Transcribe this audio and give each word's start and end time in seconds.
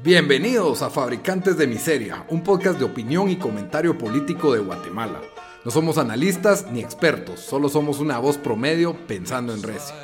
Bienvenidos 0.00 0.82
a 0.82 0.90
Fabricantes 0.90 1.58
de 1.58 1.66
Miseria, 1.66 2.24
un 2.28 2.44
podcast 2.44 2.78
de 2.78 2.84
opinión 2.84 3.28
y 3.30 3.36
comentario 3.36 3.98
político 3.98 4.52
de 4.52 4.60
Guatemala. 4.60 5.20
No 5.64 5.72
somos 5.72 5.98
analistas 5.98 6.70
ni 6.70 6.78
expertos, 6.78 7.40
solo 7.40 7.68
somos 7.68 7.98
una 7.98 8.20
voz 8.20 8.38
promedio 8.38 8.96
pensando 9.08 9.52
en 9.52 9.60
recio. 9.60 9.96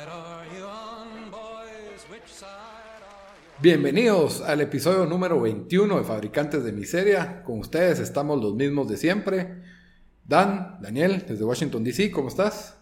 Bienvenidos 3.61 4.41
al 4.41 4.59
episodio 4.59 5.05
número 5.05 5.39
21 5.39 5.97
de 5.97 6.03
Fabricantes 6.03 6.65
de 6.65 6.73
Miseria. 6.73 7.41
Con 7.43 7.59
ustedes 7.59 7.99
estamos 7.99 8.43
los 8.43 8.53
mismos 8.53 8.89
de 8.89 8.97
siempre. 8.97 9.61
Dan, 10.25 10.77
Daniel, 10.81 11.23
desde 11.25 11.45
Washington 11.45 11.85
DC, 11.85 12.11
¿cómo 12.11 12.27
estás? 12.27 12.74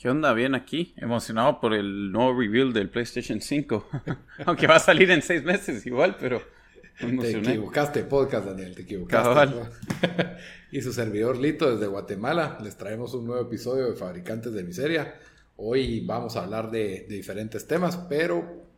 ¿Qué 0.00 0.08
onda? 0.08 0.32
Bien 0.32 0.54
aquí, 0.54 0.94
emocionado 0.96 1.58
por 1.58 1.74
el 1.74 2.12
nuevo 2.12 2.38
reveal 2.38 2.72
del 2.72 2.88
PlayStation 2.88 3.40
5. 3.40 3.88
Aunque 4.46 4.68
va 4.68 4.76
a 4.76 4.80
salir 4.80 5.10
en 5.10 5.22
seis 5.22 5.42
meses 5.42 5.84
igual, 5.86 6.16
pero... 6.20 6.40
Te 7.00 7.30
equivocaste, 7.30 8.04
podcast, 8.04 8.46
Daniel, 8.46 8.76
te 8.76 8.82
equivocaste. 8.82 9.56
y 10.70 10.82
su 10.82 10.92
servidor 10.92 11.36
Lito 11.36 11.68
desde 11.72 11.88
Guatemala. 11.88 12.58
Les 12.62 12.76
traemos 12.76 13.12
un 13.14 13.26
nuevo 13.26 13.42
episodio 13.42 13.90
de 13.90 13.96
Fabricantes 13.96 14.52
de 14.52 14.62
Miseria. 14.62 15.16
Hoy 15.56 16.06
vamos 16.06 16.36
a 16.36 16.44
hablar 16.44 16.70
de, 16.70 17.06
de 17.08 17.16
diferentes 17.16 17.66
temas, 17.66 17.96
pero 18.08 18.68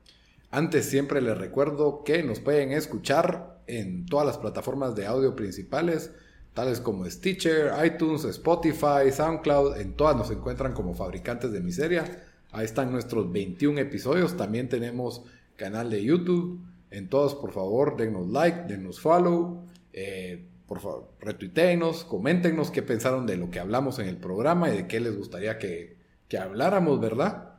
antes 0.50 0.86
siempre 0.86 1.20
les 1.20 1.36
recuerdo 1.36 2.02
que 2.02 2.22
nos 2.22 2.40
pueden 2.40 2.72
escuchar 2.72 3.60
en 3.66 4.06
todas 4.06 4.26
las 4.26 4.38
plataformas 4.38 4.94
de 4.94 5.04
audio 5.04 5.36
principales 5.36 6.12
tales 6.54 6.80
como 6.80 7.08
Stitcher, 7.08 7.72
iTunes, 7.84 8.24
Spotify, 8.24 9.10
SoundCloud, 9.12 9.78
en 9.78 9.94
todas 9.94 10.16
nos 10.16 10.30
encuentran 10.30 10.72
como 10.72 10.94
fabricantes 10.94 11.52
de 11.52 11.60
miseria. 11.60 12.04
Ahí 12.52 12.64
están 12.64 12.90
nuestros 12.90 13.30
21 13.30 13.80
episodios. 13.80 14.36
También 14.36 14.68
tenemos 14.68 15.22
canal 15.56 15.90
de 15.90 16.02
YouTube. 16.02 16.64
En 16.90 17.08
todos, 17.08 17.34
por 17.36 17.52
favor, 17.52 17.96
denos 17.96 18.28
like, 18.28 18.64
denos 18.66 19.00
follow. 19.00 19.64
Eh, 19.92 20.46
por 20.66 20.80
favor, 20.80 21.12
retuiteenos, 21.20 22.04
coméntenos 22.04 22.70
qué 22.70 22.82
pensaron 22.82 23.26
de 23.26 23.36
lo 23.36 23.50
que 23.50 23.58
hablamos 23.58 23.98
en 23.98 24.06
el 24.06 24.16
programa 24.16 24.70
y 24.70 24.76
de 24.76 24.86
qué 24.86 25.00
les 25.00 25.16
gustaría 25.16 25.58
que, 25.58 25.98
habláramos, 26.38 27.00
¿verdad? 27.00 27.54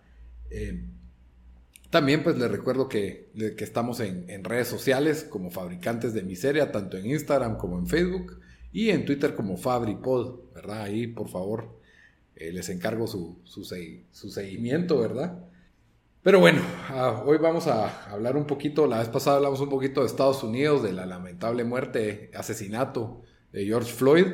Eh, 0.50 0.86
también 1.90 2.24
pues 2.24 2.38
les 2.38 2.50
recuerdo 2.50 2.88
que, 2.88 3.30
que 3.36 3.64
estamos 3.66 4.00
en, 4.00 4.30
en, 4.30 4.46
redes 4.46 4.70
sociales 4.70 5.26
como 5.30 5.52
fabricantes 5.52 6.14
de 6.14 6.24
miseria, 6.24 6.72
tanto 6.72 6.98
en 6.98 7.06
Instagram 7.06 7.58
como 7.58 7.78
en 7.78 7.88
Facebook. 7.88 8.40
Y 8.74 8.90
en 8.90 9.06
Twitter 9.06 9.36
como 9.36 9.58
FabriPod, 9.58 10.54
¿verdad? 10.54 10.84
Ahí, 10.84 11.08
por 11.08 11.28
favor, 11.28 11.78
eh, 12.36 12.52
les 12.52 12.70
encargo 12.70 13.08
su, 13.08 13.40
su, 13.44 13.64
seguimiento, 14.30 15.00
¿verdad? 15.00 15.46
Pero 16.24 16.40
bueno, 16.40 16.62
ah, 16.90 17.24
hoy 17.26 17.38
vamos 17.38 17.68
a 17.68 18.12
hablar 18.12 18.38
un 18.38 18.46
poquito, 18.46 18.88
la 18.88 19.00
vez 19.00 19.10
pasada 19.10 19.38
hablamos 19.38 19.60
un 19.60 19.70
poquito 19.70 20.02
de 20.02 20.08
Estados 20.08 20.44
Unidos, 20.44 20.84
de 20.84 20.94
la 20.94 21.06
lamentable 21.06 21.64
muerte, 21.64 22.32
asesinato 22.34 23.22
de 23.52 23.66
George 23.66 23.92
Floyd. 23.92 24.28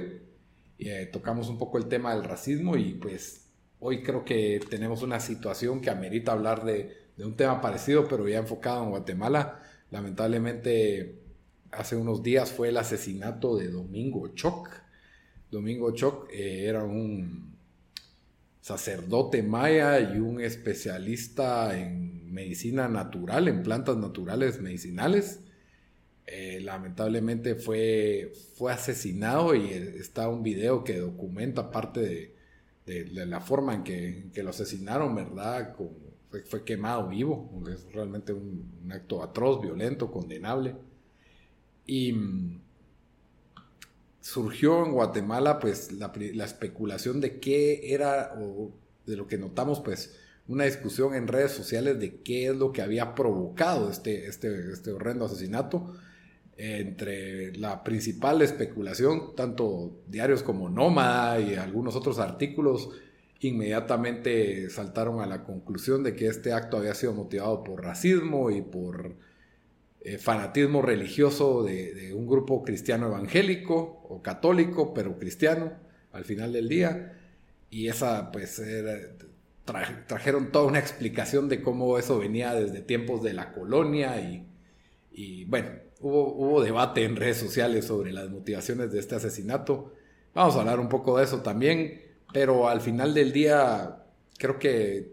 Y, 0.77 0.89
eh, 0.89 1.07
tocamos 1.07 1.49
un 1.49 1.57
poco 1.57 1.77
el 1.77 1.87
tema 1.87 2.13
del 2.13 2.23
racismo 2.23 2.77
y 2.77 2.93
pues 2.93 3.49
hoy 3.79 4.03
creo 4.03 4.23
que 4.23 4.59
tenemos 4.69 5.01
una 5.01 5.19
situación 5.19 5.81
que 5.81 5.89
amerita 5.89 6.33
hablar 6.33 6.63
de, 6.63 6.95
de 7.17 7.25
un 7.25 7.35
tema 7.35 7.61
parecido, 7.61 8.07
pero 8.07 8.27
ya 8.27 8.37
enfocado 8.37 8.83
en 8.83 8.91
Guatemala. 8.91 9.63
Lamentablemente 9.89 11.26
hace 11.77 11.95
unos 11.95 12.23
días 12.23 12.51
fue 12.51 12.69
el 12.69 12.77
asesinato 12.77 13.55
de 13.55 13.69
Domingo 13.69 14.29
Choc. 14.29 14.69
Domingo 15.51 15.91
Choc 15.91 16.27
eh, 16.31 16.65
era 16.65 16.83
un 16.83 17.55
sacerdote 18.61 19.43
maya 19.43 19.99
y 19.99 20.17
un 20.17 20.41
especialista 20.41 21.77
en 21.79 22.33
medicina 22.33 22.87
natural, 22.87 23.47
en 23.47 23.63
plantas 23.63 23.95
naturales 23.95 24.59
medicinales. 24.59 25.39
Eh, 26.25 26.59
lamentablemente 26.61 27.55
fue, 27.55 28.33
fue 28.55 28.73
asesinado 28.73 29.55
y 29.55 29.69
está 29.69 30.27
un 30.27 30.43
video 30.43 30.83
que 30.83 30.97
documenta 30.97 31.71
parte 31.71 32.35
de, 32.85 33.05
la 33.25 33.39
forma 33.39 33.75
en 33.75 33.83
que, 33.83 34.43
lo 34.43 34.49
asesinaron, 34.49 35.13
¿verdad? 35.13 35.75
fue, 36.45 36.63
quemado 36.63 37.07
vivo, 37.07 37.63
es 37.71 37.85
realmente 37.93 38.33
un 38.33 38.89
acto 38.91 39.21
atroz, 39.21 39.61
violento, 39.61 40.11
condenable. 40.11 40.75
Y 41.87 42.13
mm, 42.13 42.61
surgió 44.21 44.85
en 44.85 44.91
Guatemala 44.91 45.57
pues 45.57 45.91
la, 45.93 46.11
especulación 46.43 47.21
de 47.21 47.39
qué 47.39 47.93
era, 47.93 48.33
o 48.37 48.71
de 49.05 49.15
lo 49.15 49.25
que 49.25 49.37
notamos 49.37 49.79
pues 49.79 50.15
una 50.47 50.65
discusión 50.65 51.15
en 51.15 51.27
redes 51.27 51.53
sociales 51.53 51.99
de 51.99 52.21
qué 52.21 52.47
es 52.47 52.55
lo 52.55 52.71
que 52.71 52.81
había 52.81 53.15
provocado 53.15 53.89
este, 53.89 54.27
este, 54.27 54.71
este 54.71 54.91
horrendo 54.91 55.25
asesinato. 55.25 55.95
Entre 56.59 57.55
la 57.55 57.83
principal 57.83 58.41
especulación, 58.41 59.35
tanto 59.35 60.01
diarios 60.07 60.41
como 60.41 60.69
Nómada 60.69 61.39
y 61.39 61.53
algunos 61.53 61.95
otros 61.95 62.17
artículos 62.17 62.89
inmediatamente 63.41 64.69
saltaron 64.69 65.21
a 65.21 65.27
la 65.27 65.43
conclusión 65.43 66.03
de 66.03 66.15
que 66.15 66.27
este 66.27 66.53
acto 66.53 66.77
había 66.77 66.95
sido 66.95 67.13
motivado 67.13 67.63
por 67.63 67.83
racismo 67.83 68.49
y 68.49 68.61
por 68.61 69.15
eh, 70.07 70.17
fanatismo 70.17 70.81
religioso 70.81 71.63
de, 71.63 72.13
un 72.13 72.27
grupo 72.27 72.63
cristiano 72.63 73.07
evangélico 73.07 74.05
o 74.07 74.21
católico, 74.21 74.93
pero 74.93 75.19
cristiano 75.19 75.73
al 76.13 76.23
final 76.23 76.53
del 76.53 76.69
día. 76.69 77.19
Y 77.69 77.89
esa, 77.89 78.31
pues, 78.31 78.61
trajeron 79.65 80.49
toda 80.53 80.65
una 80.65 80.79
explicación 80.79 81.49
de 81.49 81.61
cómo 81.61 81.97
eso 81.97 82.19
venía 82.19 82.53
desde 82.53 82.79
tiempos 82.79 83.21
de 83.21 83.33
la 83.33 83.51
colonia 83.51 84.15
y, 85.11 85.43
bueno, 85.43 85.71
hubo, 85.99 86.33
hubo 86.35 86.63
debate 86.63 87.03
en 87.03 87.17
redes 87.17 87.35
sociales 87.35 87.83
sobre 87.83 88.13
las 88.13 88.29
motivaciones 88.29 88.93
de 88.93 88.99
este 88.99 89.15
asesinato. 89.15 89.93
Vamos 90.33 90.55
a 90.55 90.61
hablar 90.61 90.79
un 90.79 90.87
poco 90.87 91.17
de 91.17 91.25
eso 91.25 91.41
también, 91.41 92.01
pero 92.31 92.69
al 92.69 92.79
final 92.79 93.13
del 93.13 93.33
día 93.33 94.05
creo 94.37 94.57
que 94.57 95.11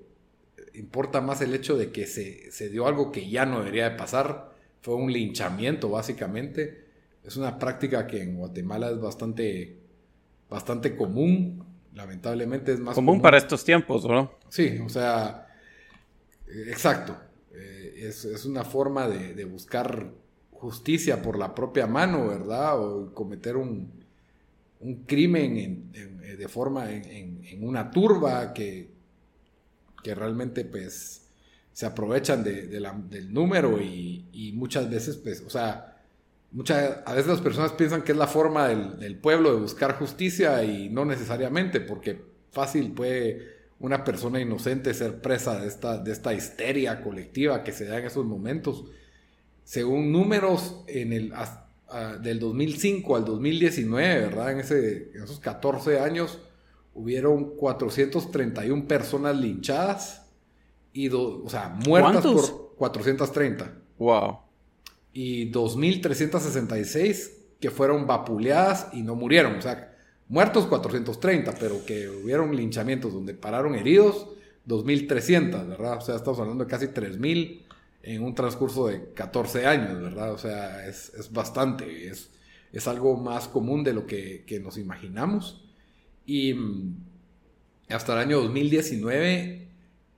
importa 0.75 1.21
más 1.21 1.41
el 1.41 1.53
hecho 1.53 1.77
de 1.77 1.91
que 1.91 2.07
se, 2.07 2.53
se 2.53 2.69
dio 2.69 2.87
algo 2.87 3.11
que 3.11 3.29
ya 3.29 3.45
no 3.45 3.59
debería 3.59 3.91
de 3.91 3.97
pasar 3.97 4.54
fue 4.85 4.97
un 4.97 5.11
linchamiento 5.11 5.89
básicamente. 5.89 6.85
Es 7.25 7.39
una 7.39 7.59
práctica 7.59 8.07
que 8.07 8.23
en 8.23 8.37
Guatemala 8.37 8.91
es 8.91 9.01
bastante, 9.01 9.79
bastante 10.51 10.95
común. 10.95 11.65
Lamentablemente 11.95 12.75
es 12.75 12.81
más 12.81 12.95
común, 12.95 13.23
para 13.23 13.39
estos 13.39 13.65
tiempos, 13.65 14.05
¿no? 14.05 14.33
Sí, 14.51 14.79
o 14.85 14.91
sea, 14.91 15.49
exacto. 16.67 17.17
Eh, 17.55 17.95
es, 18.09 18.45
una 18.45 18.63
forma 18.63 19.09
de, 19.09 19.43
buscar 19.47 20.11
justicia 20.53 21.23
por 21.23 21.39
la 21.39 21.55
propia 21.55 21.87
mano, 21.87 22.29
¿verdad? 22.29 22.79
O 22.79 23.15
cometer 23.15 23.57
un, 23.57 23.91
crimen 25.07 25.93
de 25.93 26.47
forma 26.47 26.93
en, 26.93 27.43
en, 27.43 27.67
una 27.67 27.91
turba 27.91 28.53
que, 28.53 28.91
que 30.03 30.15
realmente 30.15 30.67
pues 30.67 31.24
se 31.75 31.87
aprovechan 31.87 32.45
de, 32.45 32.69
del 32.69 33.35
número 33.35 33.81
y, 33.83 34.53
muchas 34.55 34.89
veces, 34.89 35.17
pues, 35.17 35.43
o 35.45 35.51
sea, 35.51 36.01
muchas, 36.53 37.01
a 37.05 37.13
veces 37.13 37.29
las 37.29 37.41
personas 37.41 37.73
piensan 37.73 38.03
que 38.03 38.13
es 38.13 38.19
la 38.19 38.29
forma 38.29 38.69
del, 38.69 39.17
pueblo 39.17 39.53
de 39.53 39.61
buscar 39.61 39.99
justicia 39.99 40.63
y 40.63 40.89
no 40.89 41.05
necesariamente, 41.05 41.81
porque 41.81 42.23
fácil 42.53 42.93
puede 42.93 43.55
una 43.81 44.05
persona 44.05 44.41
inocente 44.41 44.95
ser 44.95 45.21
presa 45.21 45.59
de 45.61 45.67
esta, 45.67 45.99
de 45.99 46.13
esta 46.13 46.33
histeria 46.33 47.03
colectiva 47.03 47.65
que 47.65 47.73
se 47.73 47.87
da 47.87 47.99
en 47.99 48.07
esos 48.07 48.25
momentos. 48.25 48.85
Según 49.65 50.13
números 50.13 50.85
en 50.87 51.13
el, 51.13 51.33
del 52.21 52.39
2005 52.39 53.17
al 53.17 53.25
2019, 53.25 54.21
¿verdad? 54.21 54.53
En, 54.53 54.61
ese, 54.61 55.11
en 55.13 55.25
esos 55.25 55.41
14 55.41 55.99
años 55.99 56.39
hubieron 56.95 57.57
431 57.57 58.87
personas 58.87 59.37
linchadas 59.37 60.24
y 60.95 61.09
o 61.09 61.49
sea, 61.49 61.77
muertas 61.87 62.25
por 62.25 62.75
430. 62.77 63.73
Wow. 63.99 64.39
Y 65.13 65.47
2366 65.47 67.41
que 67.61 67.71
fueron 67.71 68.07
vapuleadas 68.07 68.89
y 68.93 69.03
no 69.03 69.15
murieron, 69.17 69.57
o 69.57 69.63
sea, 69.63 69.97
muertos 70.29 70.67
430, 70.67 71.55
pero 71.59 71.85
que 71.85 72.09
hubieron 72.09 72.55
linchamientos 72.55 73.13
donde 73.13 73.35
pararon 73.35 73.75
heridos 73.75 74.29
2300, 74.67 75.69
¿verdad? 75.69 75.99
O 75.99 76.01
sea, 76.01 76.17
estamos 76.17 76.39
hablando 76.39 76.65
de 76.65 76.71
casi 76.71 76.89
3000 76.89 77.67
en 78.03 78.23
un 78.23 78.35
transcurso 78.35 78.87
de 78.87 79.13
14 79.15 79.67
años, 79.67 80.01
¿verdad? 80.01 80.33
O 80.33 80.39
sea, 80.39 80.87
es, 80.87 81.11
bastante, 81.33 82.09
es, 82.09 82.31
es 82.73 82.87
algo 82.87 83.17
más 83.17 83.49
común 83.49 83.83
de 83.83 83.95
lo 83.95 84.07
que, 84.07 84.45
que 84.47 84.61
nos 84.61 84.79
imaginamos. 84.79 85.65
Y 86.27 86.55
mm, 86.55 86.97
hasta 87.89 88.13
el 88.13 88.19
año 88.21 88.41
2019 88.43 89.64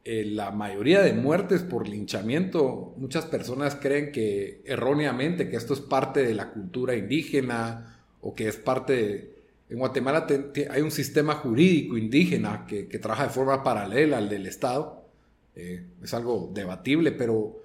eh, 0.08 0.24
la 0.24 0.52
mayoría 0.52 1.02
de 1.02 1.14
muertes 1.14 1.64
por 1.64 1.88
linchamiento, 1.88 2.94
muchas 2.96 3.24
personas 3.24 3.74
creen 3.74 4.12
que 4.12 4.62
erróneamente 4.64 5.48
que 5.48 5.56
esto 5.56 5.74
es 5.74 5.80
parte 5.80 6.22
de 6.24 6.32
la 6.32 6.52
cultura 6.52 6.94
indígena 6.94 8.04
o 8.20 8.32
que 8.32 8.46
es 8.46 8.54
parte. 8.54 9.34
En 9.68 9.80
Guatemala 9.80 10.28
hay 10.70 10.80
un 10.80 10.92
sistema 10.92 11.34
jurídico 11.34 11.98
indígena 11.98 12.66
que, 12.68 12.84
trabaja 12.84 13.24
de 13.24 13.30
forma 13.30 13.64
paralela 13.64 14.18
al 14.18 14.28
del 14.28 14.46
Estado. 14.46 15.08
Eh, 15.56 15.82
es 16.00 16.14
algo 16.14 16.52
debatible, 16.54 17.10
pero 17.10 17.60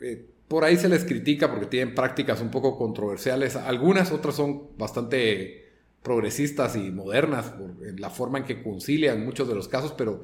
eh, 0.00 0.24
por 0.48 0.64
ahí 0.64 0.78
se 0.78 0.88
les 0.88 1.04
critica 1.04 1.50
porque 1.50 1.66
tienen 1.66 1.94
prácticas 1.94 2.40
un 2.40 2.50
poco 2.50 2.78
controversiales. 2.78 3.54
Algunas 3.54 4.12
otras 4.12 4.34
son 4.34 4.78
bastante 4.78 5.66
progresistas 6.02 6.74
y 6.74 6.90
modernas 6.90 7.52
en 7.86 8.00
la 8.00 8.08
forma 8.08 8.38
en 8.38 8.44
que 8.44 8.62
concilian 8.62 9.26
muchos 9.26 9.46
de 9.46 9.54
los 9.54 9.68
casos, 9.68 9.92
pero 9.92 10.22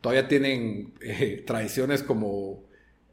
todavía 0.00 0.28
tienen 0.28 0.94
eh, 1.00 1.42
tradiciones 1.46 2.02
como 2.02 2.64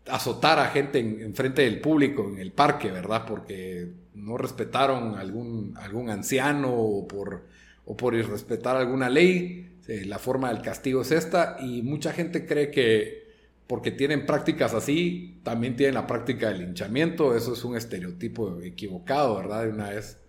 azotar 0.09 0.59
a 0.59 0.67
gente 0.67 0.99
en, 0.99 1.35
frente 1.35 1.63
del 1.63 1.81
público 1.81 2.27
en 2.27 2.39
el 2.39 2.51
parque, 2.51 2.91
¿verdad? 2.91 3.25
Porque 3.27 3.89
no 4.13 4.37
respetaron 4.37 5.15
algún, 5.15 5.73
algún 5.77 6.09
anciano 6.09 6.73
o 6.73 7.07
por, 7.07 7.45
o 7.85 7.97
por 7.97 8.15
irrespetar 8.15 8.77
alguna 8.77 9.09
ley. 9.09 9.63
La 10.05 10.19
forma 10.19 10.49
del 10.51 10.61
castigo 10.61 11.01
es 11.01 11.11
esta 11.11 11.57
y 11.61 11.81
mucha 11.81 12.11
gente 12.11 12.45
cree 12.45 12.71
que 12.71 13.27
porque 13.67 13.91
tienen 13.91 14.25
prácticas 14.25 14.73
así, 14.73 15.39
también 15.43 15.75
tienen 15.75 15.95
la 15.95 16.07
práctica 16.07 16.47
del 16.47 16.59
linchamiento. 16.59 17.35
Eso 17.35 17.53
es 17.53 17.63
un 17.65 17.75
estereotipo 17.75 18.61
equivocado, 18.61 19.35
¿verdad? 19.35 19.63
De 19.63 19.69
una 19.69 19.89
vez 19.89 20.19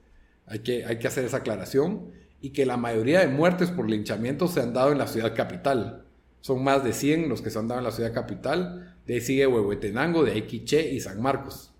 hay 0.46 0.60
que, 0.60 0.84
hay 0.84 0.98
que 0.98 1.06
hacer 1.06 1.24
esa 1.24 1.38
aclaración. 1.38 2.10
Y 2.40 2.50
que 2.50 2.66
la 2.66 2.76
mayoría 2.76 3.20
de 3.20 3.28
muertes 3.28 3.70
por 3.70 3.88
linchamiento 3.88 4.46
se 4.46 4.60
han 4.60 4.72
dado 4.72 4.92
en 4.92 4.98
la 4.98 5.08
ciudad 5.08 5.34
capital. 5.34 6.04
Son 6.40 6.62
más 6.62 6.84
de 6.84 6.92
100 6.92 7.28
los 7.28 7.42
que 7.42 7.50
se 7.50 7.58
han 7.58 7.68
dado 7.68 7.80
en 7.80 7.84
la 7.84 7.90
ciudad 7.90 8.12
capital. 8.12 8.96
De 9.06 9.14
ahí 9.14 9.20
sigue 9.20 9.46
Huehuetenango, 9.46 10.24
de 10.24 10.32
ahí 10.32 10.42
Quiché 10.42 10.92
y 10.92 11.00
San 11.00 11.20
Marcos. 11.20 11.72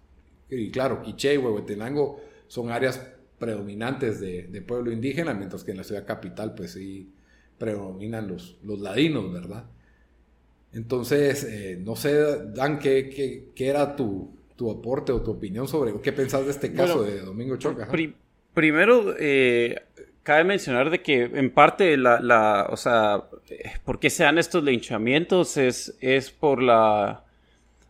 Y 0.50 0.70
claro, 0.70 1.02
Quiché 1.02 1.34
y 1.34 1.38
Huehuetenango 1.38 2.20
son 2.48 2.70
áreas 2.70 3.00
predominantes 3.38 4.20
de, 4.20 4.62
pueblo 4.66 4.90
indígena, 4.90 5.34
mientras 5.34 5.64
que 5.64 5.70
en 5.70 5.76
la 5.76 5.84
ciudad 5.84 6.04
capital 6.04 6.54
pues 6.54 6.72
sí 6.72 7.12
predominan 7.58 8.28
los, 8.28 8.58
los 8.64 8.80
ladinos, 8.80 9.32
¿verdad? 9.32 9.64
Entonces, 10.72 11.44
eh, 11.44 11.78
no 11.80 11.96
sé, 11.96 12.14
Dan, 12.52 12.78
¿qué, 12.78 13.50
qué, 13.54 13.68
era 13.68 13.96
tu, 13.96 14.30
tu, 14.56 14.70
aporte 14.70 15.12
o 15.12 15.22
tu 15.22 15.32
opinión 15.32 15.66
sobre 15.66 15.92
qué 16.00 16.12
pensás 16.12 16.44
de 16.44 16.50
este 16.50 16.72
caso 16.72 17.02
de 17.02 17.20
Domingo 17.20 17.56
Choca? 17.56 17.88
primero, 18.54 19.14
eh, 19.18 19.76
cabe 20.28 20.44
mencionar 20.44 20.90
de 20.90 21.00
que 21.00 21.22
en 21.22 21.50
parte 21.50 21.96
la, 21.96 22.20
la, 22.20 22.66
o 22.68 22.76
sea, 22.76 23.24
¿por 23.82 23.98
qué 23.98 24.10
se 24.10 24.24
dan 24.24 24.36
estos 24.36 24.62
linchamientos? 24.62 25.56
Es, 25.56 25.96
es 26.02 26.30
por 26.30 26.62
la, 26.62 27.24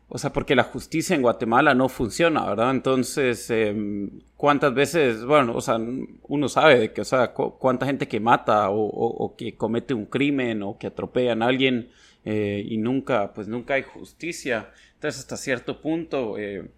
o 0.08 0.18
sea, 0.18 0.32
porque 0.32 0.54
la 0.54 0.62
justicia 0.62 1.16
en 1.16 1.22
Guatemala 1.22 1.74
no 1.74 1.88
funciona, 1.88 2.46
¿verdad? 2.46 2.70
Entonces, 2.70 3.50
em, 3.50 4.20
¿cuántas 4.36 4.72
veces, 4.72 5.24
bueno, 5.24 5.52
o 5.56 5.60
sea, 5.60 5.80
uno 6.28 6.48
sabe 6.48 6.78
de 6.78 6.92
que, 6.92 7.00
o 7.00 7.04
sea, 7.04 7.32
cuánta 7.32 7.86
gente 7.86 8.06
que 8.06 8.20
mata 8.20 8.68
o, 8.70 9.34
que 9.36 9.56
comete 9.56 9.92
un 9.92 10.06
crimen 10.06 10.62
o 10.62 10.78
que 10.78 10.86
atropellan 10.86 11.42
a 11.42 11.46
alguien 11.46 11.90
eh, 12.24 12.64
y 12.64 12.76
nunca, 12.76 13.32
pues 13.34 13.48
nunca 13.48 13.74
hay 13.74 13.82
justicia. 13.82 14.70
Entonces, 14.94 15.22
hasta 15.22 15.36
cierto 15.36 15.80
punto, 15.80 16.38
eh, 16.38 16.70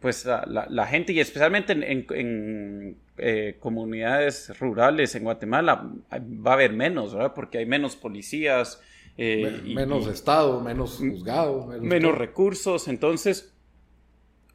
pues 0.00 0.24
la, 0.24 0.86
gente, 0.86 1.12
y 1.12 1.20
especialmente 1.20 1.74
en, 1.74 2.06
en 2.08 2.96
eh, 3.16 3.58
comunidades 3.60 4.58
rurales 4.58 5.14
en 5.14 5.22
Guatemala 5.22 5.88
va 6.12 6.50
a 6.50 6.54
haber 6.54 6.72
menos, 6.72 7.14
¿verdad? 7.14 7.32
Porque 7.32 7.58
hay 7.58 7.66
menos 7.66 7.94
policías. 7.94 8.80
Eh, 9.16 9.62
menos 9.64 10.08
Estado, 10.08 10.60
menos 10.60 10.98
juzgado. 10.98 11.66
Menos, 11.80 12.18
recursos. 12.18 12.88
Entonces, 12.88 13.54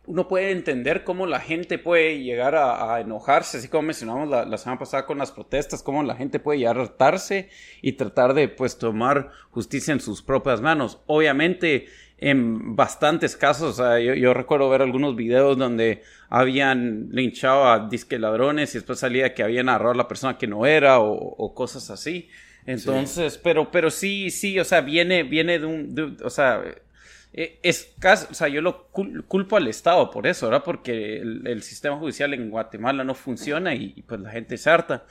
uno 0.05 0.27
puede 0.27 0.51
entender 0.51 1.05
cómo 1.05 1.25
la 1.25 1.39
gente 1.39 1.77
puede 1.77 2.21
llegar 2.21 2.55
a, 2.55 2.99
enojarse, 2.99 3.59
así 3.59 3.69
como 3.69 3.83
mencionamos 3.83 4.27
la, 4.27 4.57
semana 4.57 4.79
pasada 4.79 5.05
con 5.05 5.19
las 5.19 5.31
protestas, 5.31 5.81
cómo 5.81 6.03
la 6.03 6.15
gente 6.15 6.39
puede 6.39 6.59
llegar 6.59 6.79
a 6.79 6.81
hartarse 6.81 7.49
y 7.81 7.93
tratar 7.93 8.33
de 8.33 8.49
pues 8.49 8.77
tomar 8.77 9.31
justicia 9.51 9.93
en 9.93 10.01
sus 10.01 10.21
propias 10.21 10.59
manos. 10.59 10.99
Obviamente, 11.05 11.85
en 12.21 12.75
bastantes 12.75 13.37
casos, 13.37 13.81
yo, 14.01 14.33
recuerdo 14.33 14.69
ver 14.69 14.81
algunos 14.81 15.15
videos 15.15 15.57
donde 15.57 16.03
habían 16.29 17.09
linchado 17.11 17.67
a 17.69 17.87
disque 17.87 18.19
ladrones 18.19 18.75
y 18.75 18.79
después 18.79 18.99
salía 18.99 19.33
que 19.33 19.43
habían 19.43 19.69
agarrado 19.69 19.91
a 19.91 19.97
la 19.97 20.07
persona 20.07 20.37
que 20.37 20.47
no 20.47 20.65
era 20.65 20.99
o, 20.99 21.53
cosas 21.53 21.89
así. 21.89 22.29
Entonces, 22.65 23.39
pero, 23.41 23.71
pero 23.71 23.89
sí, 23.89 24.29
sí, 24.31 24.59
o 24.59 24.65
sea, 24.65 24.81
viene, 24.81 25.23
viene 25.23 25.59
de 25.59 25.65
un, 25.65 26.17
o 26.23 26.29
sea, 26.29 26.61
e, 27.31 27.59
es 27.63 27.93
casi, 27.99 28.27
o 28.29 28.33
sea, 28.33 28.47
yo 28.47 28.61
lo 28.61 28.87
culpo 28.87 29.55
al 29.55 29.67
Estado 29.67 30.09
por 30.09 30.27
eso, 30.27 30.47
¿verdad? 30.47 30.63
Porque 30.63 31.19
el, 31.19 31.61
sistema 31.63 31.97
judicial 31.97 32.33
en 32.33 32.49
Guatemala 32.49 33.03
no 33.03 33.15
funciona 33.15 33.73
y, 33.75 34.03
pues 34.07 34.19
la 34.21 34.31
gente 34.31 34.57
se 34.57 34.69
harta. 34.69 35.05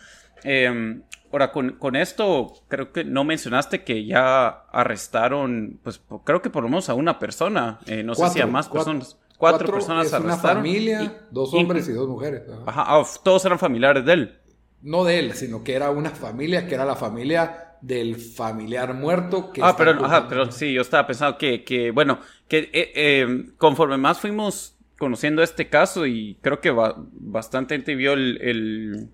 Em, 0.44 1.02
Ahora, 1.30 1.52
con, 1.52 1.96
esto, 1.96 2.54
creo 2.68 2.90
que 2.90 3.04
no 3.04 3.22
mencionaste 3.22 3.84
que 3.84 4.06
ya 4.06 4.48
arrestaron, 4.72 5.78
pues 5.82 6.00
creo 6.24 6.40
que 6.40 6.48
por 6.48 6.62
lo 6.62 6.70
menos 6.70 6.88
a 6.88 6.94
una 6.94 7.18
persona, 7.18 7.80
eh, 7.86 8.02
no 8.02 8.14
sé 8.14 8.30
si 8.30 8.40
a 8.40 8.46
más 8.46 8.68
personas. 8.68 9.18
Cuatro, 9.36 9.70
personas 9.72 10.06
es 10.06 10.14
arrestaron. 10.14 10.58
Una 10.58 10.62
familia, 10.62 11.26
dos 11.30 11.52
hombres 11.52 11.86
y 11.88 11.92
dos 11.92 12.08
mujeres. 12.08 12.42
Ajá, 12.66 12.84
ah, 12.88 13.04
todos 13.22 13.44
eran 13.44 13.58
familiares 13.58 14.04
de 14.04 14.12
él. 14.12 14.38
No 14.80 15.04
de 15.04 15.18
él, 15.18 15.32
sino 15.34 15.62
que 15.62 15.74
era 15.74 15.90
una 15.90 16.10
familia, 16.10 16.66
que 16.66 16.74
era 16.74 16.84
la 16.84 16.96
familia 16.96 17.74
del 17.82 18.16
familiar 18.16 18.94
muerto. 18.94 19.52
Que 19.52 19.60
ah, 19.62 19.74
pero, 19.76 20.04
ajá, 20.04 20.28
pero 20.28 20.50
sí, 20.50 20.72
yo 20.72 20.80
estaba 20.80 21.06
pensando 21.06 21.36
que, 21.36 21.62
que 21.62 21.90
bueno, 21.90 22.20
que 22.48 22.70
eh, 22.72 22.92
eh, 22.94 23.50
conforme 23.58 23.98
más 23.98 24.18
fuimos 24.18 24.76
conociendo 24.98 25.42
este 25.42 25.68
caso 25.68 26.06
y 26.06 26.38
creo 26.40 26.60
que 26.60 26.74
bastante 27.12 27.76
gente 27.76 27.94
vio 27.94 28.14
el 28.14 29.10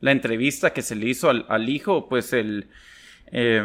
la 0.00 0.12
entrevista 0.12 0.72
que 0.72 0.82
se 0.82 0.94
le 0.94 1.08
hizo 1.08 1.30
al, 1.30 1.68
hijo, 1.68 2.08
pues 2.08 2.32
el 2.32 2.68
eh, 3.32 3.62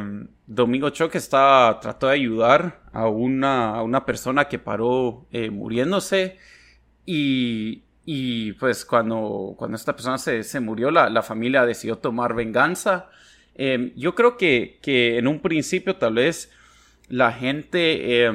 Domingo 0.47 0.89
Choque 0.89 1.17
está, 1.17 1.77
trató 1.81 2.07
de 2.07 2.13
ayudar 2.13 2.81
a 2.91 3.07
una, 3.07 3.75
a 3.75 3.83
una 3.83 4.05
persona 4.05 4.45
que 4.45 4.59
paró 4.59 5.27
eh, 5.31 5.49
muriéndose 5.49 6.37
y, 7.05 7.83
y, 8.05 8.53
pues 8.53 8.85
cuando, 8.85 9.55
cuando 9.57 9.77
esta 9.77 9.93
persona 9.93 10.17
se, 10.17 10.43
se 10.43 10.59
murió, 10.59 10.91
la, 10.91 11.09
la, 11.09 11.21
familia 11.21 11.65
decidió 11.65 11.97
tomar 11.97 12.33
venganza. 12.33 13.09
Eh, 13.55 13.93
yo 13.95 14.15
creo 14.15 14.37
que, 14.37 14.79
que, 14.81 15.17
en 15.17 15.27
un 15.27 15.39
principio 15.39 15.97
tal 15.97 16.15
vez 16.15 16.51
la 17.09 17.31
gente 17.31 18.33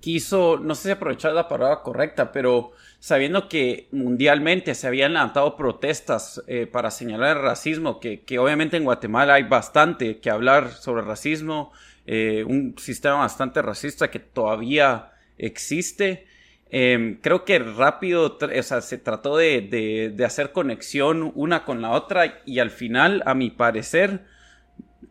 quiso, 0.00 0.58
no 0.58 0.74
sé 0.74 0.82
si 0.82 0.90
aprovechar 0.90 1.32
la 1.32 1.48
palabra 1.48 1.82
correcta, 1.82 2.30
pero 2.30 2.72
sabiendo 3.04 3.50
que 3.50 3.86
mundialmente 3.92 4.74
se 4.74 4.86
habían 4.86 5.12
levantado 5.12 5.58
protestas 5.58 6.42
eh, 6.46 6.66
para 6.66 6.90
señalar 6.90 7.36
el 7.36 7.42
racismo, 7.42 8.00
que, 8.00 8.38
obviamente 8.38 8.78
en 8.78 8.84
Guatemala 8.84 9.34
hay 9.34 9.42
bastante 9.42 10.20
que 10.20 10.30
hablar 10.30 10.70
sobre 10.72 11.02
racismo, 11.02 11.70
eh, 12.06 12.44
un 12.48 12.74
sistema 12.78 13.16
bastante 13.16 13.60
racista 13.60 14.10
que 14.10 14.20
todavía 14.20 15.12
existe. 15.36 16.26
Em, 16.70 17.20
creo 17.20 17.44
que 17.44 17.58
rápido 17.58 18.38
o 18.40 18.62
sea, 18.62 18.80
se 18.80 18.96
trató 18.96 19.36
de, 19.36 20.10
de, 20.16 20.24
hacer 20.24 20.52
conexión 20.52 21.30
una 21.34 21.66
con 21.66 21.82
la 21.82 21.90
otra 21.90 22.40
y 22.46 22.58
al 22.58 22.70
final, 22.70 23.22
a 23.26 23.34
mi 23.34 23.50
parecer, 23.50 24.24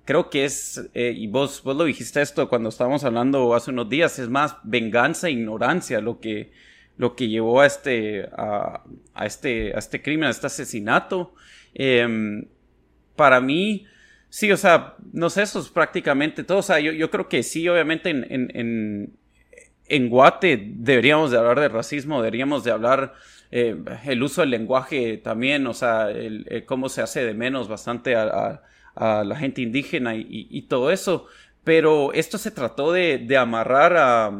creo 0.03 0.31
que 0.31 0.45
es, 0.45 0.89
eh, 0.95 1.13
y 1.15 1.27
vos, 1.27 1.61
vos 1.61 1.77
lo 1.77 1.83
dijiste 1.83 2.23
esto 2.23 2.49
cuando 2.49 2.69
estábamos 2.69 3.03
hablando 3.03 3.53
hace 3.53 3.69
unos 3.69 3.87
días, 3.87 4.17
es 4.17 4.29
más 4.29 4.55
venganza 4.63 5.27
e 5.27 5.33
ignorancia 5.33 6.01
lo 6.01 6.19
que, 6.19 6.51
lo 6.97 7.15
que 7.15 7.27
llevó 7.27 7.61
a 7.61 7.65
este, 7.65 8.29
a, 8.33 8.83
este, 9.25 9.73
a 9.75 9.79
este 9.79 10.01
crimen, 10.01 10.27
a 10.27 10.31
este 10.31 10.47
asesinato. 10.47 11.33
Em, 11.73 12.45
para 13.15 13.41
mí, 13.41 13.85
sí, 14.29 14.51
o 14.51 14.57
sea, 14.57 14.95
no 15.11 15.29
sé, 15.29 15.43
eso 15.43 15.59
es 15.59 15.69
prácticamente 15.69 16.43
todo. 16.43 16.59
O 16.59 16.63
sea, 16.63 16.79
yo, 16.79 16.91
yo 16.91 17.09
creo 17.09 17.27
que 17.27 17.43
sí, 17.43 17.67
obviamente 17.67 18.09
en, 18.09 18.25
en, 18.29 19.13
en, 19.87 20.09
Guate 20.09 20.61
deberíamos 20.75 21.31
de 21.31 21.37
hablar 21.37 21.59
de 21.59 21.69
racismo, 21.69 22.21
deberíamos 22.21 22.63
de 22.63 22.71
hablar 22.71 23.13
eh, 23.51 23.75
el 24.05 24.23
uso 24.23 24.41
del 24.41 24.51
lenguaje 24.51 25.17
también, 25.17 25.65
o 25.67 25.73
sea, 25.73 26.09
el, 26.09 26.63
cómo 26.65 26.89
se 26.89 27.01
hace 27.01 27.23
de 27.25 27.33
menos 27.33 27.67
bastante 27.67 28.15
a, 28.15 28.61
la 28.95 29.35
gente 29.35 29.61
indígena 29.61 30.15
y, 30.15 30.25
y, 30.29 30.61
todo 30.63 30.91
eso. 30.91 31.25
Pero 31.63 32.13
esto 32.13 32.37
se 32.37 32.51
trató 32.51 32.91
de, 32.91 33.17
de 33.17 33.37
amarrar 33.37 33.97
a, 33.97 34.31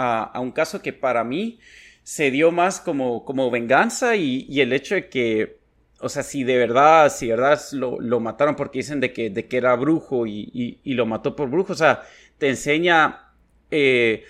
a, 0.00 0.40
un 0.40 0.52
caso 0.52 0.82
que 0.82 0.92
para 0.92 1.24
mí 1.24 1.58
se 2.02 2.30
dio 2.30 2.50
más 2.50 2.80
como, 2.80 3.24
como 3.24 3.50
venganza 3.50 4.16
y, 4.16 4.60
el 4.60 4.72
hecho 4.72 4.94
de 4.94 5.08
que, 5.08 5.58
o 6.00 6.08
sea, 6.08 6.22
si 6.22 6.44
de 6.44 6.56
verdad, 6.58 7.12
si 7.12 7.26
de 7.26 7.36
verdad 7.36 7.60
lo, 7.72 8.20
mataron 8.20 8.56
porque 8.56 8.80
dicen 8.80 9.00
de 9.00 9.12
que, 9.12 9.30
de 9.30 9.46
que 9.46 9.56
era 9.56 9.74
brujo 9.76 10.26
y, 10.26 10.80
lo 10.84 11.06
mató 11.06 11.36
por 11.36 11.50
brujo, 11.50 11.72
o 11.72 11.76
sea, 11.76 12.02
te 12.38 12.48
enseña... 12.48 13.26
Eh, 13.70 14.24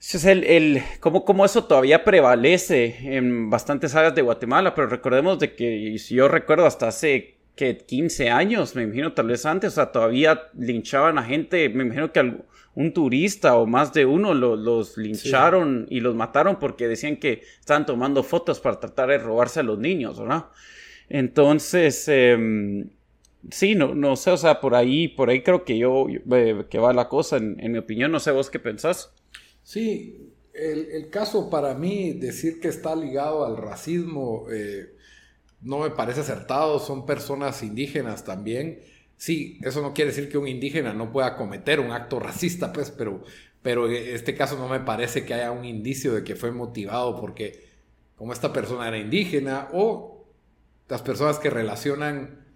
es 0.00 0.24
el, 0.24 0.42
el 0.44 0.82
cómo, 0.98 1.44
eso 1.44 1.64
todavía 1.64 2.02
prevalece 2.02 3.16
en 3.16 3.50
bastantes 3.50 3.94
áreas 3.94 4.14
de 4.16 4.22
Guatemala, 4.22 4.74
pero 4.74 4.88
recordemos 4.88 5.38
de 5.38 5.54
que, 5.54 5.96
si 5.98 6.16
yo 6.16 6.26
recuerdo 6.26 6.66
hasta 6.66 6.88
hace 6.88 7.36
que 7.54 7.76
15 7.76 8.30
años, 8.30 8.74
me 8.74 8.82
imagino 8.82 9.12
tal 9.12 9.28
vez 9.28 9.46
antes, 9.46 9.72
o 9.72 9.74
sea, 9.76 9.92
todavía 9.92 10.48
linchaban 10.58 11.18
a 11.18 11.22
gente, 11.22 11.68
me 11.68 11.84
imagino 11.84 12.12
que 12.12 12.34
un 12.74 12.92
turista 12.92 13.56
o 13.56 13.66
más 13.66 13.92
de 13.92 14.06
uno 14.06 14.32
los 14.34 14.96
lincharon 14.96 15.86
y 15.90 16.00
los 16.00 16.14
mataron 16.14 16.58
porque 16.58 16.88
decían 16.88 17.16
que 17.16 17.42
estaban 17.60 17.84
tomando 17.84 18.22
fotos 18.22 18.60
para 18.60 18.80
tratar 18.80 19.10
de 19.10 19.18
robarse 19.18 19.60
a 19.60 19.62
los 19.62 19.78
niños, 19.78 20.18
¿verdad? 20.18 20.46
Entonces, 21.08 22.08
em, 22.08 22.88
sí, 23.50 23.74
no, 23.74 23.94
no 23.94 24.16
sé, 24.16 24.30
o 24.30 24.36
sea, 24.36 24.60
por 24.60 24.74
ahí, 24.74 25.08
por 25.08 25.28
ahí 25.28 25.42
creo 25.42 25.64
que 25.64 25.76
yo, 25.76 26.06
eh, 26.08 26.64
que 26.70 26.78
va 26.78 26.94
la 26.94 27.08
cosa, 27.08 27.36
en, 27.36 27.72
mi 27.72 27.78
opinión, 27.78 28.10
no 28.10 28.20
sé 28.20 28.30
vos 28.30 28.48
qué 28.48 28.58
pensás. 28.58 29.12
Sí, 29.62 30.32
el, 30.54 31.10
caso 31.10 31.50
para 31.50 31.74
mí, 31.74 32.12
decir 32.12 32.60
que 32.60 32.68
está 32.68 32.96
ligado 32.96 33.44
al 33.44 33.58
racismo, 33.58 34.46
eh, 34.50 34.94
no 35.60 35.78
me 35.78 35.90
parece 35.90 36.20
acertado. 36.20 36.78
Son 36.78 37.06
personas 37.06 37.62
indígenas 37.62 38.24
también. 38.24 38.80
Sí, 39.22 39.60
eso 39.62 39.82
no 39.82 39.94
quiere 39.94 40.10
decir 40.10 40.28
que 40.28 40.36
un 40.36 40.48
indígena 40.48 40.94
no 40.94 41.12
pueda 41.12 41.36
cometer 41.36 41.78
un 41.78 41.92
acto 41.92 42.18
racista, 42.18 42.72
pues, 42.72 42.90
pero, 42.90 43.22
pero 43.62 43.88
en 43.88 44.16
este 44.16 44.34
caso 44.34 44.58
no 44.58 44.66
me 44.66 44.80
parece 44.80 45.24
que 45.24 45.32
haya 45.32 45.52
un 45.52 45.64
indicio 45.64 46.12
de 46.12 46.24
que 46.24 46.34
fue 46.34 46.50
motivado 46.50 47.20
porque 47.20 47.64
como 48.16 48.32
esta 48.32 48.52
persona 48.52 48.88
era 48.88 48.98
indígena 48.98 49.68
o 49.72 50.26
las 50.88 51.02
personas 51.02 51.38
que 51.38 51.50
relacionan 51.50 52.48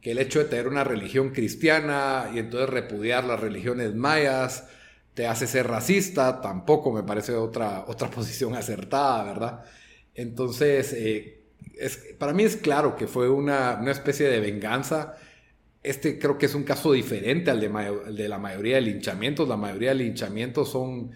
que 0.00 0.12
el 0.12 0.18
hecho 0.18 0.38
de 0.38 0.46
tener 0.46 0.66
una 0.66 0.82
religión 0.82 1.28
cristiana 1.28 2.30
y 2.34 2.38
entonces 2.38 2.70
repudiar 2.70 3.24
las 3.24 3.40
religiones 3.40 3.94
mayas 3.94 4.66
te 5.12 5.26
hace 5.26 5.46
ser 5.46 5.66
racista, 5.66 6.40
tampoco 6.40 6.90
me 6.90 7.02
parece 7.02 7.34
otra, 7.34 7.84
otra 7.86 8.10
posición 8.10 8.54
acertada, 8.54 9.24
¿verdad? 9.24 9.64
Entonces, 10.14 10.94
eh, 10.94 11.42
es, 11.78 11.98
para 12.18 12.32
mí 12.32 12.44
es 12.44 12.56
claro 12.56 12.96
que 12.96 13.06
fue 13.06 13.28
una, 13.28 13.76
una 13.78 13.90
especie 13.92 14.26
de 14.30 14.40
venganza 14.40 15.18
este 15.82 16.18
creo 16.18 16.38
que 16.38 16.46
es 16.46 16.54
un 16.54 16.64
caso 16.64 16.92
diferente 16.92 17.50
al 17.50 17.60
de, 17.60 18.28
la 18.28 18.38
mayoría 18.38 18.76
de 18.76 18.82
linchamientos. 18.82 19.48
La 19.48 19.56
mayoría 19.56 19.90
de 19.90 19.96
linchamientos 19.96 20.70
son, 20.70 21.10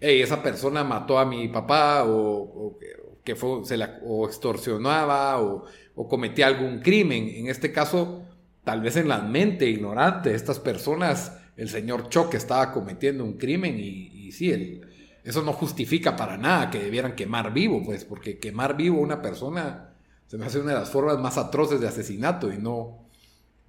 hey, 0.00 0.20
esa 0.22 0.42
persona 0.42 0.84
mató 0.84 1.18
a 1.18 1.24
mi 1.24 1.48
papá 1.48 2.04
o, 2.06 2.78
que 3.24 3.36
fue, 3.36 3.64
se 3.64 3.76
la, 3.76 4.00
o 4.04 4.26
extorsionaba 4.26 5.40
o, 5.40 5.64
cometía 6.08 6.46
algún 6.46 6.80
crimen. 6.80 7.28
En 7.28 7.48
este 7.48 7.72
caso, 7.72 8.22
tal 8.64 8.80
vez 8.80 8.96
en 8.96 9.08
la 9.08 9.18
mente 9.18 9.68
ignorante 9.68 10.30
de 10.30 10.36
estas 10.36 10.58
personas, 10.58 11.38
el 11.56 11.68
señor 11.68 12.08
Choque 12.08 12.36
estaba 12.36 12.72
cometiendo 12.72 13.24
un 13.24 13.38
crimen 13.38 13.78
y, 13.78 14.08
y 14.26 14.32
sí, 14.32 14.50
el, 14.50 14.86
eso 15.24 15.42
no 15.42 15.52
justifica 15.52 16.16
para 16.16 16.36
nada 16.36 16.70
que 16.70 16.78
debieran 16.80 17.14
quemar 17.14 17.52
vivo, 17.52 17.82
pues, 17.84 18.04
porque 18.04 18.38
quemar 18.38 18.76
vivo 18.76 18.98
a 18.98 19.02
una 19.02 19.22
persona 19.22 19.90
se 20.26 20.38
me 20.38 20.46
hace 20.46 20.60
una 20.60 20.72
de 20.72 20.78
las 20.78 20.90
formas 20.90 21.18
más 21.18 21.36
atroces 21.36 21.80
de 21.80 21.86
asesinato 21.86 22.52
y 22.52 22.58
no, 22.58 23.01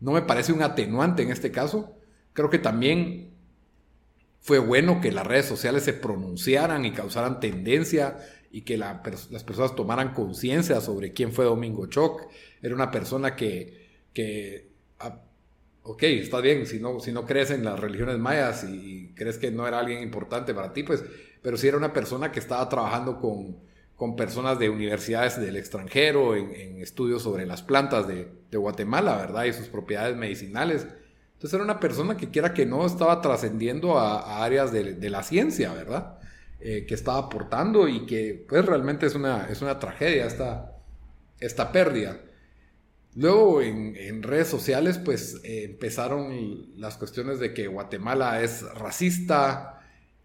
no 0.04 0.12
me 0.12 0.22
parece 0.22 0.52
un 0.52 0.62
atenuante 0.62 1.24
en 1.24 1.32
este 1.32 1.50
caso. 1.50 1.96
Creo 2.34 2.50
que 2.50 2.60
también 2.60 3.32
fue 4.42 4.60
bueno 4.60 5.00
que 5.00 5.14
las 5.14 5.26
redes 5.26 5.46
sociales 5.46 5.84
se 5.84 5.94
pronunciaran 5.94 6.84
y 6.84 6.92
causaran 6.92 7.40
tendencia 7.40 8.18
y 8.52 8.62
que 8.64 8.78
las 8.78 9.00
personas 9.46 9.76
tomaran 9.76 10.14
conciencia 10.14 10.82
sobre 10.82 11.14
quién 11.14 11.32
fue 11.32 11.46
Domingo 11.46 11.86
Choc. 11.86 12.28
Era 12.62 12.76
una 12.76 12.92
persona 12.92 13.38
que, 13.38 13.88
que 14.14 14.68
ah, 15.00 15.22
ok, 15.84 16.04
está 16.04 16.42
bien, 16.42 16.66
si 16.66 16.82
no, 16.82 17.00
si 17.00 17.14
no 17.14 17.26
crees 17.26 17.52
en 17.52 17.64
las 17.64 17.80
religiones 17.80 18.20
mayas 18.20 18.66
y, 18.66 19.14
crees 19.16 19.38
que 19.38 19.52
no 19.52 19.66
era 19.66 19.80
alguien 19.80 20.04
importante 20.04 20.54
para 20.54 20.74
ti, 20.74 20.84
pues, 20.84 21.02
pero 21.42 21.56
sí 21.56 21.70
era 21.70 21.78
una 21.78 21.94
persona 21.94 22.30
que 22.30 22.40
estaba 22.40 22.68
trabajando 22.68 23.22
con, 23.22 23.56
con 24.04 24.18
personas 24.18 24.60
de 24.60 24.70
universidades 24.70 25.40
del 25.40 25.56
extranjero 25.56 26.36
en, 26.36 26.82
estudios 26.82 27.24
sobre 27.24 27.46
las 27.46 27.64
plantas 27.64 28.06
de, 28.06 28.28
Guatemala, 28.52 29.16
¿verdad? 29.16 29.46
Y 29.46 29.54
sus 29.54 29.70
propiedades 29.70 30.18
medicinales. 30.18 30.86
Entonces 31.36 31.54
era 31.54 31.64
una 31.64 31.80
persona 31.80 32.18
que 32.18 32.30
quiera 32.30 32.54
que 32.54 32.66
no 32.66 32.86
estaba 32.86 33.22
trascendiendo 33.22 33.98
a, 33.98 34.44
áreas 34.44 34.74
de, 34.74 35.10
la 35.10 35.24
ciencia, 35.24 35.72
¿verdad? 35.72 36.20
Eh, 36.60 36.86
que 36.86 36.96
estaba 36.96 37.18
aportando 37.18 37.88
y 37.88 38.06
que 38.06 38.46
pues 38.46 38.66
realmente 38.66 39.06
es 39.06 39.16
una, 39.16 39.48
es 39.50 39.62
una 39.62 39.80
tragedia 39.80 40.26
esta, 40.26 40.76
esta 41.40 41.72
pérdida. 41.72 42.20
Luego 43.16 43.62
en, 43.62 44.22
redes 44.22 44.50
sociales 44.50 44.98
pues 44.98 45.40
eh, 45.46 45.64
empezaron 45.64 46.74
las 46.76 46.98
cuestiones 46.98 47.40
de 47.40 47.54
que 47.54 47.68
Guatemala 47.68 48.42
es 48.42 48.64
racista 48.74 49.82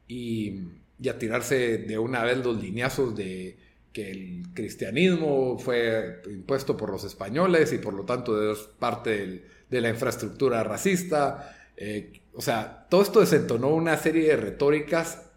y, 0.08 0.62
y 1.00 1.08
a 1.08 1.16
tirarse 1.16 1.78
de 1.78 1.96
una 1.96 2.24
vez 2.24 2.38
los 2.38 2.60
lineazos 2.60 3.14
de, 3.14 3.67
el 4.00 4.42
cristianismo 4.54 5.58
fue 5.58 6.22
impuesto 6.26 6.76
por 6.76 6.90
los 6.90 7.04
españoles 7.04 7.72
y 7.72 7.78
por 7.78 7.94
lo 7.94 8.04
tanto 8.04 8.52
es 8.52 8.58
parte 8.78 9.44
de 9.68 9.80
la 9.80 9.88
infraestructura 9.88 10.62
racista. 10.64 11.56
Eh, 11.76 12.20
o 12.34 12.40
sea, 12.40 12.86
todo 12.88 13.02
esto 13.02 13.20
desentonó 13.20 13.68
una 13.68 13.96
serie 13.96 14.28
de 14.28 14.36
retóricas 14.36 15.30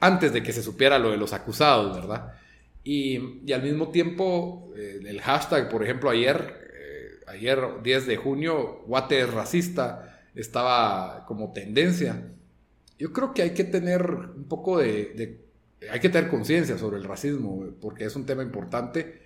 antes 0.00 0.32
de 0.32 0.42
que 0.42 0.52
se 0.52 0.62
supiera 0.62 0.98
lo 0.98 1.10
de 1.10 1.16
los 1.16 1.32
acusados, 1.32 1.94
¿verdad? 1.96 2.34
Y, 2.82 3.50
al 3.52 3.62
mismo 3.62 3.88
tiempo, 3.88 4.72
eh, 4.76 5.00
el 5.06 5.20
hashtag, 5.20 5.70
por 5.70 5.82
ejemplo, 5.82 6.10
ayer, 6.10 6.70
eh, 6.74 7.20
ayer 7.26 7.58
10 7.82 8.06
de 8.06 8.16
junio, 8.16 8.82
Guate 8.86 9.20
es 9.20 9.32
racista, 9.32 10.20
estaba 10.34 11.24
como 11.26 11.52
tendencia. 11.52 12.30
Yo 12.98 13.12
creo 13.12 13.32
que 13.32 13.42
hay 13.42 13.54
que 13.54 13.64
tener 13.64 14.02
un 14.04 14.44
poco 14.48 14.78
de 14.78 15.43
hay 15.90 16.00
que 16.00 16.08
tener 16.08 16.30
conciencia 16.30 16.78
sobre 16.78 16.98
el 16.98 17.04
racismo, 17.04 17.64
porque 17.80 18.04
es 18.04 18.16
un 18.16 18.26
tema 18.26 18.42
importante. 18.42 19.22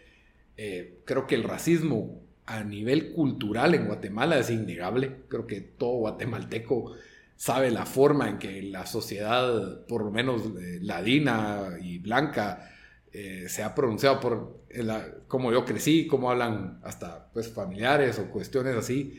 Eh, 0.57 1.00
creo 1.05 1.27
que 1.27 1.35
el 1.35 1.45
racismo 1.45 2.23
a 2.47 2.65
nivel 2.65 3.12
cultural 3.12 3.75
en 3.75 3.87
Guatemala 3.87 4.38
es 4.38 4.50
innegable. 4.50 5.23
Creo 5.29 5.47
que 5.47 5.61
todo 5.61 5.99
guatemalteco 5.99 6.95
sabe 7.37 7.71
la 7.71 7.87
forma 7.87 8.29
en 8.29 8.38
que 8.38 8.62
la 8.62 8.87
sociedad, 8.87 9.87
por 9.87 10.05
lo 10.05 10.11
menos 10.11 10.43
eh, 10.61 10.79
ladina 10.83 11.77
y 11.81 11.99
blanca, 11.99 12.71
eh, 13.12 13.47
se 13.49 13.62
ha 13.62 13.75
pronunciado 13.75 14.21
por 14.21 14.59
cómo 15.29 15.50
yo 15.50 15.65
crecí, 15.65 16.07
cómo 16.07 16.31
hablan 16.31 16.81
hasta 16.83 17.31
pues 17.33 17.49
familiares 17.49 18.19
o 18.19 18.31
cuestiones 18.31 18.77
así. 18.77 19.19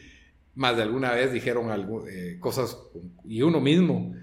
Más 0.56 0.76
de 0.76 0.84
alguna 0.84 1.12
vez 1.12 1.32
dijeron 1.32 1.72
algo, 1.72 2.06
cosas 2.40 2.78
y 3.24 3.42
uno 3.42 3.62
mismo 3.62 4.14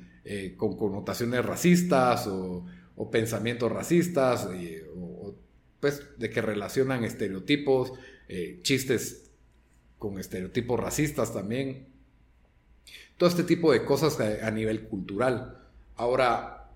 con 0.56 0.76
connotaciones 0.76 1.44
racistas 1.44 2.26
o 2.26 2.64
o 2.96 3.10
pensamientos 3.10 3.70
racistas, 3.70 4.48
o, 4.96 5.34
pues 5.80 6.02
de 6.18 6.30
que 6.30 6.40
relacionan 6.40 7.04
estereotipos, 7.04 7.92
eh, 8.28 8.60
chistes 8.62 9.30
con 9.98 10.18
estereotipos 10.18 10.80
racistas 10.80 11.32
también. 11.32 11.88
Todo 13.16 13.28
este 13.28 13.44
tipo 13.44 13.72
de 13.72 13.84
cosas 13.84 14.18
a, 14.20 14.50
nivel 14.50 14.88
cultural. 14.88 15.62
Ahora, 15.94 16.70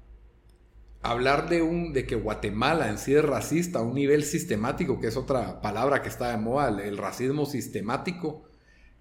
hablar 1.02 1.48
de, 1.48 1.62
un, 1.62 1.92
de 1.92 2.06
que 2.06 2.16
Guatemala 2.16 2.88
en 2.88 2.98
sí 2.98 3.14
es 3.14 3.24
racista 3.24 3.80
a 3.80 3.82
un 3.82 3.94
nivel 3.94 4.24
sistemático, 4.24 5.00
que 5.00 5.08
es 5.08 5.16
otra 5.16 5.60
palabra 5.60 6.02
que 6.02 6.08
está 6.08 6.30
de 6.30 6.38
moda, 6.38 6.68
el 6.82 6.96
racismo 6.96 7.44
sistemático, 7.46 8.44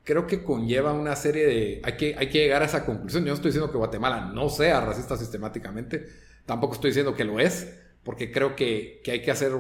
creo 0.04 0.28
que 0.28 0.44
conlleva 0.44 0.94
una 0.94 1.16
serie 1.16 1.46
de... 1.46 1.82
Hay 1.84 1.96
que, 1.96 2.16
hay 2.18 2.30
que 2.30 2.40
llegar 2.40 2.62
a 2.62 2.66
esa 2.66 2.86
conclusión. 2.86 3.24
Yo 3.24 3.30
no 3.30 3.36
estoy 3.36 3.52
diciendo 3.52 3.72
que 3.72 3.78
Guatemala 3.78 4.32
no 4.34 4.50
sea 4.50 4.82
racista 4.82 5.16
sistemáticamente, 5.16 6.08
Tampoco 6.50 6.74
estoy 6.74 6.90
diciendo 6.90 7.14
que 7.14 7.26
lo 7.26 7.40
es, 7.40 7.72
porque 8.04 8.32
creo 8.32 8.56
que, 8.56 9.04
hay 9.06 9.22
que 9.22 9.30
hacer 9.30 9.52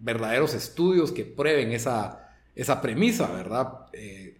verdaderos 0.00 0.52
estudios 0.52 1.10
que 1.10 1.24
prueben 1.24 1.72
esa, 1.72 2.28
esa 2.54 2.82
premisa, 2.82 3.32
¿verdad? 3.32 3.86
Eh, 3.94 4.36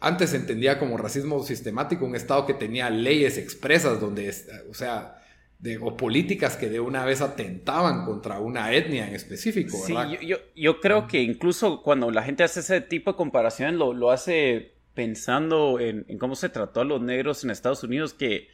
antes 0.00 0.28
se 0.28 0.36
entendía 0.36 0.78
como 0.78 0.98
racismo 0.98 1.42
sistemático 1.42 2.04
un 2.04 2.14
Estado 2.14 2.44
que 2.44 2.52
tenía 2.52 2.90
leyes 2.90 3.38
expresas, 3.38 4.02
donde, 4.02 4.28
o 4.68 4.74
sea, 4.74 5.16
de, 5.60 5.78
o 5.78 5.96
políticas 5.96 6.58
que 6.58 6.68
de 6.68 6.78
una 6.78 7.06
vez 7.06 7.22
atentaban 7.22 8.04
contra 8.04 8.38
una 8.38 8.70
etnia 8.74 9.08
en 9.08 9.14
específico, 9.14 9.78
¿verdad? 9.88 10.10
Sí, 10.20 10.34
yo, 10.56 10.80
creo 10.82 11.06
que 11.06 11.22
incluso 11.22 11.80
cuando 11.80 12.10
la 12.10 12.22
gente 12.22 12.44
hace 12.44 12.60
ese 12.60 12.82
tipo 12.82 13.12
de 13.12 13.16
comparaciones, 13.16 13.76
lo, 13.76 14.10
hace 14.10 14.74
pensando 14.92 15.80
en, 15.80 16.04
cómo 16.18 16.34
se 16.34 16.50
trató 16.50 16.82
a 16.82 16.84
los 16.84 17.00
negros 17.00 17.44
en 17.44 17.50
Estados 17.50 17.82
Unidos, 17.82 18.12
que 18.12 18.48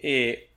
eh, 0.00 0.50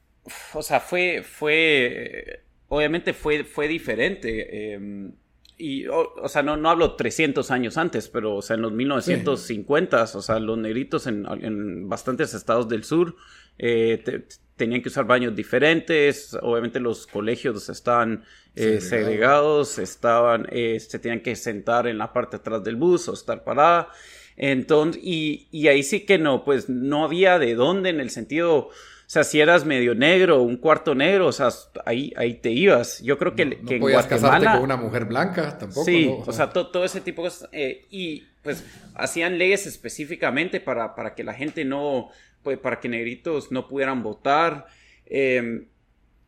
o 0.53 0.61
sea, 0.61 0.79
fue, 0.79 1.23
fue, 1.23 2.43
obviamente 2.67 3.13
fue, 3.13 3.43
fue 3.43 3.67
diferente. 3.67 4.73
Em, 4.73 5.11
y, 5.57 5.87
o, 5.87 6.27
sea, 6.27 6.43
no, 6.43 6.55
no 6.55 6.69
hablo 6.69 6.95
300 6.95 7.49
años 7.49 7.77
antes, 7.77 8.09
pero, 8.09 8.35
o 8.35 8.41
sea, 8.43 8.55
en 8.55 8.61
los 8.61 8.71
1950, 8.73 10.03
o 10.03 10.21
sea, 10.21 10.39
los 10.39 10.57
negritos 10.57 11.07
en, 11.07 11.89
bastantes 11.89 12.35
estados 12.35 12.69
del 12.69 12.83
sur 12.83 13.15
eh, 13.57 14.27
tenían 14.55 14.83
que 14.83 14.89
usar 14.89 15.05
baños 15.05 15.35
diferentes, 15.35 16.37
obviamente 16.43 16.79
los 16.79 17.07
colegios 17.07 17.69
estaban 17.69 18.23
eh, 18.55 18.81
segregados, 18.81 19.79
estaban, 19.79 20.47
eh, 20.51 20.79
se 20.79 20.99
tenían 20.99 21.21
que 21.21 21.35
sentar 21.35 21.87
en 21.87 21.97
la 21.97 22.13
parte 22.13 22.37
de 22.37 22.41
atrás 22.41 22.63
del 22.63 22.75
bus 22.75 23.07
o 23.07 23.13
estar 23.13 23.43
parada. 23.43 23.89
Entonces, 24.35 25.01
y, 25.03 25.47
y 25.51 25.69
ahí 25.69 25.81
sí 25.81 26.05
que 26.05 26.19
no, 26.19 26.43
pues 26.43 26.69
no 26.69 27.03
había 27.03 27.39
de 27.39 27.55
dónde 27.55 27.89
en 27.89 27.99
el 27.99 28.11
sentido 28.11 28.69
sea, 29.09 29.23
si 29.23 29.39
eras 29.39 29.65
medio 29.65 29.95
negro, 29.95 30.41
un 30.41 30.57
cuarto 30.57 30.93
negro, 30.93 31.27
o 31.27 31.31
sea, 31.31 31.47
ahí, 31.85 32.13
ahí 32.17 32.33
te 32.33 32.51
ibas. 32.51 33.01
Yo 33.01 33.17
creo 33.17 33.35
que, 33.35 33.45
no, 33.45 33.65
que 33.65 33.77
podías 33.79 34.05
casarte 34.05 34.45
con 34.45 34.61
una 34.61 34.75
mujer 34.75 35.05
blanca 35.05 35.57
tampoco. 35.57 35.85
Sí, 35.85 36.09
o 36.25 36.31
sea, 36.33 36.49
todo 36.49 36.83
ese 36.83 36.99
tipo 36.99 37.23
de 37.23 37.29
cosas. 37.29 37.49
Eh, 37.53 37.85
y 37.89 38.25
pues 38.43 38.65
hacían 38.95 39.37
leyes 39.37 39.65
específicamente 39.65 40.59
para, 40.59 40.93
para 40.93 41.15
que 41.15 41.23
la 41.23 41.33
gente 41.33 41.63
no, 41.63 42.09
pues, 42.43 42.57
para 42.57 42.81
que 42.81 42.89
negritos 42.89 43.49
no 43.49 43.69
pudieran 43.69 44.03
votar. 44.03 44.67
Em, 45.05 45.67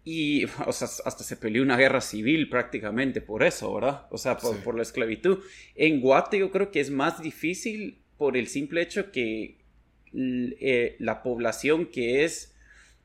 y, 0.05 0.45
o 0.65 0.71
sea, 0.71 0.87
hasta 1.03 1.23
se 1.23 1.35
peleó 1.35 1.63
una 1.63 1.75
guerra 1.75 1.99
civil 1.99 2.47
prácticamente 2.47 3.19
por 3.19 3.43
eso, 3.43 3.73
¿verdad? 3.73 4.07
O 4.09 4.17
sea, 4.17 4.37
por, 4.37 4.55
por 4.63 4.75
la 4.75 4.83
esclavitud. 4.83 5.39
En 5.75 5.99
Guate 5.99 6.39
yo 6.39 6.49
creo 6.49 6.71
que 6.71 6.79
es 6.79 6.91
más 6.91 7.21
difícil 7.21 8.01
por 8.17 8.37
el 8.37 8.47
simple 8.47 8.81
hecho 8.81 9.11
que 9.11 9.57
eh, 10.13 10.95
la 10.99 11.21
población 11.21 11.85
que 11.85 12.23
es 12.23 12.55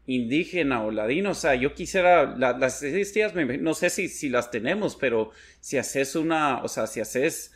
indígena 0.07 0.83
o 0.83 0.91
ladino. 0.91 1.31
O 1.31 1.35
sea, 1.35 1.55
yo 1.55 1.75
quisiera, 1.75 2.37
las 2.37 2.83
estadísticas, 2.83 3.35
no 3.35 3.75
sé 3.75 3.91
si, 3.91 4.09
si 4.09 4.29
las 4.29 4.51
tenemos, 4.51 4.97
pero 4.97 5.31
si 5.61 5.79
haces 5.79 6.17
una, 6.17 6.63
o 6.63 6.69
sea, 6.69 6.87
si 6.87 7.01
haces 7.01 7.53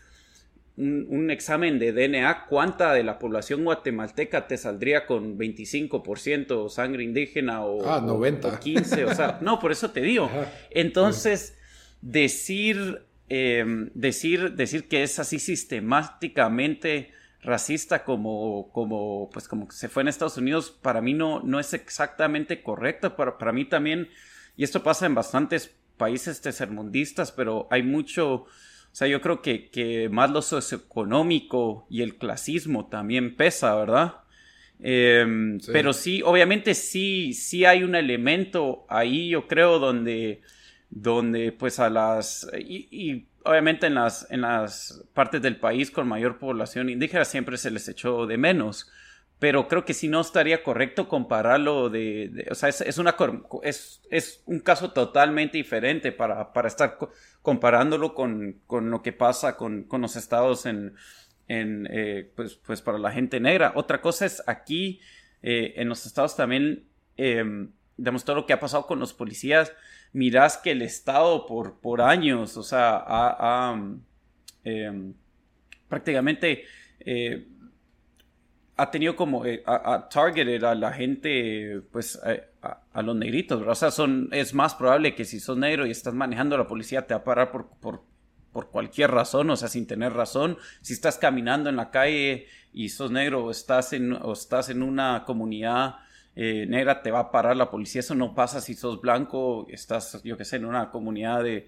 un, 0.78 1.30
examen 1.30 1.78
de 1.78 1.92
DNA, 1.92 2.46
¿cuánta 2.48 2.92
de 2.92 3.02
la 3.02 3.18
población 3.18 3.64
guatemalteca 3.64 4.46
te 4.46 4.56
saldría 4.56 5.06
con 5.06 5.36
25% 5.36 6.68
sangre 6.68 7.02
indígena 7.02 7.64
o, 7.64 7.88
ah, 7.88 8.00
90. 8.00 8.60
15? 8.60 9.04
O 9.04 9.14
sea, 9.14 9.38
no, 9.42 9.58
por 9.58 9.72
eso 9.72 9.90
te 9.90 10.00
digo. 10.00 10.30
Entonces, 10.70 11.56
decir, 12.00 13.02
em, 13.28 13.90
decir, 13.94 14.52
decir 14.52 14.88
que 14.88 15.02
es 15.02 15.18
así 15.18 15.38
sistemáticamente 15.40 17.10
racista 17.42 18.04
como, 18.04 18.70
como, 18.72 19.30
pues 19.32 19.48
como 19.48 19.70
se 19.70 19.88
fue 19.88 20.02
en 20.02 20.08
Estados 20.08 20.36
Unidos, 20.36 20.70
para 20.70 21.00
mí 21.00 21.14
no, 21.14 21.40
no 21.40 21.60
es 21.60 21.72
exactamente 21.74 22.62
correcto. 22.62 23.16
Para, 23.16 23.38
para 23.38 23.52
mí 23.52 23.64
también, 23.64 24.08
y 24.56 24.64
esto 24.64 24.82
pasa 24.82 25.06
en 25.06 25.14
bastantes 25.14 25.74
países 25.96 26.40
tercermundistas, 26.40 27.32
pero 27.32 27.68
hay 27.70 27.82
mucho 27.82 28.46
o 28.92 28.96
sea, 28.98 29.06
yo 29.06 29.20
creo 29.20 29.42
que, 29.42 29.70
que 29.70 30.08
más 30.08 30.30
lo 30.30 30.42
socioeconómico 30.42 31.86
y 31.90 32.02
el 32.02 32.16
clasismo 32.16 32.86
también 32.88 33.36
pesa, 33.36 33.74
¿verdad? 33.76 34.14
Em, 34.80 35.60
pero 35.72 35.92
sí, 35.92 36.22
obviamente 36.24 36.74
sí, 36.74 37.32
sí 37.32 37.64
hay 37.64 37.82
un 37.82 37.94
elemento 37.94 38.86
ahí, 38.88 39.28
yo 39.28 39.46
creo, 39.46 39.78
donde, 39.78 40.40
donde 40.90 41.52
pues 41.52 41.78
a 41.78 41.90
las... 41.90 42.48
Y, 42.58 43.26
obviamente 43.48 43.86
en 43.86 43.94
las, 43.94 44.30
en 44.30 44.42
las 44.42 45.04
partes 45.14 45.42
del 45.42 45.56
país 45.56 45.90
con 45.90 46.06
mayor 46.06 46.38
población 46.38 46.90
indígena 46.90 47.24
siempre 47.24 47.56
se 47.56 47.70
les 47.70 47.88
echó 47.88 48.26
de 48.26 48.36
menos 48.36 48.90
pero 49.38 49.68
creo 49.68 49.84
que 49.84 49.94
si 49.94 50.08
no 50.08 50.20
estaría 50.20 50.64
correcto 50.64 51.08
compararlo 51.08 51.90
de, 51.90 52.48
o 52.50 52.54
sea, 52.54 52.68
es, 52.70 52.98
una, 52.98 53.14
es, 53.62 54.02
es, 54.10 54.42
un 54.46 54.58
caso 54.58 54.90
totalmente 54.90 55.56
diferente 55.56 56.10
para, 56.10 56.52
para 56.52 56.66
estar 56.66 56.98
comparándolo 57.40 58.14
con, 58.14 58.60
con, 58.66 58.90
lo 58.90 59.00
que 59.00 59.12
pasa 59.12 59.56
con, 59.56 59.84
con 59.84 60.00
los 60.00 60.16
estados 60.16 60.66
en, 60.66 60.96
en 61.46 61.86
eh, 61.90 62.32
pues, 62.34 62.56
pues 62.56 62.82
para 62.82 62.98
la 62.98 63.12
gente 63.12 63.38
negra. 63.38 63.72
Otra 63.76 64.00
cosa 64.00 64.26
es 64.26 64.42
aquí, 64.48 65.00
eh, 65.42 65.74
en 65.76 65.88
los 65.88 66.04
estados 66.04 66.34
también, 66.34 66.88
eh, 67.16 67.68
digamos, 67.96 68.24
todo 68.24 68.36
lo 68.36 68.46
que 68.46 68.54
ha 68.54 68.60
pasado 68.60 68.88
con 68.88 68.98
los 68.98 69.14
policías, 69.14 69.72
mirás 70.12 70.58
que 70.58 70.72
el 70.72 70.82
estado 70.82 71.46
por, 71.46 71.80
por 71.80 72.00
años, 72.00 72.56
o 72.56 72.62
sea, 72.62 73.04
ha, 73.06 73.76
em, 74.64 75.14
prácticamente 75.88 76.64
ha 78.78 78.90
tenido 78.92 79.16
como 79.16 79.44
eh, 79.44 79.62
a, 79.66 80.08
targeted 80.08 80.62
a 80.62 80.74
la 80.74 80.92
gente, 80.92 81.82
pues 81.90 82.18
a, 82.22 83.02
los 83.02 83.16
negritos, 83.16 83.62
O 83.66 83.74
sea, 83.74 83.90
son, 83.90 84.28
es 84.32 84.54
más 84.54 84.74
probable 84.74 85.14
que 85.14 85.24
si 85.24 85.40
sos 85.40 85.56
negro 85.56 85.86
y 85.86 85.90
estás 85.90 86.14
manejando 86.14 86.56
la 86.56 86.66
policía 86.66 87.06
te 87.06 87.14
va 87.14 87.20
a 87.20 87.24
parar 87.24 87.50
por, 87.50 87.68
por, 87.80 88.02
por 88.52 88.70
cualquier 88.70 89.10
razón, 89.10 89.50
o 89.50 89.56
sea, 89.56 89.68
sin 89.68 89.86
tener 89.86 90.12
razón. 90.12 90.58
Si 90.80 90.92
estás 90.92 91.18
caminando 91.18 91.68
en 91.68 91.76
la 91.76 91.90
calle 91.90 92.46
y 92.72 92.88
sos 92.88 93.10
negro 93.10 93.44
o 93.44 93.50
estás 93.50 93.92
en, 93.92 94.12
o 94.12 94.32
estás 94.32 94.68
en 94.68 94.82
una 94.82 95.24
comunidad 95.24 95.96
eh, 96.40 96.66
negra, 96.68 97.02
te 97.02 97.10
va 97.10 97.18
a 97.18 97.30
parar 97.32 97.56
la 97.56 97.68
policía. 97.68 97.98
Eso 97.98 98.14
no 98.14 98.32
pasa 98.32 98.60
si 98.60 98.74
sos 98.74 99.00
blanco, 99.00 99.66
estás, 99.70 100.22
yo 100.22 100.36
qué 100.36 100.44
sé, 100.44 100.54
en 100.54 100.66
una 100.66 100.92
comunidad 100.92 101.42
de, 101.42 101.66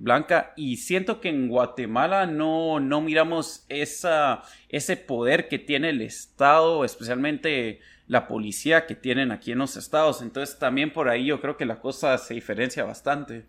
blanca. 0.00 0.52
Y 0.56 0.78
siento 0.78 1.20
que 1.20 1.28
en 1.28 1.48
Guatemala 1.48 2.26
no, 2.26 2.80
no 2.80 3.00
miramos 3.00 3.64
ese 3.68 4.96
poder 4.96 5.46
que 5.46 5.60
tiene 5.60 5.90
el 5.90 6.02
Estado, 6.02 6.84
especialmente 6.84 7.78
la 8.08 8.26
policía 8.26 8.84
que 8.84 8.96
tienen 8.96 9.30
aquí 9.30 9.52
en 9.52 9.58
los 9.58 9.76
estados. 9.76 10.22
Entonces 10.22 10.58
también 10.58 10.92
por 10.92 11.08
ahí 11.08 11.26
yo 11.26 11.40
creo 11.40 11.56
que 11.56 11.64
la 11.64 11.80
cosa 11.80 12.18
se 12.18 12.34
diferencia 12.34 12.82
bastante. 12.82 13.44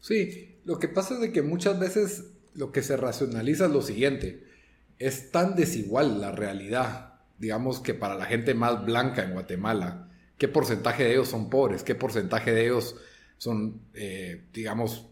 Sí, 0.00 0.56
lo 0.64 0.80
que 0.80 0.88
pasa 0.88 1.14
es 1.14 1.20
de 1.20 1.30
que 1.30 1.42
muchas 1.42 1.78
veces 1.78 2.32
lo 2.52 2.72
que 2.72 2.82
se 2.82 2.96
racionaliza 2.96 3.66
es 3.66 3.70
lo 3.70 3.82
siguiente. 3.82 4.42
Es 4.98 5.30
tan 5.30 5.54
desigual 5.54 6.20
la 6.20 6.32
realidad 6.32 7.07
digamos 7.38 7.80
que 7.80 7.94
para 7.94 8.14
la 8.14 8.24
gente 8.24 8.54
más 8.54 8.84
blanca 8.84 9.22
en 9.22 9.32
Guatemala, 9.32 10.08
¿qué 10.36 10.48
porcentaje 10.48 11.04
de 11.04 11.12
ellos 11.12 11.28
son 11.28 11.50
pobres? 11.50 11.82
¿Qué 11.82 11.94
porcentaje 11.94 12.52
de 12.52 12.66
ellos 12.66 12.96
son, 13.36 13.80
eh, 13.94 14.44
digamos, 14.52 15.08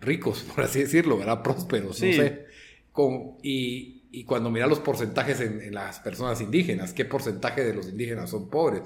ricos, 0.00 0.42
por 0.54 0.64
así 0.64 0.80
decirlo, 0.80 1.18
¿verdad? 1.18 1.42
Prósperos, 1.42 2.00
no 2.00 2.12
sé. 2.12 2.46
Con, 2.92 3.38
y, 3.42 4.04
y, 4.10 4.24
cuando 4.24 4.50
mira 4.50 4.66
los 4.66 4.80
porcentajes 4.80 5.40
en, 5.40 5.72
las 5.72 6.00
personas 6.00 6.40
indígenas, 6.42 6.92
¿qué 6.92 7.06
porcentaje 7.06 7.64
de 7.64 7.72
los 7.74 7.88
indígenas 7.88 8.30
son 8.30 8.50
pobres? 8.50 8.82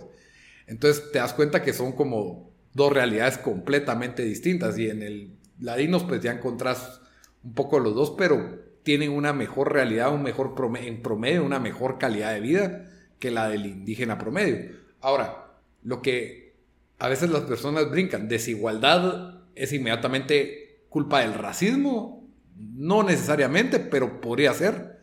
Entonces 0.68 1.10
te 1.10 1.18
das 1.18 1.32
cuenta 1.34 1.62
que 1.62 1.72
son 1.72 1.92
como 1.92 2.52
dos 2.72 2.92
realidades 2.92 3.38
completamente 3.38 4.22
distintas 4.22 4.78
y 4.78 4.90
en 4.90 5.02
el 5.02 5.36
ladinos 5.58 6.04
pues 6.04 6.20
ya 6.20 6.32
encontrás 6.32 7.00
un 7.42 7.54
poco 7.54 7.80
los 7.80 7.94
dos, 7.94 8.14
pero 8.16 8.65
tienen 8.86 9.10
una 9.10 9.32
mejor 9.32 9.72
realidad, 9.72 10.14
un 10.14 10.22
mejor 10.22 10.54
en 10.80 11.02
promedio, 11.02 11.44
una 11.44 11.58
mejor 11.58 11.98
calidad 11.98 12.32
de 12.32 12.40
vida 12.40 12.88
que 13.18 13.32
la 13.32 13.48
del 13.48 13.66
indígena 13.66 14.16
promedio. 14.16 14.76
Ahora, 15.00 15.48
lo 15.82 16.02
que 16.02 16.54
a 17.00 17.08
veces 17.08 17.30
las 17.30 17.42
personas 17.42 17.90
brincan, 17.90 18.28
desigualdad 18.28 19.40
es 19.56 19.72
inmediatamente 19.72 20.82
culpa 20.88 21.22
del 21.22 21.34
racismo, 21.34 22.28
no 22.76 23.02
necesariamente, 23.02 23.80
pero 23.80 24.20
podría 24.20 24.54
ser. 24.54 25.00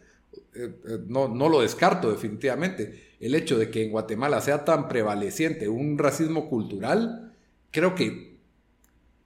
Eh, 0.56 0.70
eh, 0.88 1.00
no, 1.10 1.28
no 1.28 1.50
lo 1.50 1.60
descarto 1.60 2.10
definitivamente. 2.10 3.16
El 3.20 3.36
hecho 3.36 3.58
de 3.58 3.70
que 3.70 3.84
en 3.84 3.92
Guatemala 3.92 4.40
sea 4.40 4.64
tan 4.64 4.88
prevaleciente 4.88 5.68
un 5.68 5.98
racismo 5.98 6.48
cultural, 6.48 7.34
creo 7.70 7.96
que 7.96 8.33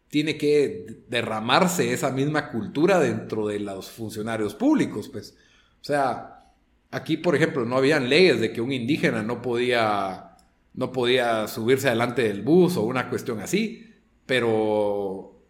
tiene 0.09 0.37
que 0.37 1.03
derramarse 1.09 1.91
esa 1.91 2.11
misma 2.11 2.49
cultura 2.49 2.99
dentro 2.99 3.47
de 3.47 3.59
los 3.59 3.89
funcionarios 3.91 4.55
públicos, 4.55 5.09
pues. 5.09 5.37
O 5.81 5.83
sea, 5.83 6.45
aquí, 6.91 7.17
por 7.17 7.35
ejemplo, 7.35 7.65
no 7.65 7.77
habían 7.77 8.09
leyes 8.09 8.39
de 8.39 8.53
que 8.53 8.61
un 8.61 8.71
indígena 8.71 9.23
no 9.23 9.41
podía, 9.41 10.37
no 10.73 10.91
podía 10.91 11.47
subirse 11.47 11.87
adelante 11.87 12.23
del 12.23 12.41
bus 12.41 12.77
o 12.77 12.83
una 12.83 13.09
cuestión 13.09 13.39
así, 13.39 13.93
pero 14.25 15.43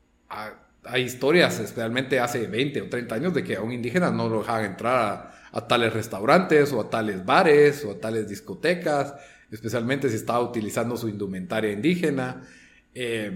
hay 0.84 1.04
historias, 1.04 1.60
especialmente 1.60 2.20
hace 2.20 2.48
20 2.48 2.82
o 2.82 2.90
30 2.90 3.16
años, 3.16 3.34
de 3.34 3.44
que 3.44 3.56
a 3.56 3.62
un 3.62 3.72
indígena 3.72 4.10
no 4.12 4.30
lo 4.30 4.40
dejaban 4.40 4.66
entrar 4.66 5.34
a, 5.52 5.68
tales 5.68 5.94
restaurantes 5.94 6.72
o 6.72 6.82
a 6.82 6.90
tales 6.90 7.26
bares 7.26 7.84
o 7.84 7.92
a 7.92 8.00
tales 8.00 8.30
discotecas, 8.30 9.16
especialmente 9.52 10.10
si 10.10 10.16
estaba 10.16 10.40
utilizando 10.40 10.98
su 10.98 11.10
indumentaria 11.10 11.72
indígena. 11.72 12.44
Eh, 12.94 13.32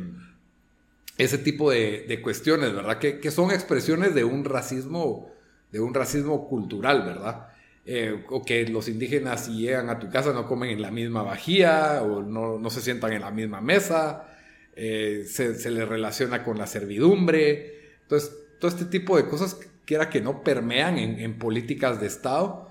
ese 1.24 1.38
tipo 1.38 1.70
de, 1.70 2.20
cuestiones, 2.24 2.74
¿verdad? 2.74 2.98
Que, 2.98 3.32
son 3.32 3.52
expresiones 3.52 4.16
de 4.16 4.24
un 4.24 4.44
racismo, 4.44 5.32
de 5.72 5.80
un 5.80 5.94
racismo 5.94 6.48
cultural, 6.48 7.04
¿verdad? 7.04 7.48
Eh, 7.86 8.24
o 8.30 8.44
que 8.44 8.68
los 8.68 8.88
indígenas 8.88 9.46
si 9.46 9.58
llegan 9.58 9.90
a 9.90 10.00
tu 10.00 10.10
casa 10.10 10.34
no 10.34 10.48
comen 10.48 10.70
en 10.72 10.82
la 10.82 10.92
misma 10.92 11.24
vajilla 11.24 12.04
o 12.04 12.22
no, 12.22 12.70
se 12.70 12.82
sientan 12.82 13.14
en 13.14 13.22
la 13.22 13.30
misma 13.30 13.62
mesa, 13.62 14.28
eh, 14.76 15.26
se, 15.28 15.70
les 15.70 15.88
relaciona 15.88 16.44
con 16.44 16.58
la 16.58 16.66
servidumbre. 16.66 17.76
Entonces, 18.02 18.32
todo 18.60 18.70
este 18.72 18.86
tipo 18.86 19.16
de 19.16 19.28
cosas, 19.28 19.60
quiera 19.86 20.10
que 20.10 20.22
no 20.22 20.44
permean 20.44 20.98
en, 20.98 21.38
políticas 21.38 22.02
de 22.02 22.08
Estado, 22.08 22.68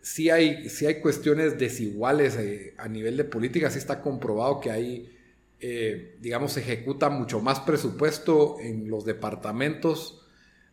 sí 0.00 0.28
hay, 0.30 0.68
sí 0.68 0.86
hay 0.86 1.00
cuestiones 1.00 1.56
desiguales 1.56 2.36
eh, 2.36 2.74
a 2.78 2.88
nivel 2.88 3.16
de 3.16 3.24
política, 3.24 3.70
sí 3.70 3.78
está 3.78 4.00
comprobado 4.00 4.60
que 4.60 4.72
hay 4.72 5.21
eh, 5.64 6.16
digamos, 6.20 6.56
ejecuta 6.56 7.08
mucho 7.08 7.40
más 7.40 7.60
presupuesto 7.60 8.56
en 8.58 8.90
los 8.90 9.04
departamentos 9.04 10.26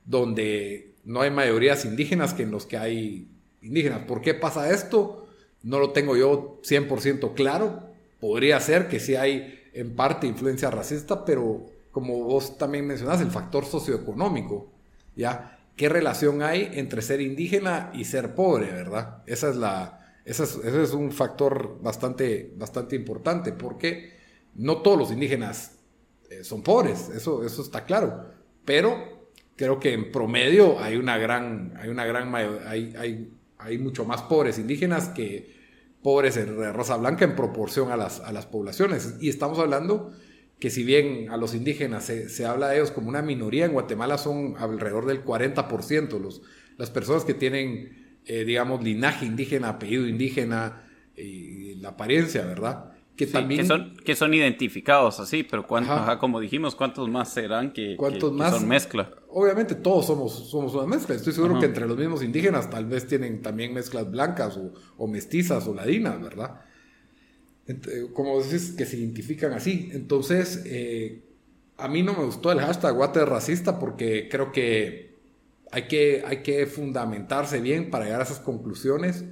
donde 0.03 0.95
no 1.03 1.21
hay 1.21 1.29
mayorías 1.29 1.85
indígenas 1.85 2.33
que 2.33 2.41
en 2.41 2.49
los 2.49 2.65
que 2.65 2.77
hay 2.77 3.29
indígenas. 3.61 3.99
¿Por 4.07 4.21
qué 4.21 4.33
pasa 4.33 4.71
esto? 4.71 5.27
No 5.61 5.77
lo 5.77 5.91
tengo 5.91 6.17
yo 6.17 6.59
100% 6.63 7.35
claro. 7.35 7.83
Podría 8.19 8.59
ser 8.59 8.87
que 8.87 8.99
sí 8.99 9.15
hay 9.15 9.61
en 9.73 9.95
parte 9.95 10.25
influencia 10.25 10.71
racista, 10.71 11.23
pero 11.23 11.67
como 11.91 12.23
vos 12.23 12.57
también 12.57 12.87
mencionás, 12.87 13.21
el 13.21 13.29
factor 13.29 13.65
socioeconómico, 13.65 14.71
¿ya? 15.15 15.59
¿Qué 15.75 15.87
relación 15.87 16.41
hay 16.41 16.71
entre 16.73 17.03
ser 17.03 17.21
indígena 17.21 17.91
y 17.93 18.05
ser 18.05 18.33
pobre, 18.33 18.71
verdad? 18.71 19.21
Esa 19.27 19.49
es 19.49 19.55
la, 19.55 20.17
ese 20.25 20.45
es 20.81 20.93
un 20.93 21.11
factor 21.11 21.77
bastante, 21.79 22.53
bastante 22.57 22.95
importante, 22.95 23.51
porque 23.51 24.17
no 24.55 24.81
todos 24.81 24.97
los 24.97 25.11
indígenas 25.11 25.79
eh, 26.29 26.43
son 26.43 26.61
pobres, 26.61 27.09
eso, 27.09 27.45
eso 27.45 27.61
está 27.61 27.85
claro, 27.85 28.25
pero 28.65 29.19
creo 29.55 29.79
que 29.79 29.93
en 29.93 30.11
promedio 30.11 30.79
hay 30.79 30.95
una 30.95 31.17
gran, 31.17 31.73
hay 31.77 31.89
una 31.89 32.05
gran 32.05 32.33
hay, 32.33 33.31
hay, 33.57 33.77
mucho 33.77 34.05
más 34.05 34.21
pobres 34.21 34.57
indígenas 34.57 35.09
que 35.09 35.53
pobres 36.01 36.35
de 36.35 36.71
raza 36.71 36.95
blanca 36.95 37.25
en 37.25 37.35
proporción 37.35 37.91
a 37.91 37.97
las, 37.97 38.21
a 38.21 38.31
las 38.31 38.45
poblaciones. 38.45 39.15
Y 39.19 39.27
estamos 39.27 39.59
hablando 39.59 40.13
que 40.59 40.69
si 40.69 40.83
bien 40.83 41.29
a 41.29 41.37
los 41.37 41.55
indígenas 41.55 42.05
se, 42.05 42.45
habla 42.45 42.69
de 42.69 42.77
ellos 42.77 42.91
como 42.91 43.09
una 43.09 43.21
minoría, 43.21 43.65
en 43.65 43.73
Guatemala 43.73 44.17
son 44.17 44.55
alrededor 44.57 45.05
del 45.05 45.23
40% 45.23 46.19
los, 46.19 46.41
las 46.77 46.89
personas 46.89 47.23
que 47.23 47.33
tienen, 47.33 48.19
eh, 48.25 48.43
digamos, 48.43 48.83
linaje 48.83 49.25
indígena, 49.25 49.69
apellido 49.69 50.07
indígena 50.07 50.85
y 51.15 51.75
la 51.75 51.89
apariencia, 51.89 52.45
¿verdad? 52.45 52.88
Que 53.19 53.27
también... 53.27 53.67
son, 53.67 53.97
que 53.97 54.15
son 54.15 54.33
identificados 54.33 55.19
así, 55.19 55.43
pero 55.43 55.67
cuántos, 55.67 56.15
como 56.19 56.39
dijimos, 56.39 56.73
¿cuántos 56.73 57.09
más 57.09 57.33
serán 57.33 57.73
que, 57.73 57.97
son 58.21 58.65
mezcla? 58.65 59.11
Obviamente 59.27 59.75
todos 59.75 60.05
somos, 60.05 60.49
somos 60.49 60.73
una 60.73 60.85
mezcla. 60.85 61.15
Estoy 61.15 61.33
seguro 61.33 61.59
que 61.59 61.65
entre 61.65 61.85
los 61.85 61.97
mismos 61.97 62.23
indígenas 62.23 62.69
tal 62.69 62.85
vez 62.85 63.07
tienen 63.07 63.41
también 63.41 63.73
mezclas 63.73 64.09
blancas 64.09 64.57
o, 64.97 65.07
mestizas 65.07 65.67
o 65.67 65.73
ladinas, 65.73 66.21
¿verdad? 66.21 66.61
Como 68.13 68.41
decís, 68.41 68.73
que 68.77 68.85
se 68.85 68.95
identifican 68.95 69.51
así. 69.51 69.89
Entonces, 69.91 70.63
eh, 70.65 71.21
a 71.75 71.89
mí 71.89 72.01
no 72.03 72.13
me 72.13 72.23
gustó 72.23 72.53
el 72.53 72.61
hashtag 72.61 72.95
Guate 72.95 73.25
racista 73.25 73.79
porque 73.79 74.29
creo 74.31 74.53
que 74.53 75.19
hay, 75.73 75.89
que 75.89 76.23
hay 76.25 76.41
que 76.41 76.65
fundamentarse 76.67 77.59
bien 77.59 77.89
para 77.89 78.05
llegar 78.05 78.21
a 78.21 78.23
esas 78.23 78.39
conclusiones. 78.39 79.25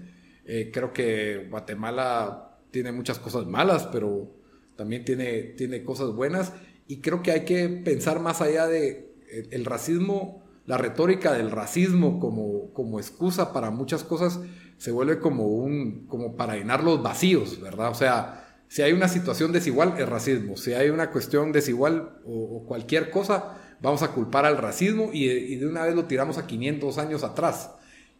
Eh, 0.44 0.72
creo 0.74 0.92
que 0.92 1.48
Guatemala 1.50 2.47
tiene 2.72 2.92
muchas 2.92 3.20
cosas 3.20 3.46
malas, 3.46 3.88
pero 3.92 4.36
también 4.76 5.06
tiene, 5.06 5.44
tiene 5.44 5.84
cosas 5.84 6.14
buenas. 6.14 6.54
Y 6.88 7.02
creo 7.02 7.22
que 7.22 7.32
hay 7.32 7.46
que 7.46 7.68
pensar 7.68 8.20
más 8.20 8.42
allá 8.42 8.68
de 8.68 9.14
el, 9.52 9.66
racismo, 9.66 10.44
la 10.66 10.78
retórica 10.78 11.34
del 11.34 11.52
racismo 11.52 12.20
como, 12.20 12.72
como 12.74 13.00
excusa 13.00 13.52
para 13.52 13.72
muchas 13.72 14.04
cosas 14.04 14.40
se 14.78 14.92
vuelve 14.92 15.20
como 15.20 15.48
un, 15.48 16.06
como 16.08 16.36
para 16.36 16.56
llenar 16.56 16.84
los 16.84 17.02
vacíos, 17.02 17.60
¿verdad? 17.60 17.90
O 17.90 17.96
sea, 17.96 18.62
si 18.68 18.84
hay 18.84 18.94
una 18.94 19.08
situación 19.08 19.52
desigual, 19.52 19.96
es 19.98 20.08
racismo. 20.08 20.56
Si 20.56 20.74
hay 20.74 20.90
una 20.90 21.10
cuestión 21.10 21.52
desigual 21.52 22.20
o, 22.26 22.64
cualquier 22.68 23.10
cosa, 23.10 23.58
vamos 23.82 24.04
a 24.04 24.12
culpar 24.12 24.46
al 24.46 24.58
racismo 24.58 25.10
y, 25.12 25.30
y, 25.30 25.56
de 25.56 25.68
una 25.68 25.84
vez 25.84 25.96
lo 25.96 26.06
tiramos 26.06 26.38
a 26.38 26.46
500 26.46 26.98
años 27.00 27.24
atrás. 27.24 27.72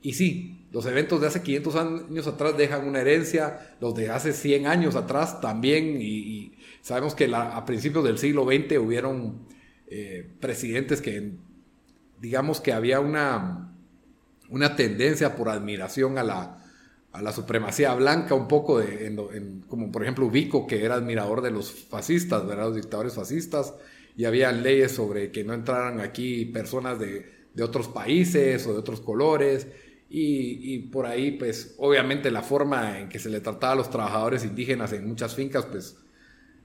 Y 0.02 0.14
sí, 0.14 0.57
los 0.78 0.86
eventos 0.86 1.20
de 1.20 1.26
hace 1.26 1.42
500 1.42 1.76
años 1.76 2.28
atrás 2.28 2.56
dejan 2.56 2.88
una 2.88 3.02
herencia, 3.02 3.76
los 3.82 3.96
de 3.96 4.12
hace 4.12 4.32
100 4.32 4.68
años 4.68 4.96
atrás 4.96 5.42
también, 5.42 5.98
y, 6.00 6.54
sabemos 6.84 7.16
que 7.16 7.34
a 7.34 7.66
principios 7.66 8.04
del 8.04 8.20
siglo 8.20 8.46
XX 8.46 8.78
hubieron 8.78 9.48
eh, 9.88 10.30
presidentes 10.40 11.02
que, 11.02 11.32
digamos 12.22 12.62
que 12.62 12.74
había 12.74 13.00
una, 13.00 13.74
una 14.50 14.76
tendencia 14.76 15.36
por 15.36 15.50
admiración 15.50 16.20
a 16.20 16.24
la, 16.24 16.64
a 17.12 17.24
la 17.24 17.32
supremacía 17.32 17.96
blanca, 17.96 18.36
un 18.36 18.48
poco 18.48 18.78
de, 18.78 19.16
como 19.68 19.92
por 19.92 20.04
ejemplo 20.04 20.30
Vico, 20.30 20.68
que 20.68 20.86
era 20.86 20.94
admirador 20.94 21.42
de 21.42 21.50
los 21.50 21.72
fascistas, 21.72 22.46
¿verdad? 22.46 22.66
los 22.66 22.76
dictadores 22.76 23.16
fascistas, 23.16 23.74
y 24.16 24.26
había 24.26 24.52
leyes 24.52 24.92
sobre 24.92 25.32
que 25.32 25.44
no 25.44 25.56
entraran 25.56 26.02
aquí 26.02 26.46
personas 26.46 27.00
de, 27.00 27.48
de 27.56 27.64
otros 27.64 27.88
países 27.88 28.68
o 28.68 28.74
de 28.74 28.78
otros 28.78 29.02
colores 29.02 29.66
y, 30.10 30.80
por 30.80 31.06
ahí, 31.06 31.32
pues, 31.32 31.76
obviamente 31.78 32.32
la 32.32 32.42
forma 32.42 33.00
en 33.00 33.10
que 33.10 33.20
se 33.20 33.30
le 33.30 33.42
trataba 33.42 33.74
a 33.74 33.76
los 33.76 33.90
trabajadores 33.90 34.46
indígenas 34.46 34.94
en 34.94 35.08
muchas 35.08 35.36
fincas, 35.36 35.66
pues, 35.66 35.98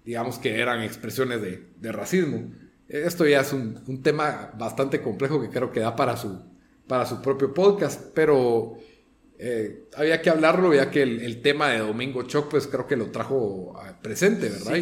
digamos 0.05 0.38
que 0.38 0.61
eran 0.61 0.83
expresiones 0.83 1.42
de, 1.42 1.92
racismo. 1.92 2.52
Esto 2.88 3.26
ya 3.26 3.40
es 3.40 3.52
un, 3.52 4.02
tema 4.02 4.52
bastante 4.57 5.00
complejo 5.00 5.40
que 5.40 5.48
creo 5.48 5.72
que 5.72 5.81
da 5.81 5.96
para 5.96 6.16
su, 6.16 6.40
para 6.87 7.05
su 7.05 7.20
propio 7.20 7.52
podcast, 7.52 8.12
pero 8.14 8.78
eh, 9.38 9.88
había 9.96 10.22
que 10.22 10.31
hablarlo 10.31 10.72
ya 10.72 10.90
que 10.90 11.02
el, 11.02 11.42
tema 11.42 11.70
de 11.70 11.78
Domingo 11.78 12.22
Choc, 12.22 12.48
pues 12.48 12.68
creo 12.68 12.87
que 12.87 12.96
lo 12.96 13.11
trajo 13.11 13.74
presente, 14.02 14.50
¿verdad? 14.50 14.76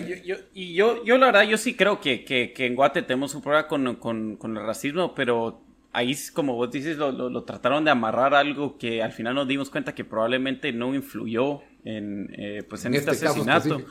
y 0.52 0.74
yo, 0.74 1.02
yo 1.02 1.16
la 1.16 1.26
verdad, 1.26 1.44
yo 1.44 1.56
sí 1.56 1.74
creo 1.74 1.98
que, 1.98 2.26
que, 2.26 2.52
en 2.66 2.74
Guate 2.74 3.02
tenemos 3.02 3.34
un 3.34 3.40
problema 3.40 3.66
con, 3.68 3.96
con 4.36 4.56
el 4.56 4.66
racismo, 4.66 5.14
pero 5.14 5.69
ahí, 5.92 6.16
como 6.32 6.54
vos 6.54 6.70
dices, 6.70 6.96
lo, 6.96 7.42
trataron 7.44 7.84
de 7.84 7.90
amarrar 7.90 8.34
algo 8.34 8.78
que 8.78 9.02
al 9.02 9.12
final 9.12 9.34
nos 9.34 9.48
dimos 9.48 9.70
cuenta 9.70 9.94
que 9.94 10.04
probablemente 10.04 10.72
no 10.72 10.94
influyó 10.94 11.62
en, 11.84 12.32
eh, 12.36 12.62
pues 12.68 12.84
en, 12.84 12.94
este, 12.94 13.10
este 13.12 13.26
asesinato. 13.26 13.82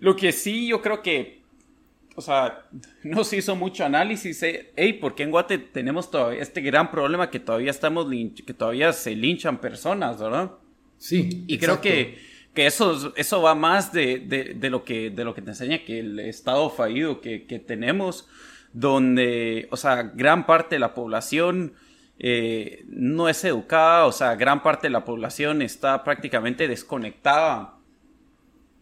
Lo 0.00 0.16
que 0.16 0.32
sí, 0.32 0.68
yo 0.68 0.82
creo 0.82 1.02
que, 1.02 1.42
o 2.14 2.20
sea, 2.20 2.66
no 3.02 3.24
se 3.24 3.38
hizo 3.38 3.54
mucho 3.56 3.84
análisis. 3.84 4.42
Eh, 4.42 4.72
hey, 4.76 4.94
¿por 4.94 5.14
qué 5.14 5.22
en 5.22 5.30
Guate 5.30 5.58
tenemos 5.58 6.10
todavía 6.10 6.42
este 6.42 6.60
gran 6.60 6.90
problema 6.90 7.30
que 7.30 7.40
todavía 7.40 7.70
estamos, 7.70 8.06
que 8.44 8.54
todavía 8.54 8.92
se 8.92 9.14
linchan 9.14 9.60
personas, 9.60 10.18
¿verdad? 10.18 10.52
Sí. 10.98 11.44
Y 11.46 11.58
creo 11.58 11.80
que, 11.80 12.18
que 12.54 12.66
eso, 12.66 13.12
eso 13.16 13.42
va 13.42 13.54
más 13.54 13.92
de, 13.92 14.18
de, 14.18 14.70
lo 14.70 14.84
que, 14.84 15.10
de 15.10 15.24
lo 15.24 15.34
que 15.34 15.42
te 15.42 15.50
enseña 15.50 15.84
que 15.84 16.00
el 16.00 16.18
estado 16.20 16.70
fallido 16.70 17.20
que, 17.20 17.44
que 17.46 17.58
tenemos 17.58 18.28
donde, 18.76 19.68
o 19.70 19.76
sea, 19.78 20.02
gran 20.02 20.44
parte 20.44 20.74
de 20.74 20.80
la 20.80 20.92
población 20.92 21.72
eh, 22.18 22.84
no 22.88 23.26
es 23.26 23.42
educada, 23.42 24.04
o 24.04 24.12
sea, 24.12 24.34
gran 24.34 24.62
parte 24.62 24.88
de 24.88 24.90
la 24.90 25.02
población 25.02 25.62
está 25.62 26.04
prácticamente 26.04 26.68
desconectada 26.68 27.78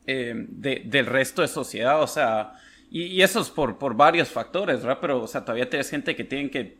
eh, 0.08 0.34
del 0.48 1.06
resto 1.06 1.42
de 1.42 1.48
sociedad, 1.48 2.02
o 2.02 2.08
sea, 2.08 2.54
y, 2.90 3.22
eso 3.22 3.40
es 3.40 3.50
por, 3.50 3.78
por 3.78 3.94
varios 3.94 4.30
factores, 4.30 4.80
¿verdad? 4.82 4.98
Pero, 5.00 5.22
o 5.22 5.28
sea, 5.28 5.42
todavía 5.44 5.70
tienes 5.70 5.88
gente 5.88 6.16
que 6.16 6.24
tienen 6.24 6.50
que 6.50 6.76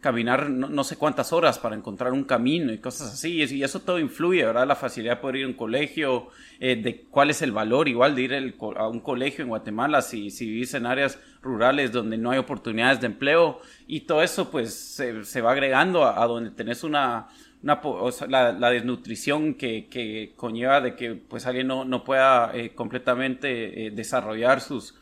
caminar 0.00 0.50
no, 0.50 0.84
sé 0.84 0.96
cuántas 0.96 1.32
horas 1.32 1.58
para 1.58 1.74
encontrar 1.74 2.12
un 2.12 2.24
camino 2.24 2.72
y 2.72 2.78
cosas 2.78 3.14
así. 3.14 3.42
Y, 3.42 3.62
eso 3.62 3.80
todo 3.80 3.98
influye, 3.98 4.44
¿verdad? 4.44 4.66
La 4.66 4.76
facilidad 4.76 5.16
de 5.16 5.20
poder 5.20 5.36
ir 5.36 5.44
a 5.44 5.48
un 5.48 5.54
colegio, 5.54 6.28
eh, 6.60 6.76
de 6.76 7.02
cuál 7.10 7.30
es 7.30 7.42
el 7.42 7.52
valor 7.52 7.88
igual 7.88 8.14
de 8.14 8.22
ir 8.22 8.54
a 8.76 8.88
un 8.88 9.00
colegio 9.00 9.42
en 9.42 9.48
Guatemala 9.48 10.02
si, 10.02 10.30
si 10.30 10.46
vivís 10.46 10.74
en 10.74 10.86
áreas 10.86 11.18
rurales 11.42 11.92
donde 11.92 12.18
no 12.18 12.30
hay 12.30 12.38
oportunidades 12.38 13.00
de 13.00 13.06
empleo. 13.06 13.60
Y 13.86 14.00
todo 14.00 14.22
eso 14.22 14.50
pues 14.50 14.74
se, 14.74 15.40
va 15.40 15.52
agregando 15.52 16.04
a, 16.04 16.24
donde 16.26 16.50
tenés 16.50 16.84
una... 16.84 17.28
una 17.62 17.80
la, 18.28 18.70
desnutrición 18.70 19.54
que, 19.54 19.86
que, 19.88 20.34
conlleva 20.36 20.80
de 20.80 20.94
que 20.94 21.14
pues 21.14 21.46
alguien 21.46 21.66
no, 21.66 21.84
no 21.84 22.04
pueda 22.04 22.52
eh, 22.54 22.74
completamente 22.74 23.86
eh, 23.86 23.90
desarrollar 23.90 24.60
sus, 24.60 24.94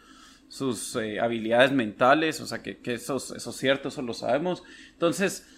sus 0.54 0.94
eh, 0.94 1.18
habilidades 1.18 1.72
mentales, 1.72 2.40
o 2.40 2.46
sea, 2.46 2.62
que, 2.62 2.78
eso, 2.84 3.16
es 3.16 3.42
cierto, 3.56 3.88
eso 3.88 4.02
lo 4.02 4.14
sabemos. 4.14 4.62
Entonces, 4.92 5.48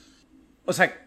o 0.65 0.73
sea, 0.73 1.07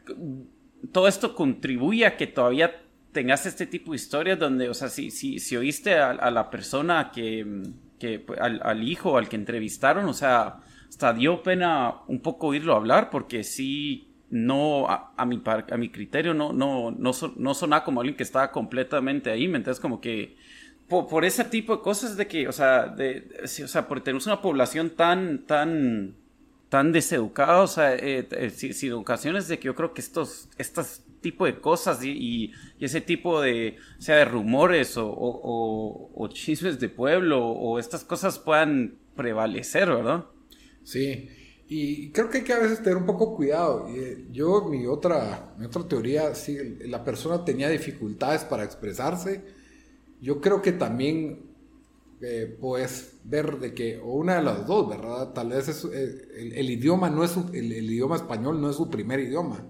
todo 0.91 1.08
esto 1.08 1.34
contribuye 1.34 2.06
a 2.06 2.15
que 2.15 2.28
todavía 2.28 2.84
tengas 3.12 3.47
este 3.47 3.65
tipo 3.65 3.93
de 3.93 3.95
historias 3.95 4.38
donde, 4.38 4.69
o 4.69 4.75
sea, 4.75 4.89
si, 4.89 5.10
si, 5.10 5.39
si 5.39 5.58
oíste 5.58 5.95
a, 5.95 6.30
la 6.30 6.52
persona 6.52 7.10
que, 7.12 7.63
que 7.97 8.23
al, 8.39 8.88
hijo 8.88 9.17
al 9.17 9.28
que 9.28 9.38
entrevistaron, 9.38 10.06
o 10.06 10.13
sea, 10.13 10.58
hasta 10.88 11.12
dio 11.12 11.41
pena 11.41 11.95
un 12.08 12.19
poco 12.19 12.49
oírlo 12.49 12.75
hablar 12.75 13.10
porque 13.10 13.43
sí, 13.43 14.13
no, 14.30 14.86
a, 14.88 15.25
mi, 15.25 15.41
a 15.43 15.78
mi 15.78 15.89
criterio, 15.89 16.36
no, 16.36 16.54
no, 16.54 16.91
no, 16.91 17.12
no 17.38 17.54
sonaba 17.56 17.84
como 17.84 18.02
alguien 18.02 18.15
que 18.15 18.21
estaba 18.21 18.52
completamente 18.52 19.32
ahí, 19.32 19.47
¿me 19.47 19.58
entiendes? 19.58 19.80
Como 19.80 19.99
que 19.99 20.38
por, 20.89 21.23
ese 21.23 21.43
tipo 21.43 21.78
de 21.78 21.84
cosas 21.84 22.17
de 22.17 22.28
que, 22.28 22.47
o 22.47 22.52
sea, 22.52 22.88
de, 22.88 23.30
o 23.43 23.47
sea, 23.47 23.88
porque 23.88 24.06
tenemos 24.06 24.25
una 24.25 24.41
población 24.41 24.89
tan, 24.89 25.45
tan, 25.45 26.15
tan 26.69 26.91
deseducada, 26.91 27.62
o 27.62 27.67
sea, 27.67 27.95
eh, 27.95 28.28
eh, 28.32 28.49
sin, 28.49 28.93
ocasiones 28.93 29.47
de 29.47 29.60
que 29.60 29.67
yo 29.67 29.75
creo 29.75 29.93
que 29.93 30.02
estos, 30.02 30.49
estos 30.58 31.04
tipo 31.21 31.45
de 31.45 31.60
cosas 31.60 32.04
y, 32.04 32.52
ese 32.80 33.02
tipo 33.02 33.39
de, 33.39 33.78
sea, 33.99 34.15
de 34.15 34.25
rumores 34.25 34.97
o, 34.97 35.08
o, 35.12 36.28
chismes 36.30 36.80
de 36.80 36.89
pueblo 36.89 37.45
o 37.45 37.78
estas 37.78 38.04
cosas 38.04 38.39
puedan 38.39 38.95
prevalecer, 39.15 39.89
¿verdad? 39.89 40.25
Sí, 40.84 41.30
y 41.67 42.10
creo 42.12 42.30
que 42.32 42.39
hay 42.39 42.43
que 42.43 42.54
a 42.54 42.60
veces 42.60 42.82
tener 42.82 42.97
un 42.97 43.06
poco 43.06 43.36
cuidado. 43.36 43.88
Eh, 43.89 44.25
yo, 44.32 44.63
mi 44.63 44.88
otra, 44.88 45.54
mi 45.58 45.67
otra 45.67 45.88
teoría, 45.88 46.34
sí, 46.34 46.58
la 46.86 47.04
persona 47.04 47.45
tenía 47.45 47.69
dificultades 47.69 48.43
para 48.43 48.63
expresarse 48.63 49.59
yo 50.21 50.41
creo 50.41 50.62
que 50.62 50.71
también 50.71 51.49
eh, 52.21 52.58
puedes 52.60 53.13
ver 53.23 53.60
de 53.60 53.73
que, 53.73 53.97
o 53.99 54.13
una 54.13 54.36
de 54.36 54.43
las 54.43 54.67
dos, 54.67 54.89
¿verdad? 54.89 55.32
Tal 55.34 55.49
vez 55.49 55.69
es, 55.69 55.86
eh, 55.86 56.53
el, 56.55 56.69
idioma 56.69 57.10
no 57.10 57.23
es 57.23 57.38
el, 57.53 57.71
idioma 57.71 58.17
español 58.17 58.60
no 58.60 58.69
es 58.69 58.75
su 58.75 58.89
primer 58.89 59.19
idioma. 59.21 59.65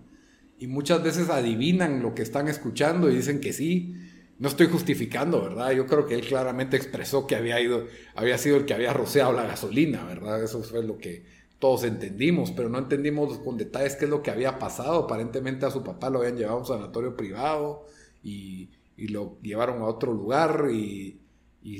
Y 0.58 0.68
muchas 0.68 1.04
veces 1.04 1.30
adivinan 1.30 2.02
lo 2.02 2.16
que 2.16 2.24
están 2.24 2.48
escuchando 2.48 3.10
y 3.10 3.16
dicen 3.16 3.40
que 3.40 3.54
sí. 3.54 3.96
No 4.40 4.48
estoy 4.48 4.68
justificando, 4.68 5.42
¿verdad? 5.42 5.72
Yo 5.72 5.86
creo 5.86 6.06
que 6.08 6.16
él 6.16 6.22
claramente 6.26 6.78
expresó 6.78 7.28
que 7.28 7.36
había 7.36 7.60
ido, 7.60 7.86
había 8.16 8.38
sido 8.38 8.56
el 8.56 8.66
que 8.66 8.74
había 8.74 8.94
rociado 8.94 9.34
la 9.34 9.44
gasolina, 9.44 10.06
¿verdad? 10.06 10.42
Eso 10.42 10.64
fue 10.64 10.82
lo 10.82 10.98
que 10.98 11.26
todos 11.60 11.84
entendimos, 11.84 12.52
pero 12.52 12.70
no 12.70 12.80
entendimos 12.80 13.38
con 13.40 13.58
detalles 13.58 13.98
qué 13.98 14.06
es 14.06 14.12
lo 14.12 14.24
que 14.24 14.32
había 14.32 14.58
pasado. 14.58 15.04
Aparentemente 15.04 15.66
a 15.66 15.72
su 15.72 15.84
papá 15.84 16.10
lo 16.10 16.20
habían 16.20 16.38
llevado 16.38 16.58
a 16.58 16.62
un 16.62 16.66
sanatorio 16.66 17.18
privado 17.18 17.86
y 18.24 18.70
y 19.00 19.08
lo 19.08 19.40
llevaron 19.42 19.82
a 19.82 19.86
otro 19.86 20.14
lugar 20.14 20.70
y, 20.72 21.22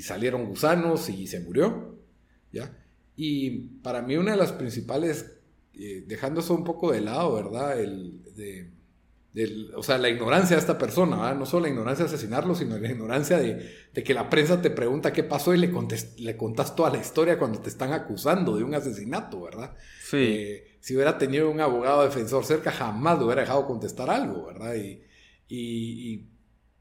salieron 0.02 0.46
gusanos 0.46 1.10
y 1.10 1.28
se 1.28 1.40
murió. 1.40 1.98
¿ya? 2.52 2.78
Y 3.16 3.50
para 3.82 4.02
mí 4.02 4.16
una 4.16 4.32
de 4.32 4.38
las 4.38 4.52
principales, 4.52 5.40
eh, 5.74 6.04
dejando 6.08 6.40
eso 6.40 6.54
un 6.54 6.64
poco 6.64 6.92
de 6.92 7.02
lado, 7.02 7.34
¿verdad? 7.36 7.80
El, 7.80 8.22
de, 8.36 8.72
o 9.76 9.84
sea, 9.84 9.98
la 9.98 10.10
ignorancia 10.10 10.56
de 10.56 10.62
esta 10.62 10.78
persona, 10.78 11.34
no 11.34 11.46
solo 11.46 11.64
la 11.64 11.70
ignorancia 11.70 12.06
de 12.06 12.14
asesinarlo, 12.14 12.56
sino 12.56 12.78
la 12.78 12.90
ignorancia 12.90 13.38
de, 13.38 13.74
que 13.94 14.14
la 14.14 14.30
prensa 14.30 14.62
te 14.62 14.70
pregunta 14.70 15.14
qué 15.14 15.24
pasó 15.24 15.54
y 15.54 15.58
le, 15.58 15.72
le 16.18 16.38
contas 16.38 16.76
toda 16.76 16.90
la 16.90 16.98
historia 16.98 17.38
cuando 17.38 17.60
te 17.60 17.70
están 17.70 17.94
acusando 17.94 18.56
de 18.56 18.64
un 18.64 18.74
asesinato, 18.74 19.42
¿verdad? 19.42 19.76
Sí. 20.04 20.18
Eh, 20.18 20.66
si 20.80 20.96
hubiera 20.96 21.18
tenido 21.18 21.50
un 21.50 21.60
abogado 21.60 22.04
defensor 22.04 22.46
cerca, 22.46 22.72
jamás 22.72 23.20
lo 23.20 23.26
hubiera 23.26 23.42
dejado 23.42 23.68
contestar 23.68 24.10
algo, 24.10 24.46
¿verdad? 24.46 24.76
y, 24.76 25.04
y, 25.50 26.30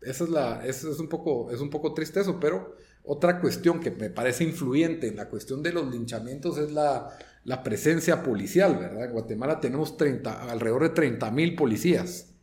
esa 0.01 0.25
es 0.25 0.31
la, 0.31 0.65
es, 0.65 0.85
es, 0.85 0.99
un 1.01 1.09
poco, 1.09 1.51
es 1.51 1.61
un 1.61 1.71
poco 1.71 1.95
triste 1.95 2.21
eso, 2.21 2.39
pero 2.39 2.77
otra 3.11 3.41
cuestión 3.41 3.81
que 3.81 3.91
me 3.91 4.11
parece 4.11 4.45
influyente 4.45 5.09
en 5.09 5.17
la 5.17 5.29
cuestión 5.29 5.63
de 5.63 5.73
los 5.73 5.91
linchamientos 5.91 6.59
es 6.59 6.73
la, 6.73 7.17
presencia 7.65 8.23
policial, 8.23 8.77
¿verdad? 8.77 9.07
En 9.07 9.13
Guatemala 9.13 9.61
tenemos 9.61 9.97
30, 9.97 10.51
alrededor 10.51 10.83
de 10.83 10.89
30 10.91 11.31
mil 11.31 11.55
policías, 11.55 12.35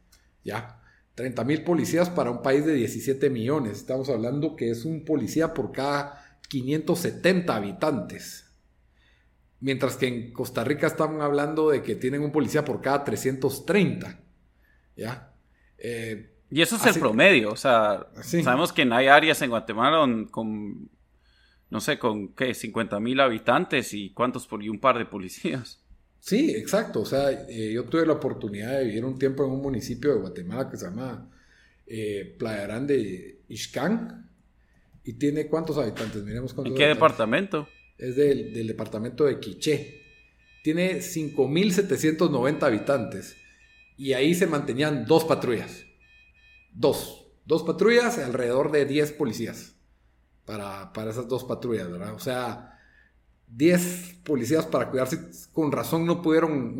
¿ya? 0.43 0.81
30 1.13 1.43
mil 1.43 1.63
policías 1.63 2.09
para 2.09 2.31
un 2.31 2.41
país 2.41 2.65
de 2.65 2.73
17 2.73 3.29
millones. 3.29 3.77
Estamos 3.77 4.09
hablando 4.09 4.55
que 4.55 4.71
es 4.71 4.83
un 4.83 5.05
policía 5.05 5.53
por 5.53 5.71
cada 5.71 6.39
570 6.49 7.55
habitantes. 7.55 8.51
Mientras 9.59 9.95
que 9.95 10.07
en 10.07 10.33
Costa 10.33 10.63
Rica 10.63 10.87
estamos 10.87 11.21
hablando 11.21 11.69
de 11.69 11.83
que 11.83 11.95
tienen 11.95 12.21
un 12.21 12.31
policía 12.31 12.65
por 12.65 12.81
cada 12.81 13.03
330. 13.03 14.19
¿Ya? 14.97 15.33
Eh, 15.77 16.34
y 16.49 16.61
eso 16.61 16.75
es 16.75 16.85
el 16.85 16.99
promedio, 16.99 17.51
o 17.51 17.55
sea, 17.55 18.07
sabemos 18.21 18.71
que 18.71 18.83
hay 18.83 19.07
áreas 19.07 19.41
en 19.41 19.49
Guatemala 19.49 20.05
con, 20.29 20.89
no 21.69 21.81
sé, 21.81 21.97
con 21.97 22.29
qué, 22.29 22.53
50 22.53 22.99
mil 22.99 23.19
habitantes 23.19 23.93
y 23.93 24.11
cuántos 24.11 24.45
por 24.45 24.63
y 24.63 24.69
un 24.69 24.79
par 24.79 24.97
de 24.97 25.05
policías. 25.05 25.81
Sí, 26.19 26.51
exacto, 26.55 27.01
o 27.01 27.05
sea, 27.05 27.31
eh, 27.31 27.71
yo 27.73 27.83
tuve 27.83 28.05
la 28.05 28.13
oportunidad 28.13 28.79
de 28.79 28.85
vivir 28.85 29.05
un 29.05 29.17
tiempo 29.19 29.45
en 29.45 29.51
un 29.51 29.61
municipio 29.61 30.13
de 30.13 30.21
Guatemala 30.21 30.69
que 30.69 30.77
se 30.77 30.85
llama 30.85 31.29
eh, 31.87 32.35
Playa 32.39 32.63
Grande 32.63 33.41
Ixcán 33.47 34.31
y 35.03 35.13
tiene 35.13 35.47
cuántos 35.47 35.77
habitantes, 35.77 36.23
miremos 36.23 36.53
cuántos. 36.53 36.73
¿En 36.73 36.77
qué 36.77 36.87
departamento? 36.87 37.67
Es 37.97 38.15
del, 38.15 38.53
del 38.53 38.67
departamento 38.67 39.25
de 39.25 39.39
Quiché. 39.39 40.01
Tiene 40.63 40.97
5.790 40.97 42.63
habitantes 42.63 43.37
y 43.97 44.13
ahí 44.13 44.33
se 44.33 44.47
mantenían 44.47 45.05
dos 45.05 45.25
patrullas. 45.25 45.84
Dos. 46.75 47.27
Dos 47.45 47.63
patrullas, 47.63 48.17
alrededor 48.17 48.71
de 48.71 48.85
10 48.85 49.13
policías. 49.13 49.75
Para, 50.45 50.91
esas 51.09 51.27
dos 51.27 51.43
patrullas, 51.43 51.89
¿verdad? 51.89 52.13
O 52.13 52.19
sea, 52.19 52.79
10 53.47 54.19
policías 54.23 54.65
para 54.65 54.89
cuidarse. 54.89 55.19
Con 55.53 55.71
razón 55.71 56.05
no 56.05 56.21
pudieron, 56.21 56.77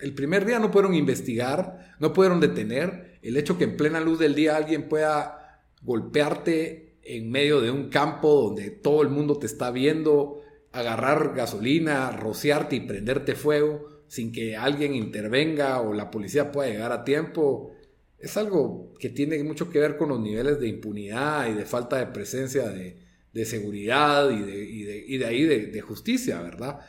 el 0.00 0.14
primer 0.14 0.44
día 0.44 0.58
no 0.58 0.70
pudieron 0.70 0.94
investigar, 0.94 1.94
no 2.00 2.12
pudieron 2.12 2.40
detener. 2.40 3.18
El 3.22 3.36
hecho 3.36 3.56
que 3.56 3.64
en 3.64 3.76
plena 3.76 4.00
luz 4.00 4.18
del 4.18 4.34
día 4.34 4.56
alguien 4.56 4.88
pueda 4.88 5.62
golpearte 5.82 6.98
en 7.02 7.30
medio 7.30 7.60
de 7.60 7.70
un 7.70 7.88
campo 7.88 8.42
donde 8.42 8.70
todo 8.70 9.02
el 9.02 9.08
mundo 9.10 9.38
te 9.38 9.46
está 9.46 9.70
viendo, 9.70 10.40
agarrar 10.72 11.34
gasolina, 11.34 12.10
rociarte 12.10 12.76
y 12.76 12.80
prenderte 12.80 13.34
fuego 13.36 13.88
sin 14.08 14.32
que 14.32 14.56
alguien 14.56 14.94
intervenga 14.94 15.80
o 15.80 15.92
la 15.92 16.10
policía 16.10 16.52
pueda 16.52 16.70
llegar 16.70 16.92
a 16.92 17.04
tiempo 17.04 17.72
es 18.18 18.36
algo 18.36 18.94
que 18.98 19.10
tiene 19.10 19.42
mucho 19.44 19.70
que 19.70 19.78
ver 19.78 19.96
con 19.96 20.08
los 20.08 20.20
niveles 20.20 20.58
de 20.58 20.68
impunidad 20.68 21.48
y 21.48 21.54
de 21.54 21.64
falta 21.64 21.96
de 21.96 22.06
presencia 22.06 22.68
de, 22.68 23.04
seguridad 23.44 24.30
y 24.30 25.18
de, 25.18 25.26
ahí 25.26 25.44
de, 25.44 25.80
justicia, 25.82 26.40
¿verdad? 26.40 26.80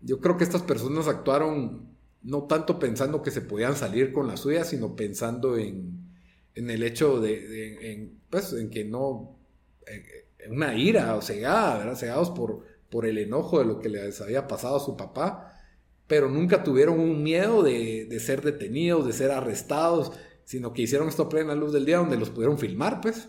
Yo 0.00 0.20
creo 0.20 0.36
que 0.36 0.44
estas 0.44 0.62
personas 0.62 1.06
actuaron 1.06 1.90
no 2.22 2.44
tanto 2.44 2.78
pensando 2.78 3.22
que 3.22 3.30
se 3.30 3.40
podían 3.40 3.76
salir 3.76 4.12
con 4.12 4.26
la 4.26 4.36
suya, 4.36 4.64
sino 4.64 4.96
pensando 4.96 5.56
en, 5.56 6.10
el 6.54 6.82
hecho 6.82 7.20
de, 7.20 7.92
en, 7.92 8.18
pues, 8.28 8.52
en 8.52 8.68
que 8.70 8.84
no, 8.84 9.38
en 9.86 10.52
una 10.52 10.74
ira 10.74 11.16
o 11.16 11.22
cegada, 11.22 11.78
¿verdad? 11.78 11.96
Cegados 11.96 12.30
por, 12.30 12.64
por 12.90 13.06
el 13.06 13.18
enojo 13.18 13.60
de 13.60 13.64
lo 13.64 13.78
que 13.78 13.88
les 13.88 14.20
había 14.20 14.48
pasado 14.48 14.76
a 14.76 14.80
su 14.80 14.96
papá, 14.96 15.56
pero 16.06 16.28
nunca 16.28 16.64
tuvieron 16.64 16.98
un 16.98 17.22
miedo 17.22 17.62
de, 17.62 18.18
ser 18.20 18.42
detenidos, 18.42 19.06
de 19.06 19.12
ser 19.12 19.30
arrestados, 19.30 20.12
sino 20.50 20.72
que 20.72 20.82
hicieron 20.82 21.06
esto 21.06 21.22
a 21.22 21.28
plena 21.28 21.54
luz 21.54 21.72
del 21.72 21.86
día 21.86 21.98
donde 21.98 22.16
los 22.16 22.28
pudieron 22.28 22.58
filmar, 22.58 23.00
pues. 23.00 23.28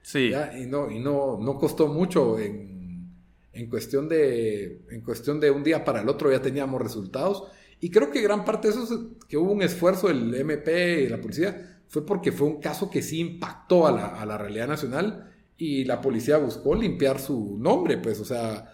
Sí. 0.00 0.30
Y, 0.56 0.66
no, 0.66 0.88
y 0.88 1.00
no, 1.00 1.40
no 1.40 1.58
costó 1.58 1.88
mucho 1.88 2.38
en, 2.38 3.10
en, 3.52 3.68
cuestión 3.68 4.08
de, 4.08 4.82
en 4.88 5.00
cuestión 5.00 5.40
de 5.40 5.50
un 5.50 5.64
día 5.64 5.84
para 5.84 6.02
el 6.02 6.08
otro 6.08 6.30
ya 6.30 6.40
teníamos 6.40 6.80
resultados. 6.80 7.48
Y 7.80 7.90
creo 7.90 8.12
que 8.12 8.22
gran 8.22 8.44
parte 8.44 8.68
de 8.68 8.74
eso 8.74 8.84
es 8.84 9.26
que 9.26 9.36
hubo 9.36 9.50
un 9.50 9.62
esfuerzo 9.62 10.06
del 10.06 10.32
MP 10.32 11.02
y 11.02 11.08
la 11.08 11.20
policía 11.20 11.80
fue 11.88 12.06
porque 12.06 12.30
fue 12.30 12.46
un 12.46 12.60
caso 12.60 12.88
que 12.90 13.02
sí 13.02 13.18
impactó 13.18 13.88
a 13.88 13.90
la, 13.90 14.06
a 14.06 14.24
la 14.24 14.38
realidad 14.38 14.68
nacional 14.68 15.32
y 15.56 15.82
la 15.82 16.00
policía 16.00 16.36
buscó 16.36 16.76
limpiar 16.76 17.18
su 17.18 17.58
nombre, 17.58 17.98
pues, 17.98 18.20
o 18.20 18.24
sea, 18.24 18.72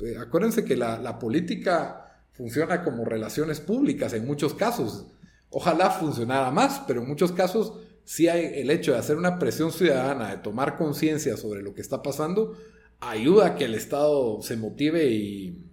eh, 0.00 0.16
acuérdense 0.18 0.64
que 0.64 0.76
la, 0.76 0.98
la 0.98 1.20
política 1.20 2.24
funciona 2.32 2.82
como 2.82 3.04
relaciones 3.04 3.60
públicas 3.60 4.12
en 4.12 4.26
muchos 4.26 4.54
casos. 4.54 5.06
Ojalá 5.58 5.88
funcionara 5.88 6.50
más, 6.50 6.82
pero 6.86 7.00
en 7.00 7.08
muchos 7.08 7.32
casos 7.32 7.72
sí 8.04 8.28
hay 8.28 8.60
el 8.60 8.70
hecho 8.70 8.92
de 8.92 8.98
hacer 8.98 9.16
una 9.16 9.38
presión 9.38 9.72
ciudadana, 9.72 10.32
de 10.32 10.36
tomar 10.36 10.76
conciencia 10.76 11.38
sobre 11.38 11.62
lo 11.62 11.72
que 11.72 11.80
está 11.80 12.02
pasando, 12.02 12.58
ayuda 13.00 13.46
a 13.46 13.54
que 13.54 13.64
el 13.64 13.74
Estado 13.74 14.42
se 14.42 14.58
motive 14.58 15.06
y 15.06 15.64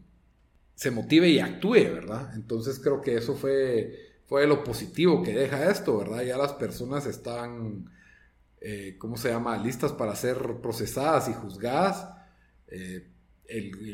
se 0.73 0.89
motive 0.89 1.27
y 1.27 1.39
actúe, 1.39 1.73
¿verdad? 1.73 2.33
Entonces 2.33 2.79
creo 2.79 3.01
que 3.01 3.17
eso 3.17 3.35
fue, 3.35 4.21
fue 4.25 4.47
lo 4.47 4.63
positivo 4.63 5.21
que 5.21 5.33
deja 5.33 5.69
esto, 5.69 5.97
¿verdad? 5.97 6.23
Ya 6.23 6.37
las 6.37 6.53
personas 6.53 7.05
están, 7.05 7.91
eh, 8.61 8.95
¿cómo 8.97 9.17
se 9.17 9.31
llama?, 9.31 9.57
listas 9.57 9.91
para 9.91 10.15
ser 10.15 10.61
procesadas 10.61 11.27
y 11.27 11.33
juzgadas. 11.33 12.07
Eh, 12.69 13.09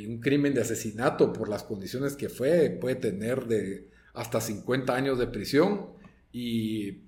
un 0.08 0.19
crimen 0.19 0.54
de 0.54 0.62
asesinato 0.62 1.34
por 1.34 1.49
las 1.49 1.63
condiciones 1.63 2.15
que 2.15 2.30
fue 2.30 2.78
puede 2.80 2.95
tener 2.95 3.47
de 3.47 3.89
hasta 4.13 4.41
50 4.41 4.93
años 4.93 5.19
de 5.19 5.28
prisión 5.28 5.91
y 6.32 7.04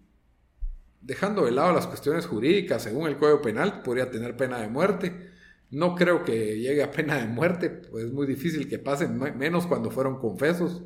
dejando 1.02 1.46
de 1.46 1.52
lado 1.52 1.74
las 1.74 1.88
cuestiones 1.88 2.26
jurídicas, 2.26 2.84
según 2.84 3.08
el 3.08 3.18
Código 3.18 3.42
Penal, 3.42 3.82
podría 3.82 4.10
tener 4.10 4.38
pena 4.38 4.60
de 4.60 4.70
muerte. 4.70 5.32
No 5.72 5.96
creo 5.96 6.24
que 6.24 6.60
llegue 6.60 6.84
a 6.84 6.92
pena 6.92 7.18
de 7.18 7.28
muerte, 7.28 7.70
pues 7.70 8.06
es 8.06 8.12
muy 8.12 8.28
difícil 8.28 8.68
que 8.68 8.80
pasen, 8.80 9.18
menos 9.38 9.68
cuando 9.68 9.90
fueron 9.90 10.20
confesos. 10.20 10.84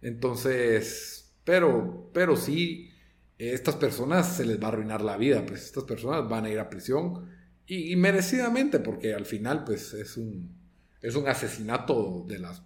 Entonces, 0.00 1.34
pero, 1.44 2.10
pero 2.12 2.36
sí, 2.36 2.90
estas 3.38 3.76
personas 3.76 4.36
se 4.36 4.44
les 4.44 4.60
va 4.60 4.66
a 4.66 4.68
arruinar 4.68 5.02
la 5.02 5.16
vida, 5.16 5.44
pues 5.46 5.64
estas 5.64 5.84
personas 5.84 6.28
van 6.28 6.44
a 6.46 6.50
ir 6.50 6.58
a 6.58 6.70
prisión 6.70 7.28
y, 7.66 7.92
y 7.92 7.96
merecidamente, 7.96 8.80
porque 8.80 9.14
al 9.14 9.26
final, 9.26 9.64
pues 9.64 9.92
es 9.94 10.16
un, 10.16 10.56
es 11.00 11.14
un 11.14 11.28
asesinato 11.28 12.24
de 12.26 12.38
las 12.38 12.62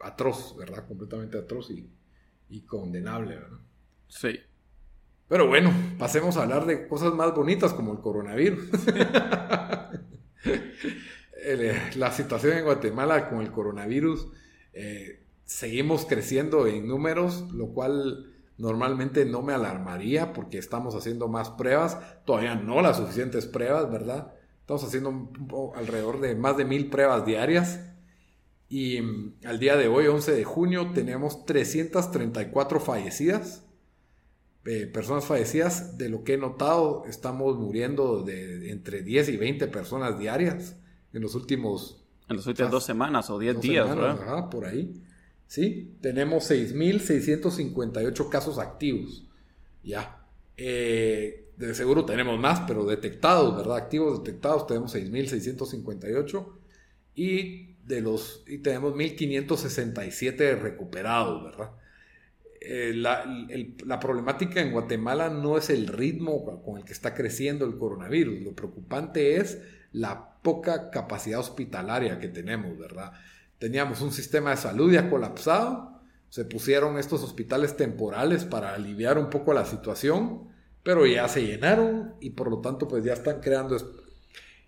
atroz, 0.00 0.56
¿verdad? 0.56 0.86
Completamente 0.86 1.38
atroz 1.38 1.70
y, 1.70 1.88
y 2.48 2.62
condenable, 2.62 3.36
¿verdad? 3.36 3.58
Sí. 4.08 4.40
Pero 5.28 5.48
bueno, 5.48 5.72
pasemos 5.98 6.36
a 6.36 6.42
hablar 6.42 6.66
de 6.66 6.86
cosas 6.86 7.12
más 7.14 7.34
bonitas 7.34 7.72
como 7.72 7.92
el 7.92 8.00
coronavirus. 8.00 8.70
Eh, 11.48 11.78
la 11.94 12.10
situación 12.10 12.58
en 12.58 12.64
Guatemala 12.64 13.28
con 13.28 13.40
el 13.40 13.52
coronavirus, 13.52 14.26
eh, 14.72 15.22
seguimos 15.44 16.04
creciendo 16.04 16.66
en 16.66 16.88
números, 16.88 17.52
lo 17.52 17.68
cual 17.68 18.32
normalmente 18.58 19.24
no 19.24 19.42
me 19.42 19.52
alarmaría 19.52 20.32
porque 20.32 20.58
estamos 20.58 20.96
haciendo 20.96 21.28
más 21.28 21.50
pruebas, 21.50 21.98
todavía 22.24 22.56
no 22.56 22.82
las 22.82 22.96
suficientes 22.96 23.46
pruebas, 23.46 23.90
¿verdad? 23.90 24.34
Estamos 24.60 24.82
haciendo 24.82 25.30
alrededor 25.76 26.20
de 26.20 26.34
más 26.34 26.56
de 26.56 26.64
mil 26.64 26.90
pruebas 26.90 27.24
diarias. 27.24 27.78
Y 28.68 29.00
mm, 29.00 29.34
al 29.44 29.58
día 29.58 29.76
de 29.76 29.88
hoy, 29.88 30.06
11 30.06 30.32
de 30.32 30.44
junio, 30.44 30.90
tenemos 30.92 31.44
334 31.46 32.80
fallecidas. 32.80 33.64
Eh, 34.64 34.86
personas 34.86 35.24
fallecidas, 35.24 35.96
de 35.96 36.08
lo 36.08 36.24
que 36.24 36.34
he 36.34 36.38
notado, 36.38 37.04
estamos 37.06 37.56
muriendo 37.56 38.22
de 38.22 38.70
entre 38.72 39.02
10 39.02 39.28
y 39.28 39.36
20 39.36 39.68
personas 39.68 40.18
diarias 40.18 40.76
en 41.12 41.22
los 41.22 41.34
últimos... 41.34 42.02
En 42.28 42.36
las 42.36 42.46
últimas 42.48 42.72
dos 42.72 42.84
semanas 42.84 43.30
o 43.30 43.38
10 43.38 43.60
días, 43.60 43.88
¿verdad? 43.88 44.20
Ajá, 44.20 44.50
por 44.50 44.64
ahí. 44.64 45.00
Sí, 45.46 45.96
tenemos 46.00 46.50
6.658 46.50 48.28
casos 48.28 48.58
activos. 48.58 49.24
Ya. 49.84 50.26
Eh, 50.56 51.52
de 51.56 51.74
seguro 51.74 52.04
tenemos 52.04 52.38
más, 52.40 52.62
pero 52.66 52.84
detectados, 52.84 53.56
¿verdad? 53.56 53.76
Activos 53.76 54.24
detectados 54.24 54.66
tenemos 54.66 54.94
6.658. 54.94 56.46
Y 57.14 57.75
de 57.86 58.00
los 58.00 58.42
y 58.46 58.58
tenemos 58.58 58.94
1567 58.94 60.56
recuperados, 60.56 61.44
¿verdad? 61.44 61.70
Eh, 62.60 62.92
la, 62.94 64.00
problemática 64.00 64.60
en 64.60 64.72
Guatemala 64.72 65.28
no 65.30 65.56
es 65.56 65.70
el 65.70 65.86
ritmo 65.86 66.62
con 66.64 66.78
el 66.78 66.84
que 66.84 66.92
está 66.92 67.14
creciendo 67.14 67.64
el 67.64 67.78
coronavirus, 67.78 68.42
lo 68.42 68.54
preocupante 68.54 69.36
es 69.36 69.62
la 69.92 70.40
poca 70.42 70.90
capacidad 70.90 71.38
hospitalaria 71.38 72.18
que 72.18 72.28
tenemos, 72.28 72.76
¿verdad? 72.76 73.12
Teníamos 73.58 74.00
un 74.00 74.12
sistema 74.12 74.50
de 74.50 74.56
salud 74.56 74.92
ya 74.92 75.08
colapsado, 75.08 76.00
se 76.28 76.44
pusieron 76.44 76.98
estos 76.98 77.22
hospitales 77.22 77.76
temporales 77.76 78.44
para 78.44 78.74
aliviar 78.74 79.16
un 79.16 79.30
poco 79.30 79.54
la 79.54 79.64
situación, 79.64 80.48
pero 80.82 81.06
ya 81.06 81.28
se 81.28 81.46
llenaron 81.46 82.14
y 82.20 82.30
por 82.30 82.50
lo 82.50 82.60
tanto 82.60 82.88
pues 82.88 83.04
ya 83.04 83.12
están 83.12 83.40
creando 83.40 83.76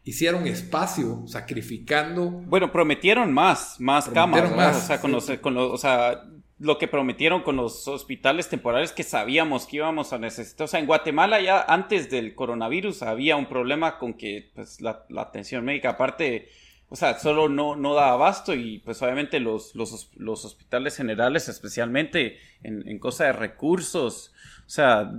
hicieron 0.09 0.47
espacio, 0.47 1.25
sacrificando. 1.27 2.31
Bueno, 2.31 2.73
prometieron 2.73 3.31
más, 3.31 3.79
más 3.79 4.09
cámaras, 4.09 4.57
más, 4.57 4.85
o 4.85 4.87
sea, 4.87 5.01
con 5.03 5.13
los, 5.13 5.31
con 5.43 5.53
los, 5.53 5.71
o 5.71 5.77
sea, 5.77 6.25
lo 6.59 6.79
que 6.79 6.89
prometieron 6.89 7.43
con 7.43 7.57
los 7.57 7.87
hospitales 7.87 8.49
temporales 8.49 8.93
que 8.93 9.03
sabíamos 9.03 9.67
que 9.67 9.77
íbamos 9.77 10.15
a 10.15 10.19
necesitar. 10.19 10.65
O 10.65 10.69
sea, 10.69 10.81
en 10.81 10.87
Guatemala 10.87 11.43
ya 11.43 11.61
antes 11.61 12.09
del 12.09 12.35
coronavirus 12.35 13.03
había 13.03 13.37
un 13.37 13.51
problema 13.51 13.99
con 13.99 14.15
que 14.15 14.51
pues, 14.55 14.81
la, 14.81 15.05
atención 15.19 15.67
médica 15.67 15.91
aparte, 15.91 16.49
o 16.89 16.97
sea, 16.97 17.19
solo 17.19 17.51
no, 17.51 17.77
no 17.77 17.93
da 17.93 18.09
abasto 18.09 18.55
y 18.55 18.79
pues 18.79 19.03
obviamente 19.03 19.41
los, 19.41 19.75
los, 19.75 20.11
los 20.17 20.45
hospitales 20.47 20.97
generales, 20.97 21.51
especialmente 21.51 22.39
en, 22.63 22.89
en 22.89 22.99
cosa 22.99 23.25
de 23.25 23.35
recursos, 23.35 24.33
o 24.69 24.71
sea, 24.71 25.11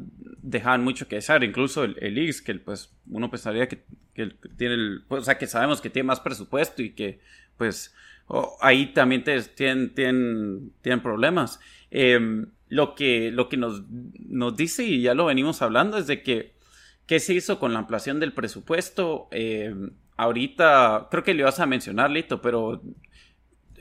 dejaban 0.44 0.84
mucho 0.84 1.08
que 1.08 1.16
desear, 1.16 1.44
incluso 1.44 1.84
el, 1.84 1.98
el 2.02 2.20
IX, 2.20 2.40
que 2.44 2.54
pues 2.54 2.94
uno 3.10 3.32
pensaría 3.32 3.68
que, 3.68 3.84
que 4.14 4.28
tiene 4.56 4.76
el, 4.76 5.04
pues, 5.08 5.24
o 5.24 5.26
sea, 5.26 5.40
que 5.40 5.48
sabemos 5.48 5.82
que 5.82 5.90
tiene 5.90 6.06
más 6.06 6.20
presupuesto 6.20 6.84
y 6.84 6.92
que 6.92 7.20
pues 7.58 7.96
ahí 8.62 8.94
también 8.94 9.24
tienen, 9.24 9.96
tienen, 9.96 10.72
tienen 10.84 11.02
problemas. 11.02 11.60
Em, 11.90 12.46
lo 12.68 12.94
que, 12.94 13.32
lo 13.32 13.50
que 13.50 13.58
nos, 13.58 13.82
nos 13.90 14.56
dice, 14.56 14.84
y 14.84 15.02
ya 15.02 15.16
lo 15.16 15.26
venimos 15.26 15.64
hablando, 15.64 15.98
es 15.98 16.06
de 16.06 16.22
que 16.22 16.54
qué 17.08 17.20
se 17.20 17.34
hizo 17.34 17.58
con 17.58 17.74
la 17.74 17.80
ampliación 17.80 18.20
del 18.20 18.34
presupuesto. 18.34 19.30
Em, 19.32 19.90
ahorita, 20.16 21.08
creo 21.10 21.24
que 21.24 21.34
le 21.34 21.40
ibas 21.40 21.60
a 21.60 21.66
mencionar, 21.66 22.12
Lito, 22.12 22.40
pero, 22.40 22.84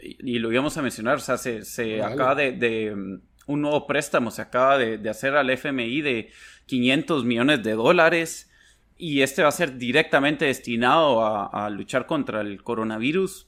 y, 0.01 0.39
lo 0.39 0.51
íbamos 0.51 0.79
a 0.79 0.83
mencionar, 0.83 1.17
o 1.17 1.21
sea, 1.21 1.37
se, 1.37 1.67
se 1.67 2.03
acaba 2.03 2.35
de, 2.35 3.21
un 3.49 3.63
nuevo 3.63 3.87
préstamo, 3.87 4.31
se 4.31 4.43
acaba 4.43 4.79
de, 4.79 5.09
hacer 5.11 5.35
al 5.35 5.51
FMI 5.51 6.03
de 6.03 6.31
500 6.67 7.25
millones 7.25 7.63
de 7.65 7.73
dólares. 7.73 8.51
Y 8.97 9.23
este 9.23 9.43
va 9.43 9.49
a 9.49 9.53
ser 9.53 9.79
directamente 9.79 10.45
destinado 10.45 11.25
a, 11.25 11.69
luchar 11.71 12.07
contra 12.07 12.41
el 12.41 12.63
coronavirus 12.63 13.47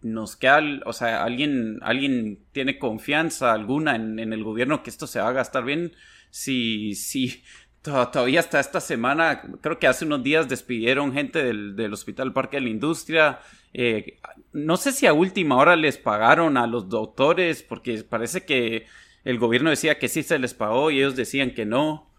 nos 0.00 0.36
queda, 0.36 0.60
o 0.86 0.92
sea, 0.92 1.24
alguien, 1.24 1.80
alguien 1.82 2.38
tiene 2.52 2.78
confianza 2.78 3.52
alguna 3.52 3.96
en, 3.96 4.32
el 4.32 4.44
gobierno 4.44 4.84
que 4.84 4.90
esto 4.90 5.08
se 5.08 5.20
va 5.20 5.28
a 5.28 5.32
gastar 5.32 5.64
bien. 5.64 5.92
Si, 6.30 6.94
si 6.94 7.42
todavía 7.82 8.40
hasta 8.40 8.60
esta 8.60 8.80
semana, 8.80 9.42
creo 9.60 9.78
que 9.78 9.86
hace 9.86 10.04
unos 10.04 10.22
días 10.22 10.48
despidieron 10.48 11.12
gente 11.12 11.42
del, 11.42 11.92
Hospital 11.92 12.32
Parque 12.32 12.58
de 12.58 12.62
la 12.62 12.68
Industria. 12.68 13.40
Eh, 13.72 14.18
no 14.52 14.76
sé 14.76 14.92
si 14.92 15.06
a 15.06 15.12
última 15.12 15.56
hora 15.56 15.76
les 15.76 15.98
pagaron 15.98 16.56
a 16.56 16.66
los 16.66 16.88
doctores, 16.88 17.62
porque 17.62 18.02
parece 18.04 18.44
que 18.44 18.86
el 19.28 19.38
gobierno 19.38 19.68
decía 19.68 19.98
que 19.98 20.08
sí 20.08 20.22
se 20.22 20.38
les 20.38 20.54
pagó 20.54 20.90
y 20.90 21.00
ellos 21.00 21.14
decían 21.14 21.52
que 21.52 21.66
no. 21.66 22.10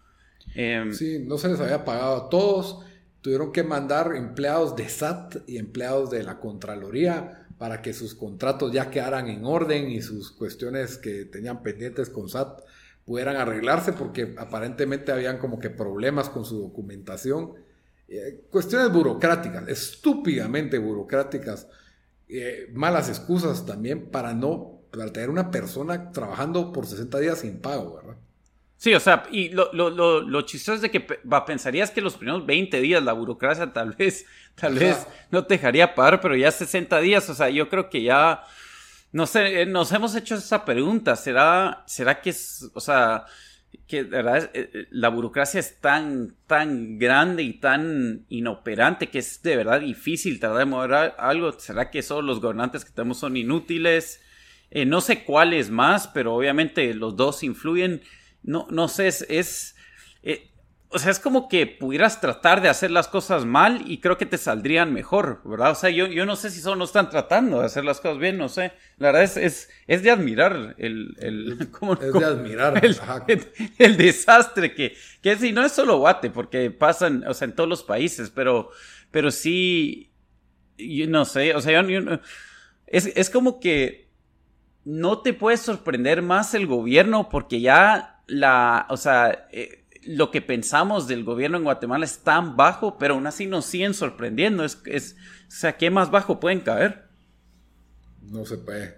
Em, 0.54 0.92
sí, 0.94 1.18
no 1.18 1.38
se 1.38 1.48
les 1.48 1.58
había 1.58 1.84
pagado 1.84 2.14
a 2.14 2.28
todos. 2.28 2.84
Tuvieron 3.20 3.50
que 3.50 3.64
mandar 3.64 4.14
empleados 4.14 4.76
de 4.76 4.88
SAT 4.88 5.38
y 5.48 5.58
empleados 5.58 6.12
de 6.12 6.22
la 6.22 6.38
Contraloría 6.38 7.48
para 7.58 7.82
que 7.82 7.94
sus 7.94 8.14
contratos 8.14 8.72
ya 8.72 8.90
quedaran 8.90 9.26
en 9.26 9.44
orden 9.44 9.90
y 9.90 10.02
sus 10.02 10.30
cuestiones 10.30 10.98
que 10.98 11.24
tenían 11.24 11.64
pendientes 11.64 12.10
con 12.10 12.28
SAT 12.28 12.60
pudieran 13.04 13.34
arreglarse 13.34 13.92
porque 13.92 14.36
aparentemente 14.38 15.10
habían 15.10 15.38
como 15.38 15.58
que 15.58 15.68
problemas 15.68 16.28
con 16.30 16.44
su 16.44 16.60
documentación. 16.60 17.54
Eh, 18.06 18.44
cuestiones 18.50 18.92
burocráticas, 18.92 19.66
estúpidamente 19.66 20.78
burocráticas, 20.78 21.66
eh, 22.28 22.70
malas 22.72 23.08
excusas 23.08 23.66
también 23.66 24.12
para 24.12 24.32
no, 24.32 24.69
para 24.90 25.12
tener 25.12 25.30
una 25.30 25.50
persona 25.50 26.12
trabajando 26.12 26.72
por 26.72 26.86
60 26.86 27.18
días 27.18 27.40
sin 27.40 27.60
pago, 27.60 27.96
¿verdad? 27.96 28.16
Sí, 28.80 28.94
o 28.94 29.00
sea, 29.00 29.24
y 29.30 29.50
lo, 29.50 29.70
lo, 29.74 29.90
lo, 29.90 30.22
lo 30.22 30.42
chistoso 30.42 30.76
es 30.76 30.80
de 30.80 30.90
que 30.90 31.00
pensarías 31.46 31.90
que 31.90 32.00
los 32.00 32.14
primeros 32.14 32.46
20 32.46 32.80
días 32.80 33.02
la 33.02 33.12
burocracia 33.12 33.72
tal 33.74 33.92
vez, 33.92 34.24
tal 34.54 34.78
vez 34.78 35.06
no 35.30 35.44
te 35.44 35.54
dejaría 35.54 35.94
pagar, 35.94 36.20
pero 36.20 36.34
ya 36.34 36.50
60 36.50 36.98
días, 37.00 37.28
o 37.28 37.34
sea, 37.34 37.50
yo 37.50 37.68
creo 37.68 37.90
que 37.90 38.02
ya, 38.02 38.42
no 39.12 39.26
sé, 39.26 39.62
eh, 39.62 39.66
nos 39.66 39.92
hemos 39.92 40.14
hecho 40.14 40.34
esa 40.36 40.64
pregunta, 40.64 41.14
¿será, 41.16 41.84
será 41.86 42.22
que 42.22 42.30
es, 42.30 42.70
o 42.72 42.80
sea, 42.80 43.26
que 43.86 44.02
verdad 44.04 44.50
eh, 44.54 44.70
eh, 44.72 44.86
la 44.90 45.10
burocracia 45.10 45.60
es 45.60 45.78
tan, 45.80 46.34
tan 46.46 46.98
grande 46.98 47.42
y 47.42 47.52
tan 47.54 48.24
inoperante 48.30 49.08
que 49.08 49.18
es 49.18 49.42
de 49.42 49.56
verdad 49.56 49.80
difícil 49.80 50.40
tratar 50.40 50.58
de 50.58 50.64
mover 50.64 51.14
algo? 51.18 51.52
¿Será 51.52 51.90
que 51.90 52.02
solo 52.02 52.22
los 52.22 52.40
gobernantes 52.40 52.86
que 52.86 52.92
tenemos 52.92 53.18
son 53.18 53.36
inútiles? 53.36 54.22
No 54.86 55.00
sé 55.00 55.24
cuáles 55.24 55.70
más, 55.70 56.08
pero 56.08 56.34
obviamente 56.34 56.94
los 56.94 57.16
dos 57.16 57.42
influyen 57.42 58.02
no, 58.42 58.66
no 58.70 58.88
sé, 58.88 59.08
es, 59.08 59.76
eh, 60.22 60.50
o 60.88 60.98
sea, 60.98 61.10
es 61.10 61.20
como 61.20 61.48
que 61.48 61.66
pudieras 61.66 62.20
tratar 62.20 62.60
de 62.62 62.68
hacer 62.68 62.90
las 62.90 63.06
cosas 63.06 63.44
mal 63.44 63.82
y 63.86 63.98
creo 63.98 64.18
que 64.18 64.26
te 64.26 64.38
saldrían 64.38 64.92
mejor, 64.92 65.40
¿verdad? 65.44 65.70
O 65.72 65.74
sea, 65.74 65.90
yo, 65.90 66.06
yo 66.06 66.26
no 66.26 66.36
sé 66.36 66.50
si 66.50 66.60
solo 66.60 66.76
no 66.76 66.84
están 66.84 67.10
tratando 67.10 67.60
de 67.60 67.66
hacer 67.66 67.84
las 67.84 68.00
cosas 68.00 68.18
bien, 68.18 68.38
no 68.38 68.48
sé. 68.48 68.72
La 68.96 69.08
verdad 69.08 69.22
es, 69.22 69.36
es, 69.36 69.70
es 69.86 70.02
de 70.02 70.10
admirar 70.10 70.74
el... 70.78 71.16
el 71.20 71.70
¿cómo, 71.78 71.94
es 71.94 72.12
de 72.12 72.24
admirar. 72.24 72.82
El, 73.78 73.96
desastre 73.96 74.74
que, 74.74 74.96
que 75.22 75.32
es, 75.32 75.44
y 75.44 75.52
no 75.52 75.64
es 75.64 75.72
solo 75.72 75.98
Guate, 75.98 76.30
porque 76.30 76.70
pasan, 76.70 77.24
o 77.26 77.34
sea, 77.34 77.46
en 77.46 77.54
todos 77.54 77.68
los 77.68 77.82
países, 77.82 78.30
pero, 78.30 78.70
pero 79.10 79.30
sí, 79.30 80.10
yo 80.76 81.06
no 81.06 81.24
sé, 81.24 81.54
o 81.54 81.60
sea, 81.60 81.82
yo, 81.82 82.00
es, 82.86 83.12
es 83.14 83.30
como 83.30 83.60
que 83.60 84.09
no 84.84 85.22
te 85.22 85.34
puede 85.34 85.56
sorprender 85.56 86.22
más 86.22 86.54
el 86.54 86.66
gobierno 86.66 87.28
porque 87.28 87.60
ya 87.60 88.22
la, 88.26 88.86
o 88.90 88.96
sea, 88.96 89.48
eh, 89.52 89.84
lo 90.02 90.30
que 90.30 90.40
pensamos 90.40 91.06
del 91.06 91.24
gobierno 91.24 91.58
en 91.58 91.64
Guatemala 91.64 92.04
es 92.04 92.18
tan 92.20 92.56
bajo, 92.56 92.96
pero 92.98 93.14
aún 93.14 93.26
así 93.26 93.46
nos 93.46 93.66
siguen 93.66 93.94
sorprendiendo. 93.94 94.64
Es, 94.64 94.80
es, 94.86 95.16
o 95.48 95.50
sea, 95.50 95.76
¿qué 95.76 95.90
más 95.90 96.10
bajo 96.10 96.40
pueden 96.40 96.60
caer? 96.60 97.08
No 98.22 98.44
se 98.44 98.58
puede. 98.58 98.96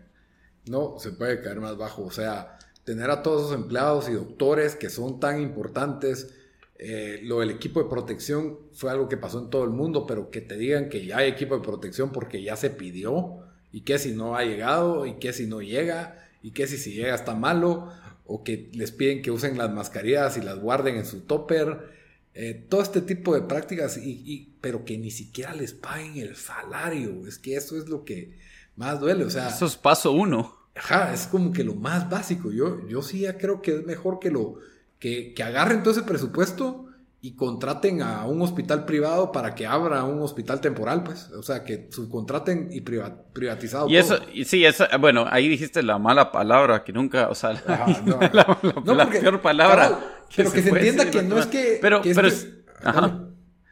No 0.68 0.97
se 0.99 1.12
puede 1.12 1.40
caer 1.40 1.61
más 1.61 1.77
bajo. 1.77 2.05
O 2.05 2.11
sea, 2.11 2.59
tener 2.85 3.11
a 3.11 3.23
todos 3.23 3.42
esos 3.42 3.55
empleados 3.55 4.09
y 4.09 4.12
doctores 4.12 4.77
que 4.77 4.90
son 4.90 5.18
tan 5.18 5.40
importantes. 5.40 6.35
Eh, 6.79 7.21
lo 7.23 7.40
del 7.40 7.51
equipo 7.51 7.83
de 7.83 7.88
protección 7.88 8.59
fue 8.73 8.90
algo 8.90 9.09
que 9.09 9.16
pasó 9.16 9.38
en 9.38 9.51
todo 9.51 9.64
el 9.64 9.71
mundo, 9.71 10.07
pero 10.07 10.31
que 10.31 10.40
te 10.40 10.57
digan 10.57 10.88
que 10.88 11.07
ya 11.07 11.18
hay 11.18 11.31
equipo 11.31 11.57
de 11.57 11.62
protección 11.62 12.11
porque 12.11 12.42
ya 12.42 12.57
se 12.57 12.71
pidió, 12.71 13.40
y 13.72 13.80
que 13.80 13.98
si 13.98 14.12
no 14.12 14.37
ha 14.37 14.44
llegado, 14.44 15.06
y 15.06 15.14
que 15.14 15.32
si 15.32 15.46
no 15.46 15.62
llega, 15.62 16.28
y 16.42 16.50
que 16.50 16.66
si, 16.66 16.76
si 16.76 16.92
llega 16.92 17.14
está 17.14 17.35
malo 17.35 17.90
o 18.26 18.44
que 18.44 18.70
les 18.72 18.92
piden 18.92 19.22
que 19.22 19.30
usen 19.30 19.58
las 19.58 19.70
mascarillas 19.72 20.37
y 20.37 20.42
las 20.42 20.58
guarden 20.58 20.96
en 20.96 21.06
su 21.06 21.20
topper. 21.20 22.02
Eh, 22.35 22.66
todo 22.68 22.80
este 22.80 23.02
tipo 23.02 23.35
de 23.35 23.42
prácticas, 23.42 23.98
y, 23.98 24.54
pero 24.61 24.85
que 24.85 24.96
ni 24.96 25.11
siquiera 25.11 25.54
les 25.54 25.74
paguen 25.74 26.16
el 26.16 26.37
salario. 26.37 27.26
Es 27.26 27.38
que 27.38 27.56
eso 27.56 27.76
es 27.76 27.88
lo 27.88 28.04
que 28.04 28.38
más 28.76 29.00
duele. 29.00 29.24
O 29.24 29.30
sea, 29.30 29.48
eso 29.48 29.66
es 29.66 29.76
paso 29.76 30.12
uno. 30.12 30.56
Ajá, 30.74 31.12
es 31.12 31.26
como 31.26 31.52
que 31.52 31.64
lo 31.64 31.74
más 31.74 32.08
básico. 32.08 32.50
Yo, 32.50 32.87
yo 32.88 33.02
sí 33.02 33.20
ya 33.20 33.37
creo 33.37 33.61
que 33.61 33.76
es 33.76 33.85
mejor 33.85 34.18
que 34.18 34.30
lo 34.30 34.61
que, 34.98 35.35
que 35.35 35.42
agarren 35.42 35.82
todo 35.82 35.92
ese 35.92 36.02
presupuesto 36.02 36.82
y 37.24 37.37
contraten 37.37 38.02
a 38.02 38.26
un 38.26 38.42
hospital 38.42 38.85
privado 38.85 39.30
para 39.30 39.54
que 39.54 39.64
abra 39.64 40.02
un 40.02 40.20
hospital 40.22 40.61
temporal, 40.61 41.04
pues. 41.04 41.30
O 41.30 41.42
sea, 41.44 41.62
que 41.62 41.87
subcontraten 41.88 42.70
y 42.72 42.80
privatizado. 42.80 43.88
Y 43.88 43.96
eso, 43.96 44.18
y 44.35 44.44
sí, 44.44 44.64
eso, 44.64 44.85
bueno, 44.98 45.26
ahí 45.30 45.46
dijiste 45.46 45.85
la 45.85 45.98
mala 45.98 46.32
palabra 46.32 46.82
que 46.82 46.92
nunca, 46.92 47.28
o 47.28 47.37
sea, 47.37 47.52
la, 48.32 49.08
peor 49.08 49.40
palabra. 49.40 50.00
pero 50.35 50.50
que 50.50 50.62
se, 50.62 50.70
entienda 50.70 51.08
que 51.12 51.22
no 51.22 51.38
es 51.38 51.46
que. 51.46 51.78
Pero, 51.80 52.02
pero, 52.02 52.28
ajá. 52.82 53.28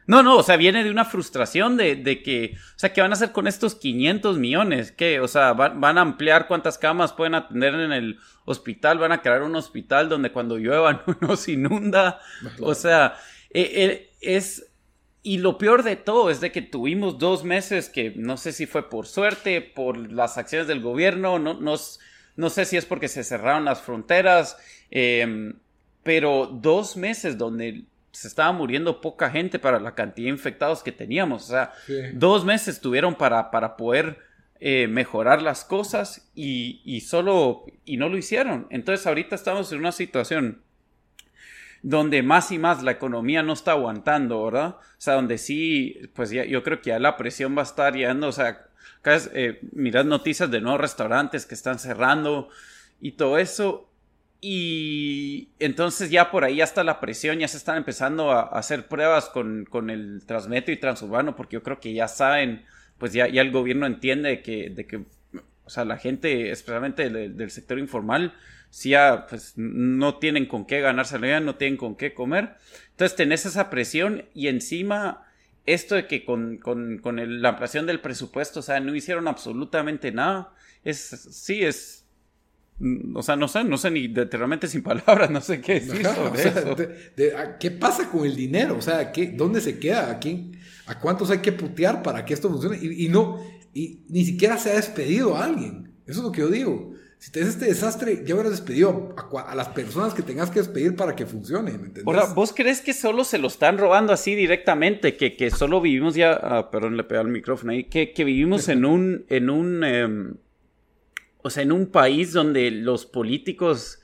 No, 0.07 0.23
no, 0.23 0.37
o 0.37 0.43
sea, 0.43 0.55
viene 0.55 0.83
de 0.85 0.89
una 0.89 1.05
frustración 1.05 1.75
de, 1.75 1.95
de, 1.97 2.23
que, 2.23 2.55
o 2.55 2.79
sea, 2.79 2.91
¿qué 2.91 3.01
van 3.01 3.11
a 3.11 3.13
hacer 3.13 3.33
con 3.33 3.47
estos 3.47 3.75
500 3.75 4.39
millones? 4.39 4.91
¿Qué? 4.93 5.19
O 5.19 5.27
sea, 5.27 5.53
van, 5.53 5.79
van, 5.79 5.97
a 5.97 6.01
ampliar 6.01 6.47
cuántas 6.47 6.77
camas 6.77 7.13
pueden 7.13 7.35
atender 7.35 7.75
en 7.75 7.91
el 7.91 8.17
hospital, 8.45 8.97
van 8.97 9.11
a 9.11 9.21
crear 9.21 9.43
un 9.43 9.55
hospital 9.55 10.09
donde 10.09 10.31
cuando 10.31 10.57
llueva 10.57 11.03
no 11.21 11.35
se 11.35 11.51
inunda. 11.51 12.19
O 12.61 12.73
sea, 12.73 13.15
eh, 13.53 13.71
eh, 13.83 14.09
es, 14.21 14.71
y 15.23 15.37
lo 15.37 15.57
peor 15.57 15.83
de 15.83 15.95
todo 15.95 16.29
es 16.29 16.41
de 16.41 16.51
que 16.51 16.61
tuvimos 16.61 17.19
dos 17.19 17.43
meses 17.43 17.89
que 17.89 18.13
no 18.15 18.37
sé 18.37 18.53
si 18.53 18.65
fue 18.65 18.89
por 18.89 19.07
suerte, 19.07 19.61
por 19.61 20.11
las 20.11 20.37
acciones 20.37 20.67
del 20.67 20.81
gobierno, 20.81 21.39
no, 21.39 21.59
no, 21.59 22.49
sé 22.49 22.65
si 22.65 22.77
es 22.77 22.85
porque 22.85 23.07
se 23.07 23.23
cerraron 23.23 23.65
las 23.65 23.81
fronteras, 23.81 24.57
em, 24.89 25.53
pero 26.03 26.47
dos 26.47 26.97
meses 26.97 27.37
donde 27.37 27.83
se 28.11 28.27
estaba 28.27 28.51
muriendo 28.51 28.99
poca 28.99 29.29
gente 29.29 29.59
para 29.59 29.79
la 29.79 29.95
cantidad 29.95 30.25
de 30.25 30.31
infectados 30.31 30.83
que 30.83 30.91
teníamos. 30.91 31.43
O 31.45 31.47
sea, 31.47 31.73
dos 32.13 32.43
meses 32.43 32.81
tuvieron 32.81 33.15
para, 33.15 33.51
para 33.51 33.77
poder 33.77 34.17
eh, 34.59 34.87
mejorar 34.87 35.41
las 35.41 35.63
cosas 35.63 36.29
y, 36.35 36.81
y, 36.83 37.01
solo, 37.01 37.65
y 37.85 37.97
no 37.97 38.09
lo 38.09 38.17
hicieron. 38.17 38.67
Entonces 38.69 39.07
ahorita 39.07 39.35
estamos 39.35 39.71
en 39.71 39.79
una 39.79 39.91
situación 39.91 40.61
donde 41.83 42.21
más 42.23 42.51
y 42.51 42.59
más 42.59 42.83
la 42.83 42.91
economía 42.91 43.43
no 43.43 43.53
está 43.53 43.71
aguantando, 43.71 44.43
¿verdad? 44.45 44.75
O 44.77 44.95
sea, 44.97 45.15
donde 45.15 45.37
sí, 45.37 45.99
pues 46.13 46.29
ya, 46.29 46.45
yo 46.45 46.63
creo 46.63 46.81
que 46.81 46.89
ya 46.89 46.99
la 46.99 47.17
presión 47.17 47.55
va 47.55 47.61
a 47.61 47.65
estar 47.65 47.95
yendo, 47.95 48.27
o 48.27 48.31
sea, 48.31 48.67
acá 48.99 49.17
eh, 49.33 49.59
mirad 49.71 50.05
noticias 50.05 50.51
de 50.51 50.61
nuevos 50.61 50.81
restaurantes 50.81 51.45
que 51.45 51.55
están 51.55 51.79
cerrando 51.79 52.49
y 52.99 53.13
todo 53.13 53.37
eso. 53.37 53.87
Y 54.43 55.49
entonces 55.59 56.09
ya 56.09 56.31
por 56.31 56.43
ahí 56.43 56.57
ya 56.57 56.63
está 56.63 56.83
la 56.83 56.99
presión, 56.99 57.39
ya 57.39 57.47
se 57.47 57.57
están 57.57 57.77
empezando 57.77 58.31
a, 58.31 58.41
hacer 58.41 58.87
pruebas 58.87 59.29
con, 59.29 59.65
con, 59.65 59.89
el 59.91 60.23
Transmetro 60.25 60.73
y 60.73 60.77
Transurbano, 60.77 61.35
porque 61.35 61.55
yo 61.55 61.63
creo 61.63 61.79
que 61.79 61.93
ya 61.93 62.07
saben, 62.07 62.65
pues 62.97 63.13
ya, 63.13 63.27
ya 63.27 63.41
el 63.41 63.51
gobierno 63.51 63.85
entiende 63.85 64.41
que, 64.41 64.71
de 64.71 64.87
que 64.87 65.05
o 65.71 65.73
sea, 65.73 65.85
la 65.85 65.97
gente, 65.97 66.51
especialmente 66.51 67.09
del, 67.09 67.49
sector 67.49 67.79
informal, 67.79 68.33
si 68.71 68.91
ya 68.91 69.27
pues 69.29 69.53
no 69.57 70.17
tienen 70.17 70.47
con 70.47 70.65
qué 70.65 70.79
ganarse 70.79 71.19
la 71.19 71.27
vida, 71.27 71.39
no 71.41 71.55
tienen 71.55 71.77
con 71.77 71.95
qué 71.95 72.15
comer. 72.15 72.55
Entonces 72.91 73.15
tenés 73.15 73.45
esa 73.45 73.69
presión 73.69 74.25
y 74.33 74.47
encima 74.47 75.27
esto 75.65 75.95
de 75.95 76.07
que 76.07 76.25
con, 76.25 76.59
la 76.63 77.49
ampliación 77.49 77.85
del 77.85 77.99
presupuesto, 77.99 78.61
o 78.61 78.63
sea, 78.63 78.79
no 78.79 78.95
hicieron 78.95 79.27
absolutamente 79.27 80.11
nada, 80.11 80.53
es, 80.83 80.99
sí, 80.99 81.63
es, 81.63 82.05
mm, 82.79 83.15
o 83.15 83.21
sea, 83.21 83.35
no 83.35 83.49
sé, 83.49 83.63
no 83.65 83.77
sé 83.77 83.91
ni 83.91 84.07
literalmente 84.07 84.67
sin 84.67 84.83
palabras, 84.83 85.29
no 85.29 85.41
sé 85.41 85.61
qué 85.61 85.81
decir 85.81 86.07
¿Qué 87.59 87.71
pasa 87.71 88.09
con 88.09 88.25
el 88.25 88.35
dinero? 88.35 88.77
O 88.77 88.81
sea, 88.81 89.11
¿qué, 89.11 89.27
¿dónde 89.27 89.61
se 89.61 89.79
queda? 89.79 90.11
¿A, 90.11 90.19
quién, 90.19 90.57
¿A 90.87 90.97
cuántos 90.97 91.29
hay 91.29 91.39
que 91.39 91.51
putear 91.51 92.01
para 92.01 92.25
que 92.25 92.33
esto 92.33 92.49
funcione? 92.49 92.79
Y, 92.81 93.09
no, 93.09 93.39
y 93.73 93.99
ni 94.07 94.23
siquiera 94.25 94.57
se 94.57 94.71
ha 94.71 94.75
despedido 94.75 95.35
a 95.35 95.43
alguien. 95.43 95.91
Eso 96.07 96.19
es 96.19 96.25
lo 96.25 96.31
que 96.31 96.41
yo 96.41 96.47
digo. 96.47 96.90
Si 97.21 97.31
te 97.31 97.41
este 97.41 97.65
desastre, 97.65 98.23
ya 98.25 98.33
hubieras 98.33 98.49
despedido 98.49 99.13
a, 99.45 99.53
las 99.53 99.69
personas 99.69 100.15
que 100.15 100.23
tengas 100.23 100.49
que 100.49 100.57
despedir 100.57 100.95
para 100.95 101.15
que 101.15 101.27
funcione, 101.27 101.69
¿me 101.69 101.85
entiendes? 101.85 102.07
Ahora, 102.07 102.25
¿vos 102.33 102.51
crees 102.51 102.81
que 102.81 102.95
solo 102.95 103.23
se 103.23 103.37
lo 103.37 103.47
están 103.47 103.77
robando 103.77 104.11
así 104.11 104.33
directamente? 104.33 105.15
Que, 105.15 105.35
que 105.35 105.51
solo 105.51 105.81
vivimos 105.81 106.15
ya, 106.15 106.31
ah, 106.33 106.71
perdón, 106.71 106.97
le 106.97 107.03
pegué 107.03 107.21
al 107.21 107.27
micrófono 107.27 107.73
ahí, 107.73 107.83
que, 107.83 108.11
que 108.11 108.23
vivimos 108.23 108.69
en 108.69 108.85
un, 108.85 109.25
en 109.29 109.51
un, 109.51 109.83
em, 109.83 110.33
o 111.43 111.51
sea, 111.51 111.61
en 111.61 111.71
un 111.71 111.91
país 111.91 112.33
donde 112.33 112.71
los 112.71 113.05
políticos 113.05 114.00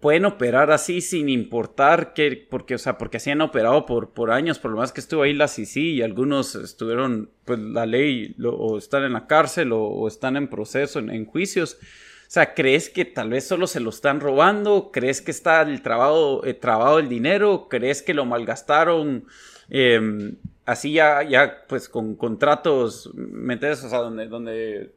pueden 0.00 0.24
operar 0.24 0.72
así 0.72 1.02
sin 1.02 1.28
importar 1.28 2.14
que, 2.14 2.46
porque, 2.48 2.74
o 2.74 2.78
sea, 2.78 2.96
porque 2.96 3.18
así 3.18 3.30
han 3.30 3.42
operado 3.42 3.84
por, 3.84 4.10
por 4.10 4.30
años, 4.30 4.58
por 4.58 4.70
lo 4.70 4.78
más 4.78 4.92
que 4.92 5.00
estuvo 5.00 5.22
ahí 5.22 5.34
la 5.34 5.46
CICI 5.46 5.92
y 5.92 6.02
algunos 6.02 6.54
estuvieron, 6.54 7.30
pues 7.44 7.58
la 7.58 7.84
ley, 7.84 8.34
o 8.42 8.78
están 8.78 9.04
en 9.04 9.12
la 9.12 9.26
cárcel 9.26 9.72
o, 9.72 10.08
están 10.08 10.36
en 10.36 10.48
proceso, 10.48 10.98
en, 10.98 11.26
juicios. 11.26 11.78
O 11.82 12.32
sea, 12.32 12.54
¿crees 12.54 12.88
que 12.88 13.04
tal 13.04 13.28
vez 13.30 13.46
solo 13.46 13.66
se 13.66 13.80
lo 13.80 13.90
están 13.90 14.20
robando? 14.20 14.90
¿Crees 14.92 15.20
que 15.20 15.32
está 15.32 15.62
el 15.62 15.82
trabajo, 15.82 16.46
eh, 16.46 16.54
trabado 16.54 16.98
el 16.98 17.08
dinero? 17.08 17.66
¿Crees 17.68 18.02
que 18.02 18.14
lo 18.14 18.24
malgastaron? 18.24 19.26
Em, 19.68 20.36
así 20.64 20.92
ya, 20.92 21.22
ya, 21.24 21.64
pues 21.68 21.88
con 21.88 22.14
contratos, 22.14 23.10
¿me 23.14 23.54
entiendes? 23.54 23.84
O 23.84 23.90
sea, 23.90 23.98
donde, 23.98 24.28
donde 24.28 24.92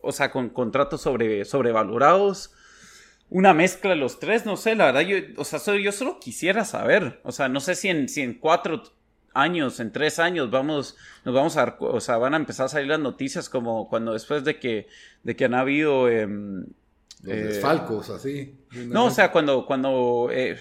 o 0.00 0.12
sea, 0.12 0.30
con 0.30 0.48
contratos 0.48 1.02
sobre, 1.02 1.44
sobrevalorados 1.44 2.54
una 3.32 3.54
mezcla 3.54 3.90
de 3.90 3.96
los 3.96 4.20
tres, 4.20 4.44
no 4.44 4.58
sé, 4.58 4.74
la 4.74 4.92
verdad, 4.92 5.00
yo, 5.00 5.16
o 5.38 5.44
sea, 5.44 5.58
yo 5.76 5.90
solo 5.90 6.20
quisiera 6.20 6.66
saber, 6.66 7.20
o 7.24 7.32
sea, 7.32 7.48
no 7.48 7.60
sé 7.60 7.74
si 7.74 7.88
en, 7.88 8.08
si 8.08 8.20
en 8.20 8.34
cuatro 8.34 8.82
años, 9.32 9.80
en 9.80 9.90
tres 9.90 10.18
años, 10.18 10.50
vamos, 10.50 10.96
nos 11.24 11.34
vamos 11.34 11.56
a, 11.56 11.76
o 11.80 12.00
sea, 12.00 12.18
van 12.18 12.34
a 12.34 12.36
empezar 12.36 12.66
a 12.66 12.68
salir 12.68 12.88
las 12.88 13.00
noticias 13.00 13.48
como 13.48 13.88
cuando 13.88 14.12
después 14.12 14.44
de 14.44 14.58
que, 14.58 14.86
de 15.22 15.34
que 15.34 15.46
han 15.46 15.54
habido... 15.54 16.10
Eh, 16.10 16.28
los 17.22 17.34
eh, 17.34 17.62
así. 18.14 18.54
No, 18.88 19.06
o 19.06 19.10
sea, 19.10 19.32
cuando, 19.32 19.64
cuando, 19.64 20.28
eh, 20.30 20.58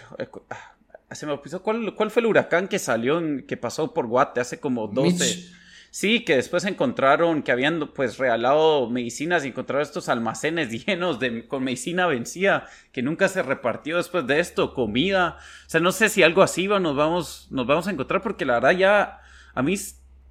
ah, 0.49 1.15
se 1.15 1.25
me 1.25 1.37
¿cuál, 1.61 1.93
¿cuál 1.95 2.11
fue 2.11 2.21
el 2.21 2.27
huracán 2.27 2.69
que 2.69 2.79
salió, 2.79 3.21
que 3.47 3.57
pasó 3.57 3.93
por 3.93 4.07
Guate 4.07 4.39
hace 4.39 4.59
como 4.61 4.87
12? 4.87 5.60
Sí, 5.93 6.23
que 6.23 6.37
después 6.37 6.63
encontraron 6.63 7.43
que 7.43 7.51
habían 7.51 7.91
pues 7.93 8.17
regalado 8.17 8.89
medicinas 8.89 9.43
y 9.43 9.49
encontraron 9.49 9.81
estos 9.81 10.07
almacenes 10.07 10.71
llenos 10.85 11.19
de 11.19 11.45
con 11.49 11.65
medicina 11.65 12.07
vencida 12.07 12.65
que 12.93 13.01
nunca 13.01 13.27
se 13.27 13.43
repartió 13.43 13.97
después 13.97 14.25
de 14.25 14.39
esto, 14.39 14.73
comida. 14.73 15.37
O 15.67 15.69
sea, 15.69 15.81
no 15.81 15.91
sé 15.91 16.07
si 16.07 16.23
algo 16.23 16.43
así 16.43 16.65
va, 16.65 16.79
nos 16.79 16.95
vamos 16.95 17.47
nos 17.51 17.67
vamos 17.67 17.87
a 17.87 17.91
encontrar 17.91 18.21
porque 18.21 18.45
la 18.45 18.53
verdad 18.55 18.71
ya 18.71 19.19
a 19.53 19.61
mí 19.61 19.75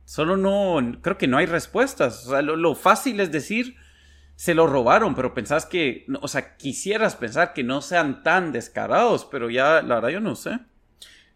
solo 0.07 0.39
no 0.39 0.99
creo 1.03 1.19
que 1.19 1.27
no 1.29 1.37
hay 1.37 1.45
respuestas. 1.47 2.27
O 2.27 2.31
sea, 2.31 2.41
lo, 2.41 2.75
fácil 2.75 3.21
es 3.21 3.31
decir 3.31 3.77
se 4.37 4.55
lo 4.55 4.67
robaron, 4.67 5.15
pero 5.15 5.35
pensás 5.35 5.67
que, 5.67 6.07
o 6.23 6.27
sea, 6.27 6.57
quisieras 6.57 7.17
pensar 7.17 7.53
que 7.53 7.63
no 7.63 7.83
sean 7.83 8.23
tan 8.23 8.53
descarados, 8.53 9.27
pero 9.31 9.51
ya 9.51 9.83
la 9.83 9.97
verdad 9.97 10.09
yo 10.09 10.21
no 10.21 10.35
sé. 10.37 10.59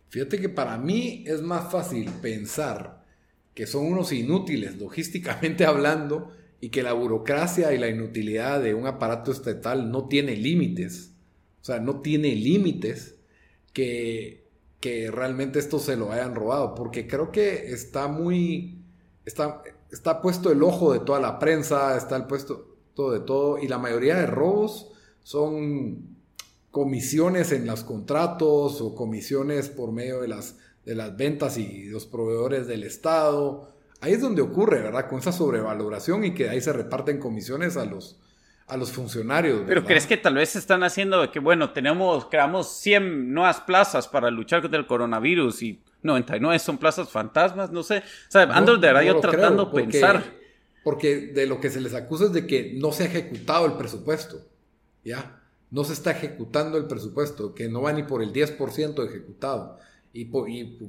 Fíjate 0.08 0.40
que 0.40 0.48
para 0.48 0.78
mí 0.78 1.24
es 1.26 1.42
más 1.42 1.70
fácil 1.70 2.10
pensar 2.22 3.03
que 3.54 3.66
son 3.66 3.86
unos 3.86 4.12
inútiles 4.12 4.76
logísticamente 4.78 5.64
hablando 5.66 6.32
y 6.60 6.70
que 6.70 6.82
la 6.82 6.92
burocracia 6.92 7.72
y 7.72 7.78
la 7.78 7.88
inutilidad 7.88 8.62
de 8.62 8.74
un 8.74 8.86
aparato 8.86 9.32
estatal 9.32 9.90
no 9.90 10.08
tiene 10.08 10.36
límites. 10.36 11.12
O 11.60 11.64
sea, 11.64 11.78
no 11.78 12.00
tiene 12.00 12.34
límites 12.34 13.16
que, 13.72 14.46
que 14.80 15.10
realmente 15.10 15.58
esto 15.58 15.78
se 15.78 15.96
lo 15.96 16.10
hayan 16.10 16.34
robado. 16.34 16.74
Porque 16.74 17.06
creo 17.06 17.30
que 17.30 17.72
está 17.72 18.08
muy... 18.08 18.82
Está, 19.24 19.62
está 19.90 20.20
puesto 20.22 20.50
el 20.50 20.62
ojo 20.62 20.92
de 20.92 21.00
toda 21.00 21.20
la 21.20 21.38
prensa, 21.38 21.96
está 21.96 22.16
el 22.16 22.24
puesto 22.24 22.76
todo 22.94 23.12
de 23.12 23.20
todo. 23.20 23.58
Y 23.58 23.68
la 23.68 23.78
mayoría 23.78 24.16
de 24.16 24.26
robos 24.26 24.90
son 25.22 26.16
comisiones 26.70 27.52
en 27.52 27.66
los 27.66 27.84
contratos 27.84 28.80
o 28.80 28.94
comisiones 28.94 29.68
por 29.68 29.92
medio 29.92 30.20
de 30.20 30.28
las 30.28 30.56
de 30.84 30.94
las 30.94 31.16
ventas 31.16 31.58
y 31.58 31.84
los 31.86 32.06
proveedores 32.06 32.66
del 32.66 32.84
Estado. 32.84 33.72
Ahí 34.00 34.12
es 34.12 34.20
donde 34.20 34.42
ocurre, 34.42 34.82
¿verdad? 34.82 35.08
Con 35.08 35.18
esa 35.18 35.32
sobrevaloración 35.32 36.24
y 36.24 36.34
que 36.34 36.48
ahí 36.48 36.60
se 36.60 36.72
reparten 36.72 37.18
comisiones 37.18 37.76
a 37.76 37.84
los, 37.84 38.20
a 38.66 38.76
los 38.76 38.92
funcionarios. 38.92 39.62
Pero 39.66 39.84
¿crees 39.84 40.06
que 40.06 40.16
tal 40.16 40.34
vez 40.34 40.56
están 40.56 40.82
haciendo 40.82 41.30
que, 41.30 41.38
bueno, 41.38 41.72
tenemos, 41.72 42.26
creamos 42.26 42.78
100 42.80 43.32
nuevas 43.32 43.60
plazas 43.60 44.08
para 44.08 44.30
luchar 44.30 44.60
contra 44.60 44.78
el 44.78 44.86
coronavirus 44.86 45.62
y 45.62 45.82
99 46.02 46.58
son 46.58 46.78
plazas 46.78 47.08
fantasmas? 47.08 47.70
No 47.70 47.82
sé. 47.82 47.98
O 47.98 48.30
sea, 48.30 48.42
ando 48.42 48.76
de 48.76 48.92
radio 48.92 49.20
tratando 49.20 49.66
de 49.66 49.82
pensar. 49.82 50.22
Porque 50.82 51.28
de 51.28 51.46
lo 51.46 51.60
que 51.60 51.70
se 51.70 51.80
les 51.80 51.94
acusa 51.94 52.26
es 52.26 52.32
de 52.32 52.46
que 52.46 52.74
no 52.76 52.92
se 52.92 53.04
ha 53.04 53.06
ejecutado 53.06 53.64
el 53.64 53.72
presupuesto. 53.72 54.38
¿Ya? 55.02 55.40
No 55.70 55.82
se 55.84 55.94
está 55.94 56.10
ejecutando 56.10 56.76
el 56.76 56.86
presupuesto, 56.86 57.54
que 57.54 57.68
no 57.68 57.82
va 57.82 57.92
ni 57.92 58.02
por 58.02 58.22
el 58.22 58.32
10% 58.32 59.06
ejecutado. 59.06 59.78
Y, 60.16 60.30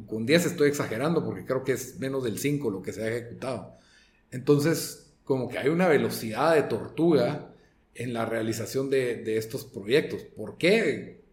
con 0.06 0.26
10 0.28 0.46
estoy 0.46 0.70
exagerando 0.70 1.26
porque 1.26 1.46
creo 1.46 1.64
que 1.64 1.72
es 1.72 2.00
menos 2.00 2.24
del 2.24 2.38
5 2.38 2.70
lo 2.70 2.84
que 2.84 2.94
se 2.94 3.04
ha 3.04 3.08
ejecutado. 3.08 3.74
Entonces, 4.30 5.16
como 5.24 5.50
que 5.50 5.58
hay 5.58 5.70
una 5.70 5.88
velocidad 5.88 6.54
de 6.54 6.62
tortuga 6.62 7.52
en 7.96 8.14
la 8.14 8.26
realización 8.26 8.92
de, 8.92 9.38
estos 9.38 9.66
proyectos. 9.66 10.22
¿Por 10.22 10.58
qué? 10.58 11.24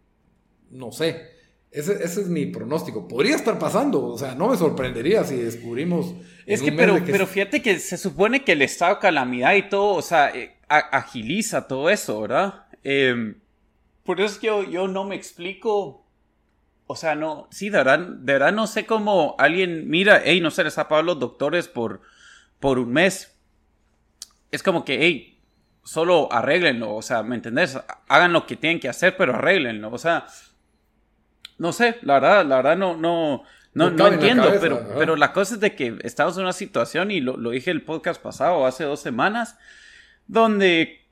No 0.70 0.90
sé. 0.90 1.32
Ese, 1.70 2.03
es 2.03 2.28
mi 2.28 2.47
pronóstico. 2.47 3.07
Podría 3.07 3.36
estar 3.36 3.59
pasando, 3.59 4.03
o 4.07 4.16
sea, 4.16 4.34
no 4.34 4.49
me 4.49 4.57
sorprendería 4.57 5.24
si 5.24 5.36
descubrimos. 5.36 6.14
Es 6.47 6.62
que, 6.62 6.72
pero, 6.72 6.99
pero 7.05 7.26
fíjate 7.26 7.61
que 7.61 7.78
se 7.78 7.99
supone 7.99 8.43
que 8.43 8.53
el 8.53 8.62
estado 8.62 8.95
de 8.95 9.01
calamidad 9.01 9.55
y 9.55 9.68
todo, 9.68 9.95
o 9.97 10.03
sea, 10.03 10.30
eh, 10.34 10.57
agiliza 10.66 11.68
todo 11.68 11.90
eso, 11.90 12.22
¿verdad? 12.22 12.66
Em, 12.82 13.34
por 14.03 14.18
eso 14.20 14.32
es 14.32 14.38
que 14.38 14.47
yo, 14.47 14.64
yo 14.64 14.88
no 14.88 15.05
me 15.05 15.14
explico 15.14 16.02
o 16.87 16.97
sea, 16.97 17.14
no, 17.14 17.49
sí, 17.51 17.70
de 17.70 17.78
verdad, 17.78 17.99
de 17.99 18.33
verdad 18.33 18.53
no 18.53 18.66
sé 18.66 18.87
cómo 18.87 19.35
alguien 19.39 19.89
mira, 19.89 20.20
hey, 20.24 20.41
no 20.41 20.51
se 20.51 20.64
les 20.64 20.78
ha 20.78 20.89
pagado 20.89 21.07
los 21.07 21.20
doctores 21.20 21.68
por, 21.68 22.03
por 22.61 22.78
un 22.78 22.93
mes. 22.93 23.35
Es 24.51 24.62
como 24.62 24.85
que, 24.85 24.99
hey, 25.01 25.41
solo 25.85 26.30
arréglenlo, 26.33 26.95
o 26.95 27.03
sea, 27.03 27.22
¿me 27.22 27.37
entendés? 27.37 27.78
Hagan 28.09 28.33
lo 28.33 28.47
que 28.47 28.57
tienen 28.57 28.80
que 28.80 28.89
hacer, 28.89 29.16
pero 29.16 29.35
arréglenlo, 29.35 29.91
o 29.91 29.99
sea, 29.99 30.26
no 31.59 31.72
sé, 31.72 31.99
la 32.03 32.14
verdad, 32.14 32.47
la 32.47 32.57
verdad 32.57 32.76
no, 32.76 32.97
no, 32.97 33.45
no, 33.74 33.91
no, 33.91 34.07
entiendo, 34.09 34.53
pero, 34.61 34.87
pero 34.97 35.16
la 35.16 35.33
cosa 35.33 35.55
es 35.55 35.61
de 35.61 35.74
que 35.74 35.99
estamos 36.03 36.37
en 36.37 36.43
una 36.43 36.53
situación, 36.53 37.11
y 37.11 37.20
lo, 37.20 37.37
lo 37.37 37.51
dije 37.51 37.70
el 37.70 37.83
podcast 37.83 38.20
pasado, 38.20 38.66
hace 38.66 38.85
dos 38.85 39.01
semanas, 39.01 39.59
donde 40.26 41.07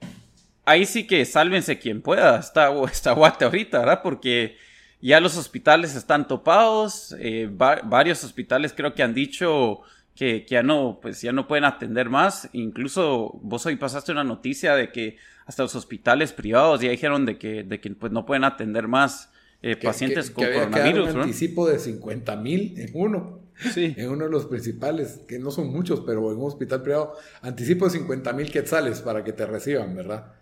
ahí 0.65 0.87
sí 0.87 1.07
que 1.07 1.25
sálvense 1.25 1.79
quien 1.79 2.03
pueda, 2.03 2.39
está, 2.39 2.71
está 2.85 3.13
guate 3.13 3.45
ahorita, 3.45 3.81
¿verdad? 3.81 4.01
Porque 4.03 4.57
ya 5.01 5.21
los 5.21 5.37
hospitales 5.37 5.95
están 5.95 6.29
topados, 6.29 7.15
eh, 7.19 7.49
varios 7.51 8.23
hospitales 8.25 8.73
creo 8.77 8.95
que 8.95 9.03
han 9.03 9.15
dicho 9.15 9.81
que, 10.15 10.45
ya 10.47 10.63
no, 10.63 10.99
pues 11.01 11.23
ya 11.23 11.33
no 11.33 11.49
pueden 11.49 11.65
atender 11.65 12.11
más. 12.11 12.49
Incluso 12.53 13.39
vos 13.43 13.65
hoy 13.65 13.77
pasaste 13.77 14.13
una 14.13 14.25
noticia 14.25 14.75
de 14.75 14.93
que 14.93 15.17
hasta 15.47 15.63
los 15.63 15.75
hospitales 15.75 16.33
privados 16.33 16.81
ya 16.81 16.91
dijeron 16.91 17.25
de 17.25 17.39
que, 17.39 17.63
de 17.63 17.81
que 17.81 17.91
pues 17.91 18.13
no 18.13 18.27
pueden 18.27 18.45
atender 18.45 18.87
más 18.87 19.31
eh, 19.63 19.77
pacientes 19.77 20.31
con 20.31 20.45
coronavirus. 20.45 21.15
un 21.15 21.21
anticipo 21.23 21.69
de 21.69 21.79
50 21.79 22.37
mil 22.37 22.79
en 22.79 22.91
uno. 22.95 23.41
Sí. 23.73 23.95
En 23.99 24.11
uno 24.11 24.25
de 24.25 24.31
los 24.31 24.47
principales, 24.47 25.21
que 25.27 25.39
no 25.39 25.51
son 25.51 25.71
muchos, 25.73 26.01
pero 26.01 26.31
en 26.33 26.39
un 26.39 26.47
hospital 26.47 26.83
privado, 26.83 27.15
anticipo 27.43 27.87
de 27.87 27.93
50 27.93 28.33
mil 28.35 28.51
quetzales 28.51 29.01
para 29.01 29.25
que 29.25 29.33
te 29.33 29.47
reciban, 29.47 29.95
¿verdad? 29.95 30.33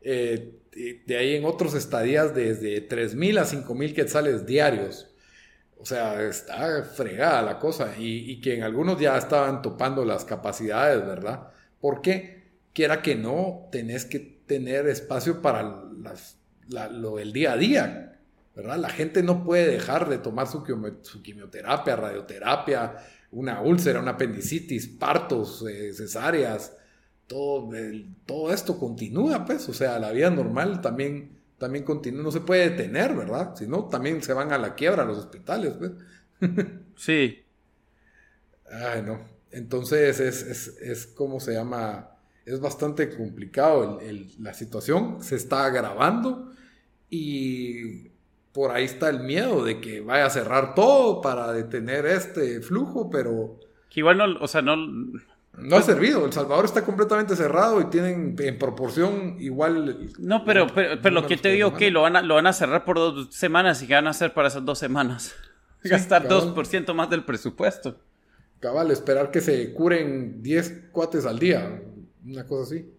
Eh, 0.00 0.54
de 1.06 1.16
ahí 1.16 1.34
en 1.34 1.44
otros 1.44 1.74
estadías 1.74 2.34
desde 2.34 2.88
3.000 2.88 3.38
a 3.38 3.44
5.000 3.44 3.94
quetzales 3.94 4.46
diarios. 4.46 5.08
O 5.80 5.84
sea, 5.84 6.22
está 6.22 6.82
fregada 6.82 7.42
la 7.42 7.58
cosa 7.58 7.94
y, 7.98 8.40
que 8.40 8.54
en 8.54 8.62
algunos 8.62 9.00
ya 9.00 9.16
estaban 9.16 9.62
topando 9.62 10.04
las 10.04 10.24
capacidades, 10.24 11.04
¿verdad? 11.06 11.48
Porque 11.80 12.50
quiera 12.72 13.00
que 13.00 13.14
no, 13.14 13.68
tenés 13.70 14.04
que 14.04 14.18
tener 14.18 14.88
espacio 14.88 15.40
para 15.40 15.62
lo 16.90 17.16
del 17.16 17.32
día 17.32 17.52
a 17.52 17.56
día, 17.56 18.20
¿verdad? 18.56 18.76
La 18.76 18.88
gente 18.88 19.22
no 19.22 19.44
puede 19.44 19.68
dejar 19.68 20.08
de 20.08 20.18
tomar 20.18 20.48
su, 20.48 20.64
quimioterapia, 21.22 21.94
radioterapia, 21.94 22.96
una 23.30 23.60
úlcera, 23.60 24.00
una 24.00 24.12
apendicitis, 24.12 24.88
partos, 24.88 25.64
eh, 25.68 25.92
cesáreas, 25.92 26.76
todo, 27.28 27.70
todo 28.26 28.52
esto 28.52 28.78
continúa, 28.78 29.44
pues, 29.44 29.68
o 29.68 29.74
sea, 29.74 29.98
la 29.98 30.10
vida 30.10 30.30
normal 30.30 30.80
también, 30.80 31.38
también 31.58 31.84
continúa, 31.84 32.22
no 32.22 32.32
se 32.32 32.40
puede 32.40 32.70
detener, 32.70 33.14
¿verdad? 33.14 33.54
Si 33.54 33.68
no, 33.68 33.84
también 33.84 34.22
se 34.22 34.32
van 34.32 34.52
a 34.52 34.58
la 34.58 34.74
quiebra 34.74 35.04
los 35.04 35.18
hospitales, 35.18 35.74
pues. 35.78 35.92
sí. 36.96 37.44
Ay, 38.70 39.02
no. 39.02 39.20
Entonces 39.50 40.20
es, 40.20 40.42
es, 40.42 40.68
es 40.80 41.06
como 41.06 41.40
se 41.40 41.54
llama, 41.54 42.10
es 42.44 42.60
bastante 42.60 43.14
complicado 43.16 44.00
la 44.38 44.54
situación, 44.54 45.22
se 45.22 45.36
está 45.36 45.64
agravando 45.64 46.52
y 47.08 48.08
por 48.52 48.70
ahí 48.72 48.84
está 48.84 49.08
el 49.08 49.20
miedo 49.20 49.64
de 49.64 49.80
que 49.80 50.00
vaya 50.00 50.26
a 50.26 50.30
cerrar 50.30 50.74
todo 50.74 51.20
para 51.20 51.52
detener 51.52 52.06
este 52.06 52.60
flujo, 52.60 53.08
pero... 53.08 53.60
Que 53.88 54.00
igual 54.00 54.18
no, 54.18 54.24
o 54.40 54.48
sea, 54.48 54.62
no... 54.62 54.76
No 55.60 55.76
ha 55.76 55.82
servido, 55.82 56.24
El 56.24 56.32
Salvador 56.32 56.64
está 56.64 56.84
completamente 56.84 57.34
cerrado 57.36 57.80
y 57.80 57.86
tienen 57.86 58.36
en 58.38 58.58
proporción 58.58 59.36
igual... 59.40 60.10
No, 60.18 60.44
pero, 60.44 60.66
pero, 60.74 61.10
lo 61.10 61.26
que 61.26 61.36
te 61.36 61.50
digo, 61.50 61.74
que 61.74 61.90
lo 61.90 62.02
van, 62.02 62.16
a, 62.16 62.22
lo 62.22 62.34
van 62.36 62.46
a 62.46 62.52
cerrar 62.52 62.84
por 62.84 62.96
dos 62.96 63.34
semanas 63.34 63.82
y 63.82 63.86
qué 63.86 63.94
van 63.94 64.06
a 64.06 64.10
hacer 64.10 64.34
para 64.34 64.48
esas 64.48 64.64
dos 64.64 64.78
semanas. 64.78 65.34
Gastar 65.82 66.28
2% 66.28 66.94
más 66.94 67.10
del 67.10 67.24
presupuesto. 67.24 67.98
Cabal, 68.60 68.90
esperar 68.90 69.30
que 69.30 69.40
se 69.40 69.72
curen 69.72 70.42
10 70.42 70.88
cuates 70.90 71.26
al 71.26 71.38
día, 71.38 71.82
una 72.24 72.46
cosa 72.46 72.74
así. 72.74 72.90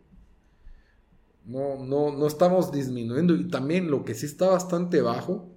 No, 1.45 1.83
no, 1.83 2.11
no 2.11 2.27
estamos 2.27 2.71
disminuyendo. 2.71 3.35
Y 3.35 3.47
también 3.47 3.89
lo 3.89 4.05
que 4.05 4.13
sí 4.13 4.25
está 4.25 4.47
bastante 4.49 5.01
bajo 5.01 5.49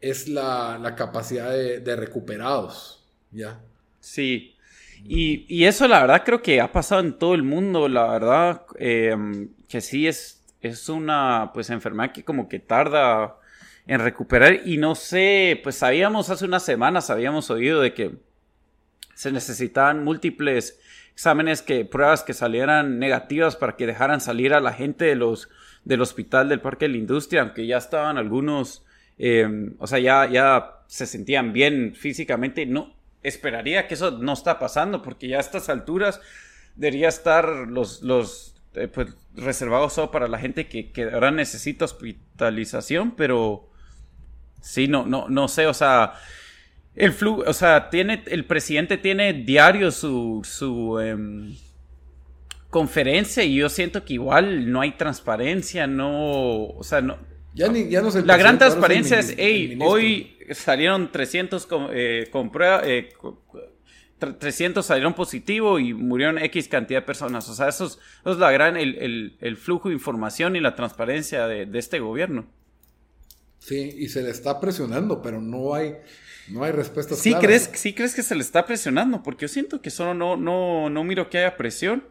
es 0.00 0.28
la, 0.28 0.94
capacidad 0.96 1.50
de, 1.52 1.96
recuperados. 1.96 3.06
¿Ya? 3.30 3.60
Sí. 4.00 4.54
Y, 5.04 5.64
eso 5.64 5.88
la 5.88 6.00
verdad 6.00 6.22
creo 6.24 6.42
que 6.42 6.60
ha 6.60 6.72
pasado 6.72 7.00
en 7.00 7.18
todo 7.18 7.34
el 7.34 7.42
mundo, 7.42 7.88
la 7.88 8.06
verdad, 8.08 8.62
em, 8.78 9.50
que 9.68 9.80
sí 9.80 10.06
es, 10.06 10.44
es 10.60 10.88
una 10.88 11.50
pues 11.54 11.70
enfermedad 11.70 12.12
que 12.12 12.24
como 12.24 12.48
que 12.48 12.58
tarda 12.58 13.36
en 13.86 14.00
recuperar 14.00 14.66
y 14.66 14.76
no 14.76 14.94
sé, 14.94 15.60
pues 15.62 15.76
sabíamos 15.76 16.30
hace 16.30 16.44
unas 16.44 16.64
semanas, 16.64 17.10
habíamos 17.10 17.50
oído 17.50 17.80
de 17.80 17.94
que 17.94 18.16
se 19.14 19.32
necesitaban 19.32 20.04
múltiples 20.04 20.78
exámenes 21.12 21.62
que 21.62 21.84
pruebas 21.84 22.22
que 22.22 22.34
salieran 22.34 22.98
negativas 22.98 23.56
para 23.56 23.76
que 23.76 23.86
dejaran 23.86 24.20
salir 24.20 24.54
a 24.54 24.60
la 24.60 24.72
gente 24.72 25.06
de 25.06 25.16
los 25.16 25.48
del 25.84 26.02
hospital 26.02 26.48
del 26.48 26.60
Parque 26.60 26.84
de 26.84 26.92
la 26.92 26.98
Industria, 26.98 27.42
aunque 27.42 27.66
ya 27.66 27.78
estaban 27.78 28.18
algunos, 28.18 28.84
em, 29.16 29.74
o 29.78 29.86
sea, 29.86 29.98
ya, 29.98 30.28
ya 30.30 30.82
se 30.86 31.06
sentían 31.06 31.52
bien 31.52 31.94
físicamente. 31.94 32.66
No, 32.66 32.94
esperaría 33.22 33.86
que 33.86 33.94
eso 33.94 34.12
no 34.12 34.32
está 34.32 34.58
pasando, 34.58 35.02
porque 35.02 35.28
ya 35.28 35.38
a 35.38 35.40
estas 35.40 35.68
alturas 35.68 36.20
debería 36.76 37.08
estar 37.08 37.48
los, 37.68 38.02
los 38.02 38.54
eh, 38.74 38.88
pues, 38.88 39.08
reservados 39.34 39.94
solo 39.94 40.10
para 40.10 40.28
la 40.28 40.38
gente 40.38 40.68
que, 40.68 40.92
que 40.92 41.04
ahora 41.04 41.30
necesita 41.30 41.84
hospitalización, 41.84 43.12
pero 43.16 43.68
sí, 44.60 44.88
no, 44.88 45.06
no, 45.06 45.28
no 45.28 45.48
sé, 45.48 45.66
o 45.66 45.74
sea, 45.74 46.14
el 46.94 47.12
flu, 47.12 47.44
o 47.46 47.52
sea, 47.52 47.90
tiene, 47.90 48.24
el 48.26 48.44
presidente 48.44 48.98
tiene 48.98 49.32
diario 49.32 49.90
su, 49.90 50.42
su 50.44 50.98
em, 50.98 51.56
conferencia 52.70 53.44
y 53.44 53.54
yo 53.54 53.68
siento 53.68 54.04
que 54.04 54.14
igual 54.14 54.70
no 54.70 54.80
hay 54.80 54.92
transparencia, 54.92 55.86
no, 55.86 56.64
o 56.64 56.82
sea, 56.82 57.00
no. 57.00 57.18
Ya, 57.58 57.66
ni, 57.66 57.88
ya 57.88 58.00
no 58.02 58.10
La 58.24 58.36
gran 58.36 58.56
transparencia 58.56 59.18
es, 59.18 59.34
hey, 59.36 59.76
hoy 59.82 60.38
salieron 60.52 61.10
300 61.10 61.66
con, 61.66 61.88
eh, 61.92 62.30
prueba, 62.52 62.82
300 64.18 64.84
eh, 64.84 64.86
salieron 64.86 65.14
positivo 65.14 65.80
y 65.80 65.92
murieron 65.92 66.38
X 66.38 66.68
cantidad 66.68 67.00
de 67.00 67.06
personas. 67.06 67.48
O 67.48 67.54
sea, 67.54 67.68
eso 67.68 67.86
es, 67.86 67.98
es 68.24 68.36
la 68.36 68.52
gran, 68.52 68.76
el, 68.76 69.36
el, 69.40 69.56
flujo 69.56 69.88
de 69.88 69.96
información 69.96 70.54
y 70.54 70.60
la 70.60 70.76
transparencia 70.76 71.48
de, 71.48 71.66
de 71.66 71.78
este 71.80 71.98
gobierno. 71.98 72.46
Sí, 73.58 73.92
y 73.98 74.08
se 74.08 74.22
le 74.22 74.30
está 74.30 74.60
presionando, 74.60 75.20
pero 75.20 75.40
no 75.40 75.74
hay, 75.74 75.96
no 76.48 76.62
hay 76.62 76.70
respuestas 76.70 77.18
¿Sí 77.18 77.34
Crees, 77.34 77.70
¿Sí 77.74 77.92
crees 77.92 78.14
que 78.14 78.22
se 78.22 78.36
le 78.36 78.42
está 78.42 78.66
presionando? 78.66 79.24
Porque 79.24 79.46
yo 79.46 79.48
siento 79.48 79.82
que 79.82 79.90
solo 79.90 80.14
no, 80.14 80.36
no, 80.36 80.90
no 80.90 81.02
miro 81.02 81.28
que 81.28 81.38
haya 81.38 81.56
presión. 81.56 82.04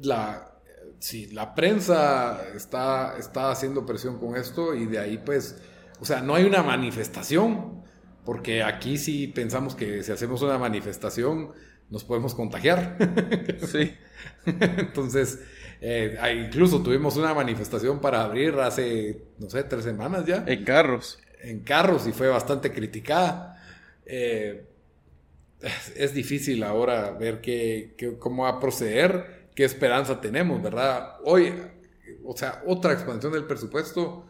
La, 0.00 0.53
sí, 0.98 1.26
la 1.26 1.54
prensa 1.54 2.42
está, 2.54 3.16
está 3.18 3.50
haciendo 3.50 3.86
presión 3.86 4.18
con 4.18 4.36
esto 4.36 4.74
y 4.74 4.86
de 4.86 4.98
ahí 4.98 5.18
pues, 5.18 5.60
o 6.00 6.04
sea, 6.04 6.20
no 6.20 6.34
hay 6.34 6.44
una 6.44 6.62
manifestación, 6.62 7.82
porque 8.24 8.62
aquí 8.62 8.98
sí 8.98 9.28
pensamos 9.28 9.74
que 9.74 10.02
si 10.02 10.12
hacemos 10.12 10.42
una 10.42 10.58
manifestación 10.58 11.52
nos 11.90 12.04
podemos 12.04 12.34
contagiar. 12.34 12.96
Sí. 13.66 13.94
Entonces, 14.46 15.40
eh, 15.80 16.16
incluso 16.46 16.82
tuvimos 16.82 17.16
una 17.16 17.34
manifestación 17.34 18.00
para 18.00 18.22
abrir 18.22 18.54
hace, 18.54 19.22
no 19.38 19.50
sé, 19.50 19.64
tres 19.64 19.84
semanas 19.84 20.24
ya. 20.26 20.44
En 20.46 20.64
carros. 20.64 21.18
En 21.42 21.60
carros 21.60 22.06
y 22.06 22.12
fue 22.12 22.28
bastante 22.28 22.72
criticada. 22.72 23.62
Eh, 24.06 24.66
es 25.96 26.14
difícil 26.14 26.62
ahora 26.62 27.10
ver 27.12 27.40
qué, 27.40 27.94
cómo 28.18 28.44
va 28.44 28.50
a 28.50 28.60
proceder, 28.60 29.43
qué 29.54 29.64
esperanza 29.64 30.20
tenemos, 30.20 30.62
¿verdad? 30.62 31.14
Hoy, 31.24 31.54
o 32.24 32.36
sea, 32.36 32.62
otra 32.66 32.92
expansión 32.92 33.32
del 33.32 33.44
presupuesto, 33.44 34.26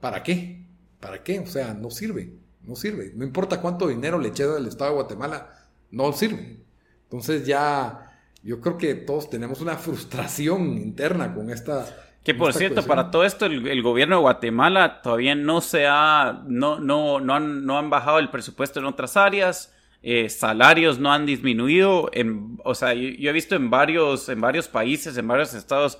¿para 0.00 0.22
qué? 0.22 0.66
¿Para 1.00 1.22
qué? 1.22 1.40
O 1.40 1.46
sea, 1.46 1.74
no 1.74 1.90
sirve, 1.90 2.32
no 2.62 2.76
sirve. 2.76 3.12
No 3.14 3.24
importa 3.24 3.60
cuánto 3.60 3.88
dinero 3.88 4.18
le 4.18 4.28
eche 4.28 4.46
del 4.46 4.66
Estado 4.66 4.90
de 4.90 4.96
Guatemala, 4.96 5.68
no 5.90 6.12
sirve. 6.12 6.60
Entonces 7.04 7.46
ya, 7.46 8.20
yo 8.42 8.60
creo 8.60 8.78
que 8.78 8.94
todos 8.94 9.30
tenemos 9.30 9.60
una 9.60 9.76
frustración 9.76 10.78
interna 10.78 11.34
con 11.34 11.50
esta 11.50 11.86
que 12.28 12.34
por 12.34 12.52
cierto, 12.52 12.82
para 12.82 13.10
todo 13.10 13.24
esto, 13.24 13.46
el, 13.46 13.82
gobierno 13.82 14.16
de 14.16 14.20
Guatemala 14.20 15.00
todavía 15.00 15.34
no 15.34 15.62
se 15.62 15.86
ha, 15.86 16.42
no, 16.46 16.78
no, 16.78 17.20
no, 17.20 17.34
han, 17.34 17.64
no 17.64 17.78
han 17.78 17.88
bajado 17.88 18.18
el 18.18 18.28
presupuesto 18.28 18.80
en 18.80 18.84
otras 18.84 19.16
áreas, 19.16 19.74
eh, 20.02 20.28
salarios 20.28 20.98
no 20.98 21.12
han 21.12 21.26
disminuido, 21.26 22.10
en, 22.12 22.58
o 22.64 22.74
sea, 22.74 22.94
yo, 22.94 23.30
he 23.30 23.32
visto 23.32 23.56
en 23.56 23.70
varios, 23.70 24.28
en 24.28 24.40
varios 24.40 24.68
países, 24.68 25.16
en 25.16 25.26
varios 25.26 25.54
estados, 25.54 25.98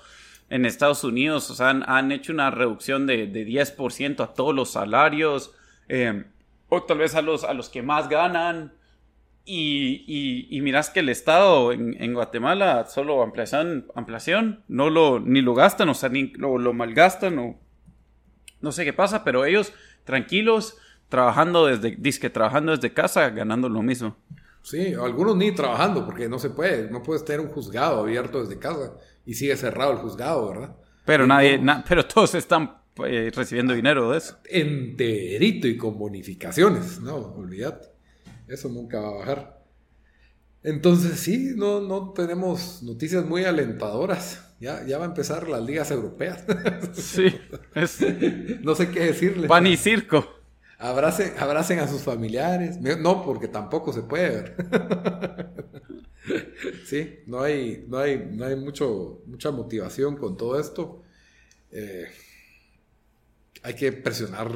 en 0.50 0.64
Estados 0.64 1.04
Unidos, 1.04 1.50
o 1.50 1.54
sea, 1.54 1.70
han, 1.70 2.12
hecho 2.12 2.32
una 2.32 2.50
reducción 2.50 3.06
de, 3.06 3.26
de, 3.26 3.46
10% 3.46 4.20
a 4.20 4.34
todos 4.34 4.54
los 4.54 4.70
salarios, 4.70 5.54
eh, 5.88 6.24
o 6.68 6.82
tal 6.82 6.98
vez 6.98 7.14
a 7.14 7.22
los, 7.22 7.44
a 7.44 7.54
los 7.54 7.68
que 7.68 7.82
más 7.82 8.08
ganan, 8.08 8.72
y, 9.50 10.04
y, 10.50 10.60
miras 10.60 10.90
que 10.90 11.00
el 11.00 11.08
Estado 11.08 11.72
en, 11.72 12.12
Guatemala 12.12 12.84
solo 12.84 13.22
ampliación, 13.22 13.86
ampliación, 13.94 14.62
no 14.68 14.90
lo, 14.90 15.20
ni 15.20 15.40
lo 15.40 15.54
gastan, 15.54 15.88
o 15.88 15.94
sea, 15.94 16.10
ni 16.10 16.26
lo, 16.34 16.58
lo 16.58 16.74
malgastan, 16.74 17.38
o 17.38 17.58
no 18.60 18.72
sé 18.72 18.84
qué 18.84 18.92
pasa, 18.92 19.24
pero 19.24 19.46
ellos 19.46 19.72
tranquilos, 20.04 20.76
trabajando 21.08 21.66
desde, 21.66 21.96
disque 21.96 22.30
trabajando 22.30 22.72
desde 22.72 22.92
casa, 22.92 23.28
ganando 23.30 23.68
lo 23.68 23.82
mismo. 23.82 24.16
Sí, 24.62 24.94
algunos 24.94 25.36
ni 25.36 25.52
trabajando, 25.52 26.04
porque 26.04 26.28
no 26.28 26.38
se 26.38 26.50
puede, 26.50 26.90
no 26.90 27.02
puedes 27.02 27.24
tener 27.24 27.40
un 27.40 27.48
juzgado 27.48 28.00
abierto 28.00 28.40
desde 28.40 28.58
casa 28.58 28.92
y 29.24 29.34
sigue 29.34 29.56
cerrado 29.56 29.92
el 29.92 29.98
juzgado, 29.98 30.48
¿verdad? 30.48 30.76
Pero 31.04 31.26
nadie, 31.26 31.60
pero 31.88 32.04
todos 32.04 32.34
están 32.34 32.76
eh, 33.06 33.30
recibiendo 33.34 33.72
dinero 33.72 34.10
de 34.10 34.18
eso. 34.18 34.38
Enterito 34.44 35.66
y 35.66 35.76
con 35.76 35.98
bonificaciones, 35.98 37.00
no, 37.00 37.16
olvídate. 37.16 37.88
Eso 38.46 38.68
nunca 38.68 39.00
va 39.00 39.08
a 39.08 39.12
bajar. 39.12 39.64
Entonces 40.62 41.18
sí, 41.20 41.52
no, 41.56 41.80
no 41.80 42.12
tenemos 42.12 42.82
noticias 42.82 43.24
muy 43.24 43.44
alentadoras. 43.44 44.44
Ya, 44.60 44.84
ya 44.84 44.98
va 44.98 45.04
a 45.04 45.08
empezar 45.08 45.48
las 45.48 45.62
ligas 45.62 45.90
europeas. 45.90 46.44
Sí, 46.92 47.32
no 48.62 48.74
sé 48.74 48.90
qué 48.90 49.00
decirles. 49.00 49.48
Pan 49.48 49.66
y 49.66 49.76
circo. 49.76 50.37
Abracen, 50.78 51.32
abracen 51.38 51.80
a 51.80 51.88
sus 51.88 52.02
familiares. 52.02 52.80
No, 52.80 53.24
porque 53.24 53.48
tampoco 53.48 53.92
se 53.92 54.02
puede 54.02 54.28
ver. 54.30 54.56
Sí, 56.84 57.20
no 57.26 57.40
hay, 57.42 57.84
no 57.88 57.98
hay, 57.98 58.30
no 58.32 58.44
hay 58.44 58.56
mucho, 58.56 59.22
mucha 59.26 59.50
motivación 59.50 60.16
con 60.16 60.36
todo 60.36 60.58
esto. 60.58 61.02
Eh, 61.70 62.06
hay 63.62 63.74
que 63.74 63.92
presionar 63.92 64.50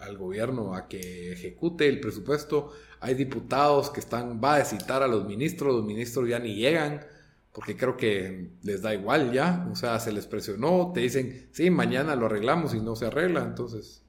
al, 0.00 0.18
gobierno 0.18 0.74
a 0.74 0.88
que 0.88 1.32
ejecute 1.32 1.88
el 1.88 2.00
presupuesto. 2.00 2.72
Hay 3.00 3.14
diputados 3.14 3.90
que 3.90 4.00
están, 4.00 4.40
va 4.42 4.56
a 4.56 4.64
citar 4.64 5.02
a 5.02 5.08
los 5.08 5.26
ministros, 5.26 5.74
los 5.74 5.84
ministros 5.84 6.28
ya 6.28 6.38
ni 6.38 6.54
llegan, 6.54 7.04
porque 7.52 7.76
creo 7.76 7.96
que 7.96 8.50
les 8.62 8.82
da 8.82 8.94
igual 8.94 9.32
ya, 9.32 9.68
o 9.70 9.76
sea, 9.76 9.98
se 10.00 10.12
les 10.12 10.26
presionó, 10.26 10.92
te 10.94 11.00
dicen, 11.00 11.48
sí, 11.52 11.70
mañana 11.70 12.16
lo 12.16 12.26
arreglamos 12.26 12.74
y 12.74 12.80
no 12.80 12.96
se 12.96 13.06
arregla, 13.06 13.42
entonces... 13.42 14.03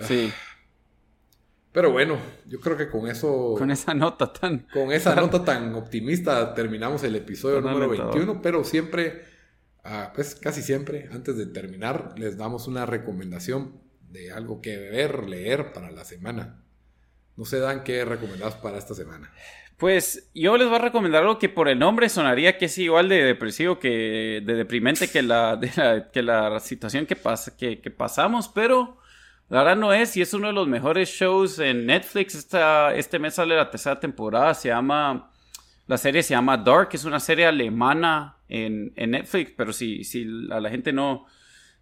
Sí. 0.00 0.32
Pero 1.72 1.92
bueno, 1.92 2.18
yo 2.46 2.60
creo 2.60 2.76
que 2.76 2.90
con 2.90 3.08
eso... 3.08 3.54
Con 3.56 3.70
esa 3.70 3.94
nota 3.94 4.32
tan... 4.32 4.66
Con 4.72 4.90
esa 4.92 5.14
nota 5.14 5.44
tan 5.44 5.74
optimista 5.74 6.52
terminamos 6.54 7.04
el 7.04 7.14
episodio 7.14 7.60
número 7.60 7.88
21, 7.88 8.42
pero 8.42 8.64
siempre 8.64 9.30
Ah, 9.84 10.12
pues 10.14 10.34
casi 10.34 10.62
siempre, 10.62 11.08
antes 11.12 11.36
de 11.36 11.46
terminar, 11.46 12.14
les 12.18 12.36
damos 12.36 12.66
una 12.66 12.84
recomendación 12.86 13.80
de 14.10 14.30
algo 14.32 14.60
que 14.60 14.76
ver, 14.76 15.28
leer 15.28 15.72
para 15.72 15.90
la 15.90 16.04
semana. 16.04 16.62
No 17.36 17.44
sé, 17.44 17.58
Dan, 17.58 17.82
¿qué 17.82 18.04
recomendás 18.04 18.54
para 18.56 18.76
esta 18.76 18.94
semana? 18.94 19.32
Pues 19.78 20.30
yo 20.34 20.58
les 20.58 20.68
voy 20.68 20.76
a 20.76 20.80
recomendar 20.80 21.22
algo 21.22 21.38
que 21.38 21.48
por 21.48 21.68
el 21.68 21.78
nombre 21.78 22.10
sonaría 22.10 22.58
que 22.58 22.66
es 22.66 22.76
igual 22.76 23.08
de 23.08 23.24
depresivo 23.24 23.78
que 23.78 24.42
de 24.44 24.54
deprimente 24.54 25.08
que 25.08 25.22
la, 25.22 25.58
que 26.12 26.22
la 26.22 26.60
situación 26.60 27.06
que, 27.06 27.16
pasa, 27.16 27.56
que, 27.56 27.80
que, 27.80 27.90
pasamos, 27.90 28.48
pero 28.48 28.98
la 29.50 29.64
verdad 29.64 29.76
no 29.76 29.92
es 29.92 30.16
y 30.16 30.22
es 30.22 30.32
uno 30.32 30.46
de 30.46 30.52
los 30.52 30.68
mejores 30.68 31.10
shows 31.10 31.58
en 31.58 31.84
Netflix. 31.84 32.36
Esta, 32.36 32.94
este 32.94 33.18
mes 33.18 33.34
sale 33.34 33.56
la 33.56 33.68
tercera 33.68 33.98
temporada, 33.98 34.54
se 34.54 34.68
llama, 34.68 35.30
la 35.88 35.98
serie 35.98 36.22
se 36.22 36.34
llama 36.34 36.56
Dark, 36.56 36.90
es 36.92 37.04
una 37.04 37.18
serie 37.18 37.46
alemana 37.46 38.36
en, 38.48 38.92
en 38.94 39.10
Netflix, 39.10 39.52
pero 39.56 39.72
si, 39.72 40.04
si 40.04 40.24
a 40.52 40.60
la 40.60 40.70
gente 40.70 40.92
no, 40.92 41.26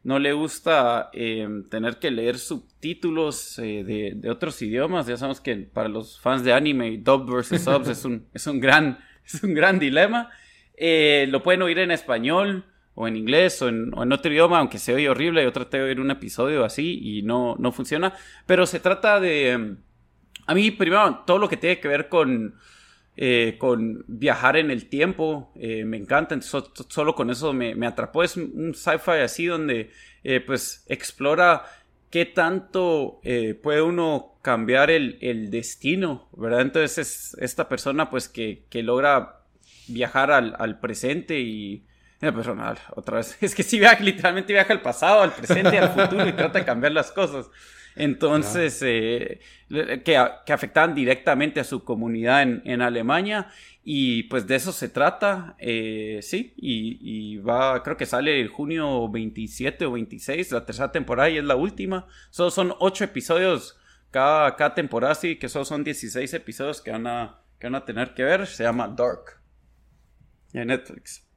no 0.02 0.18
le 0.18 0.32
gusta 0.32 1.10
em, 1.12 1.68
tener 1.68 1.98
que 1.98 2.10
leer 2.10 2.38
subtítulos 2.38 3.58
eh, 3.58 3.84
de, 3.84 4.30
otros 4.30 4.62
idiomas. 4.62 5.06
Ya 5.06 5.18
sabemos 5.18 5.42
que 5.42 5.54
para 5.56 5.90
los 5.90 6.18
fans 6.20 6.44
de 6.44 6.54
anime, 6.54 6.96
dub 6.96 7.30
versus 7.30 7.60
subs 7.60 7.88
es, 7.88 8.04
un, 8.06 8.26
es, 8.32 8.46
un 8.46 8.60
gran, 8.60 8.98
es 9.26 9.42
un 9.42 9.52
gran 9.52 9.78
dilema. 9.78 10.30
Eh, 10.74 11.26
lo 11.28 11.42
pueden 11.42 11.60
oír 11.60 11.80
en 11.80 11.90
español 11.90 12.64
o 13.00 13.06
en 13.06 13.16
inglés 13.16 13.62
o 13.62 13.68
en, 13.68 14.12
otro 14.12 14.32
idioma, 14.32 14.58
aunque 14.58 14.78
se 14.78 14.92
oye 14.92 15.08
horrible. 15.08 15.44
Yo 15.44 15.52
traté 15.52 15.76
de 15.78 15.84
oír 15.84 16.00
un 16.00 16.10
episodio 16.10 16.64
así 16.64 16.98
y 17.00 17.22
no, 17.22 17.54
no 17.58 17.70
funciona. 17.70 18.12
Pero 18.46 18.66
se 18.66 18.80
trata 18.80 19.20
de... 19.20 19.50
Em, 19.50 19.76
a 20.46 20.54
mí, 20.54 20.70
primero, 20.70 21.22
todo 21.26 21.38
lo 21.38 21.48
que 21.48 21.56
tiene 21.56 21.78
que 21.78 21.88
ver 21.88 22.08
con 22.08 22.54
eh, 23.20 23.56
con 23.58 24.04
viajar 24.06 24.56
en 24.56 24.70
el 24.70 24.88
tiempo, 24.88 25.50
eh, 25.56 25.84
me 25.84 25.96
encanta, 25.96 26.38
solo 26.40 27.16
con 27.16 27.30
eso 27.30 27.52
me, 27.52 27.74
atrapó, 27.84 28.22
es 28.22 28.36
un 28.36 28.74
sci-fi 28.76 29.22
así 29.24 29.46
donde 29.46 29.90
eh, 30.22 30.38
pues 30.38 30.84
explora 30.86 31.64
qué 32.10 32.26
tanto 32.26 33.20
puede 33.60 33.82
uno 33.82 34.38
cambiar 34.40 34.92
el, 34.92 35.50
destino, 35.50 36.28
¿verdad? 36.36 36.60
Entonces 36.60 36.98
es 36.98 37.36
esta 37.40 37.68
persona 37.68 38.08
pues 38.08 38.28
que, 38.28 38.64
logra 38.84 39.40
viajar 39.88 40.30
al, 40.30 40.78
presente 40.78 41.40
y... 41.40 41.87
persona, 42.20 42.74
otra 42.94 43.18
vez, 43.18 43.36
es 43.42 43.54
que 43.54 43.62
sí 43.62 43.78
viaja, 43.78 44.02
literalmente 44.02 44.52
viaja 44.52 44.72
al 44.72 44.82
pasado, 44.82 45.22
al 45.22 45.32
presente 45.32 45.74
y 45.74 45.78
al 45.78 45.90
futuro 45.90 46.26
y 46.26 46.32
trata 46.32 46.58
de 46.58 46.64
cambiar 46.64 46.92
las 46.92 47.12
cosas. 47.12 47.50
Entonces, 47.98 48.80
eh, 48.82 49.40
que, 50.04 50.16
afectaban 50.16 50.94
directamente 50.94 51.58
a 51.58 51.64
su 51.64 51.82
comunidad 51.82 52.42
en, 52.42 52.80
Alemania. 52.80 53.48
Y 53.82 54.24
pues 54.24 54.46
de 54.46 54.54
eso 54.54 54.70
se 54.70 54.88
trata, 54.88 55.56
eh, 55.58 56.20
sí, 56.22 56.52
y, 56.56 57.38
va, 57.38 57.82
creo 57.82 57.96
que 57.96 58.06
sale 58.06 58.40
el 58.40 58.48
junio 58.48 59.08
27 59.08 59.86
o 59.86 59.92
26, 59.92 60.52
la 60.52 60.64
tercera 60.66 60.92
temporada 60.92 61.30
y 61.30 61.38
es 61.38 61.44
la 61.44 61.56
última. 61.56 62.06
Solo 62.30 62.50
son 62.50 62.74
ocho 62.78 63.02
episodios 63.02 63.78
cada, 64.10 64.54
cada 64.56 64.74
temporada, 64.74 65.14
sí, 65.14 65.36
que 65.36 65.48
solo 65.48 65.64
son 65.64 65.82
16 65.82 66.34
episodios 66.34 66.80
que 66.80 66.90
van, 66.90 67.06
a, 67.06 67.40
que 67.58 67.66
van 67.66 67.76
a 67.76 67.84
tener 67.84 68.14
que 68.14 68.22
ver. 68.22 68.46
Se 68.46 68.62
llama 68.62 68.88
Dark. 68.88 69.40
En 70.52 70.68
Netflix. 70.68 71.27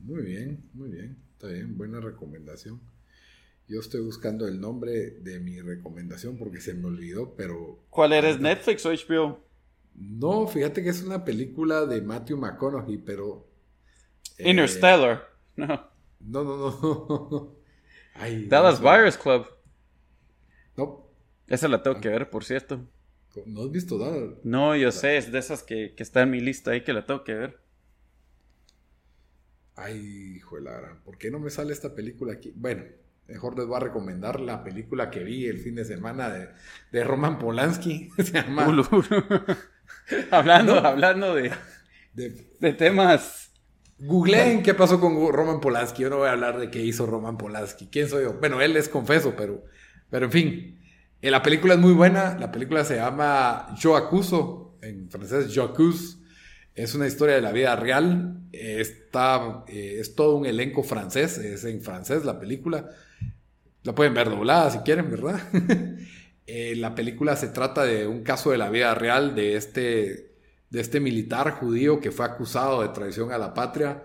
Muy 0.00 0.22
bien, 0.22 0.68
muy 0.74 0.90
bien. 0.90 1.16
Está 1.32 1.48
bien, 1.48 1.76
buena 1.76 2.00
recomendación. 2.00 2.80
Yo 3.68 3.80
estoy 3.80 4.00
buscando 4.00 4.48
el 4.48 4.60
nombre 4.60 5.10
de 5.10 5.40
mi 5.40 5.60
recomendación 5.60 6.38
porque 6.38 6.60
se 6.60 6.74
me 6.74 6.86
olvidó, 6.86 7.34
pero... 7.36 7.84
¿Cuál 7.90 8.14
eres, 8.14 8.40
Netflix 8.40 8.86
o 8.86 8.90
HBO? 8.90 9.44
No, 9.94 10.46
fíjate 10.46 10.82
que 10.82 10.88
es 10.88 11.02
una 11.02 11.24
película 11.24 11.84
de 11.84 12.00
Matthew 12.00 12.38
McConaughey, 12.38 12.98
pero... 12.98 13.46
Eh, 14.38 14.50
Interstellar. 14.50 15.28
No. 15.56 15.90
No, 16.20 16.44
no, 16.44 16.56
no. 17.30 17.58
Dallas 18.48 18.80
Buyers 18.80 19.16
Club. 19.16 19.46
No. 20.76 21.04
Esa 21.48 21.66
la 21.66 21.82
tengo 21.82 22.00
que 22.00 22.08
ver, 22.08 22.30
por 22.30 22.44
cierto. 22.44 22.86
¿No 23.44 23.62
has 23.62 23.70
visto 23.70 23.98
Dallas? 23.98 24.34
No, 24.44 24.76
yo 24.76 24.92
sé, 24.92 25.16
es 25.16 25.32
de 25.32 25.38
esas 25.38 25.62
que, 25.62 25.94
que, 25.96 26.02
está 26.02 26.22
en 26.22 26.30
mi 26.30 26.40
lista 26.40 26.70
ahí 26.70 26.84
que 26.84 26.92
la 26.92 27.06
tengo 27.06 27.24
que 27.24 27.34
ver. 27.34 27.60
Ay, 29.78 30.34
hijo 30.36 30.56
de 30.56 30.62
la 30.62 30.72
gran. 30.72 31.02
¿Por 31.02 31.18
qué 31.18 31.30
no 31.30 31.38
me 31.38 31.50
sale 31.50 31.72
esta 31.72 31.94
película 31.94 32.34
aquí? 32.34 32.52
Bueno, 32.54 32.82
Mejor 33.28 33.58
les 33.58 33.66
voy 33.66 33.76
a 33.76 33.80
recomendar 33.80 34.40
la 34.40 34.64
película 34.64 35.10
que 35.10 35.22
vi 35.22 35.44
el 35.44 35.58
fin 35.58 35.74
de 35.74 35.84
semana 35.84 36.30
de, 36.30 37.04
Roman 37.04 37.38
Polanski. 37.38 38.08
Se 38.16 38.32
llama. 38.32 38.64
hablando, 40.30 40.74
hablando 40.78 41.34
de, 41.34 41.52
de, 42.14 42.72
temas. 42.72 43.52
Googleen 43.98 44.62
qué 44.62 44.72
pasó 44.72 44.98
con 44.98 45.30
Roman 45.30 45.60
Polanski. 45.60 46.04
Yo 46.04 46.10
no 46.10 46.18
voy 46.18 46.28
a 46.28 46.32
hablar 46.32 46.58
de 46.58 46.70
qué 46.70 46.82
hizo 46.82 47.04
Roman 47.04 47.36
Polanski. 47.36 47.88
¿Quién 47.88 48.08
soy 48.08 48.24
yo? 48.24 48.32
Bueno, 48.32 48.62
él 48.62 48.74
es 48.78 48.88
confeso, 48.88 49.34
pero, 49.36 49.62
pero 50.08 50.24
en 50.24 50.32
fin. 50.32 50.80
Eh, 51.20 51.30
la 51.30 51.42
película 51.42 51.74
es 51.74 51.80
muy 51.80 51.92
buena. 51.92 52.34
La 52.38 52.50
película 52.50 52.82
se 52.82 52.96
llama 52.96 53.74
Yo 53.78 53.94
Acuso. 53.94 54.78
En 54.80 55.10
francés, 55.10 55.48
Yo 55.50 55.64
Accuse. 55.64 56.17
Es 56.78 56.94
una 56.94 57.08
historia 57.08 57.34
de 57.34 57.40
la 57.40 57.50
vida 57.50 57.74
real. 57.74 58.40
Está, 58.52 59.64
eh, 59.66 59.96
es 59.98 60.14
todo 60.14 60.36
un 60.36 60.46
elenco 60.46 60.84
francés. 60.84 61.36
Es 61.38 61.64
en 61.64 61.82
francés 61.82 62.24
la 62.24 62.38
película. 62.38 62.88
La 63.82 63.96
pueden 63.96 64.14
ver 64.14 64.30
doblada 64.30 64.70
si 64.70 64.78
quieren, 64.78 65.10
¿verdad? 65.10 65.40
Eh, 66.50 66.76
la 66.76 66.94
película 66.94 67.36
se 67.36 67.48
trata 67.48 67.84
de 67.84 68.06
un 68.06 68.22
caso 68.22 68.52
de 68.52 68.56
la 68.56 68.70
vida 68.70 68.94
real 68.94 69.34
de 69.34 69.54
este, 69.54 70.30
de 70.70 70.80
este 70.80 70.98
militar 70.98 71.50
judío 71.50 72.00
que 72.00 72.10
fue 72.10 72.24
acusado 72.24 72.80
de 72.80 72.88
traición 72.88 73.32
a 73.32 73.36
la 73.36 73.52
patria 73.52 74.04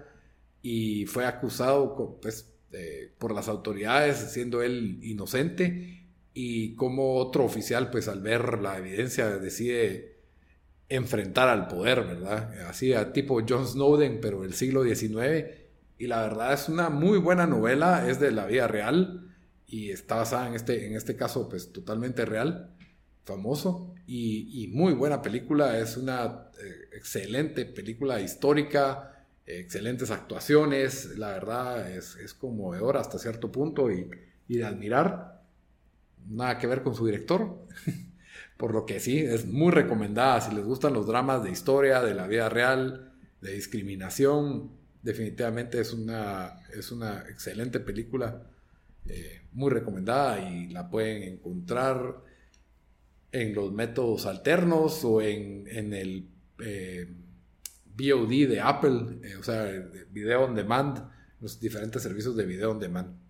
y 0.62 1.06
fue 1.06 1.26
acusado 1.26 2.20
pues, 2.22 2.52
por 3.18 3.34
las 3.34 3.48
autoridades 3.48 4.34
siendo 4.34 4.62
él 4.62 5.00
inocente 5.04 6.06
y 6.34 6.76
como 6.76 7.16
otro 7.16 7.46
oficial 7.46 7.90
pues 7.90 8.10
al 8.10 8.20
ver 8.20 8.60
la 8.60 8.78
evidencia 8.78 9.30
decide 9.38 10.13
enfrentar 10.90 11.50
al 11.50 11.68
poder, 11.68 12.02
¿verdad? 12.02 12.54
Así 12.68 12.94
tipo 13.14 13.42
John 13.48 13.68
Snowden 13.68 14.20
pero 14.22 14.42
del 14.42 14.54
siglo 14.54 14.84
XIX 14.84 15.64
y 15.98 16.08
la 16.08 16.22
verdad 16.22 16.54
es 16.54 16.70
una 16.70 16.90
muy 16.90 17.18
buena 17.18 17.48
novela, 17.48 18.10
es 18.10 18.20
de 18.20 18.32
la 18.32 18.46
vida 18.46 18.68
real 18.68 19.34
y 19.68 19.92
está 19.92 20.16
basada 20.16 20.48
en 20.48 20.56
este, 20.56 20.86
en 20.88 20.96
este 20.96 21.16
caso 21.16 21.48
pues 21.48 21.72
totalmente 21.72 22.26
real, 22.26 22.76
famoso 23.24 23.96
y, 24.06 24.70
muy 24.74 24.94
buena 24.94 25.22
película, 25.22 25.80
es 25.80 25.96
una 25.96 26.50
eh, 26.62 26.90
excelente 26.98 27.66
película 27.66 28.20
histórica, 28.20 29.26
excelentes 29.46 30.12
actuaciones, 30.12 31.18
la 31.18 31.30
verdad 31.30 31.90
es, 31.90 32.18
es 32.18 32.34
conmovedora 32.34 33.00
hasta 33.00 33.18
cierto 33.18 33.52
punto 33.52 33.90
y, 33.90 34.10
y 34.48 34.58
de 34.58 34.66
admirar, 34.66 35.42
nada 36.28 36.58
que 36.58 36.68
ver 36.68 36.84
con 36.84 36.96
su 36.96 37.06
director. 37.06 37.66
Por 38.64 38.74
lo 38.74 38.86
que 38.86 39.02
sí, 39.02 39.18
es 39.18 39.46
muy 39.46 39.74
recomendada. 39.74 40.40
Si 40.40 40.56
les 40.56 40.64
gustan 40.64 40.94
los 40.94 41.06
dramas 41.06 41.44
de 41.44 41.52
historia, 41.52 42.02
de 42.02 42.14
la 42.14 42.28
vida 42.28 42.48
real, 42.48 43.12
de 43.42 43.52
discriminación, 43.52 44.72
definitivamente 45.02 45.82
es 45.82 45.92
una, 45.92 46.62
es 46.74 46.90
una 46.94 47.26
excelente 47.30 47.82
película. 47.82 48.42
Eh, 49.06 49.42
muy 49.52 49.70
recomendada 49.70 50.50
y 50.50 50.70
la 50.70 50.90
pueden 50.90 51.24
encontrar 51.24 52.24
en 53.34 53.54
los 53.54 53.74
métodos 53.74 54.26
alternos 54.28 55.04
o 55.04 55.22
en, 55.22 55.68
el 55.94 56.30
eh, 56.64 57.14
VOD 57.98 58.48
de 58.48 58.62
Apple, 58.62 59.20
eh, 59.24 59.36
o 59.36 59.44
sea, 59.44 59.66
video 60.10 60.46
on 60.46 60.56
demand, 60.56 61.04
los 61.42 61.60
diferentes 61.60 62.02
servicios 62.02 62.38
de 62.38 62.46
video 62.46 62.72
on 62.72 62.80
demand. 62.80 63.23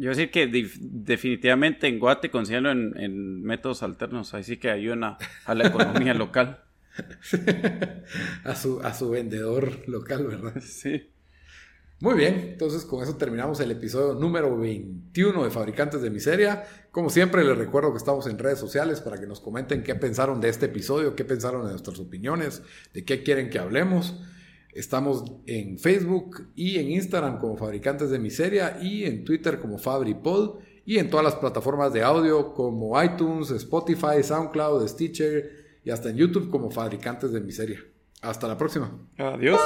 Yo 0.00 0.08
decir 0.08 0.30
que 0.30 0.46
definitivamente 0.46 1.86
en 1.86 1.98
Guate 1.98 2.30
considero 2.30 2.70
en, 2.70 3.42
métodos 3.42 3.82
alternos, 3.82 4.32
así 4.32 4.56
que 4.56 4.70
ayudan 4.70 5.04
a, 5.04 5.18
la 5.54 5.66
economía 5.66 6.14
local. 6.14 6.64
a, 8.44 8.54
su, 8.54 8.80
a 8.80 8.94
su 8.94 9.10
vendedor 9.10 9.86
local, 9.86 10.26
¿verdad? 10.26 10.54
Sí. 10.62 11.10
Muy 12.00 12.14
bien, 12.14 12.52
entonces 12.52 12.86
con 12.86 13.02
eso 13.02 13.16
terminamos 13.16 13.60
el 13.60 13.72
episodio 13.72 14.14
número 14.14 14.56
21 14.56 15.44
de 15.44 15.50
Fabricantes 15.50 16.00
de 16.00 16.08
Miseria. 16.08 16.64
Como 16.92 17.10
siempre 17.10 17.44
les 17.44 17.58
recuerdo 17.58 17.92
que 17.92 17.98
estamos 17.98 18.26
en 18.26 18.38
redes 18.38 18.58
sociales 18.58 19.02
para 19.02 19.20
que 19.20 19.26
nos 19.26 19.40
comenten 19.40 19.82
qué 19.82 19.94
pensaron 19.96 20.40
de 20.40 20.48
este 20.48 20.64
episodio, 20.64 21.14
qué 21.14 21.26
pensaron 21.26 21.62
de 21.64 21.72
nuestras 21.72 21.98
opiniones, 21.98 22.62
de 22.94 23.04
qué 23.04 23.22
quieren 23.22 23.50
que 23.50 23.58
hablemos. 23.58 24.14
Estamos 24.72 25.24
en 25.46 25.78
Facebook 25.78 26.48
y 26.54 26.78
en 26.78 26.92
Instagram 26.92 27.38
como 27.38 27.56
Fabricantes 27.56 28.10
de 28.10 28.18
Miseria 28.18 28.78
y 28.80 29.04
en 29.04 29.24
Twitter 29.24 29.58
como 29.58 29.78
FabriPod 29.78 30.60
y 30.86 30.98
en 30.98 31.10
todas 31.10 31.24
las 31.24 31.34
plataformas 31.36 31.92
de 31.92 32.02
audio 32.02 32.54
como 32.54 33.00
iTunes, 33.02 33.50
Spotify, 33.50 34.22
SoundCloud, 34.22 34.86
Stitcher 34.86 35.80
y 35.84 35.90
hasta 35.90 36.10
en 36.10 36.16
YouTube 36.16 36.50
como 36.50 36.70
Fabricantes 36.70 37.32
de 37.32 37.40
Miseria. 37.40 37.80
Hasta 38.22 38.46
la 38.46 38.56
próxima. 38.56 38.96
Adiós. 39.18 39.60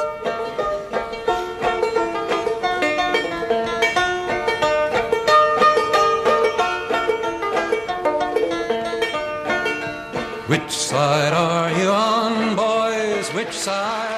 Which 10.48 10.70
side 10.70 11.32
are 11.32 11.70
you 11.72 11.88
on, 11.88 12.54
boys? 12.54 13.28
Which 13.34 13.52
side? 13.52 14.13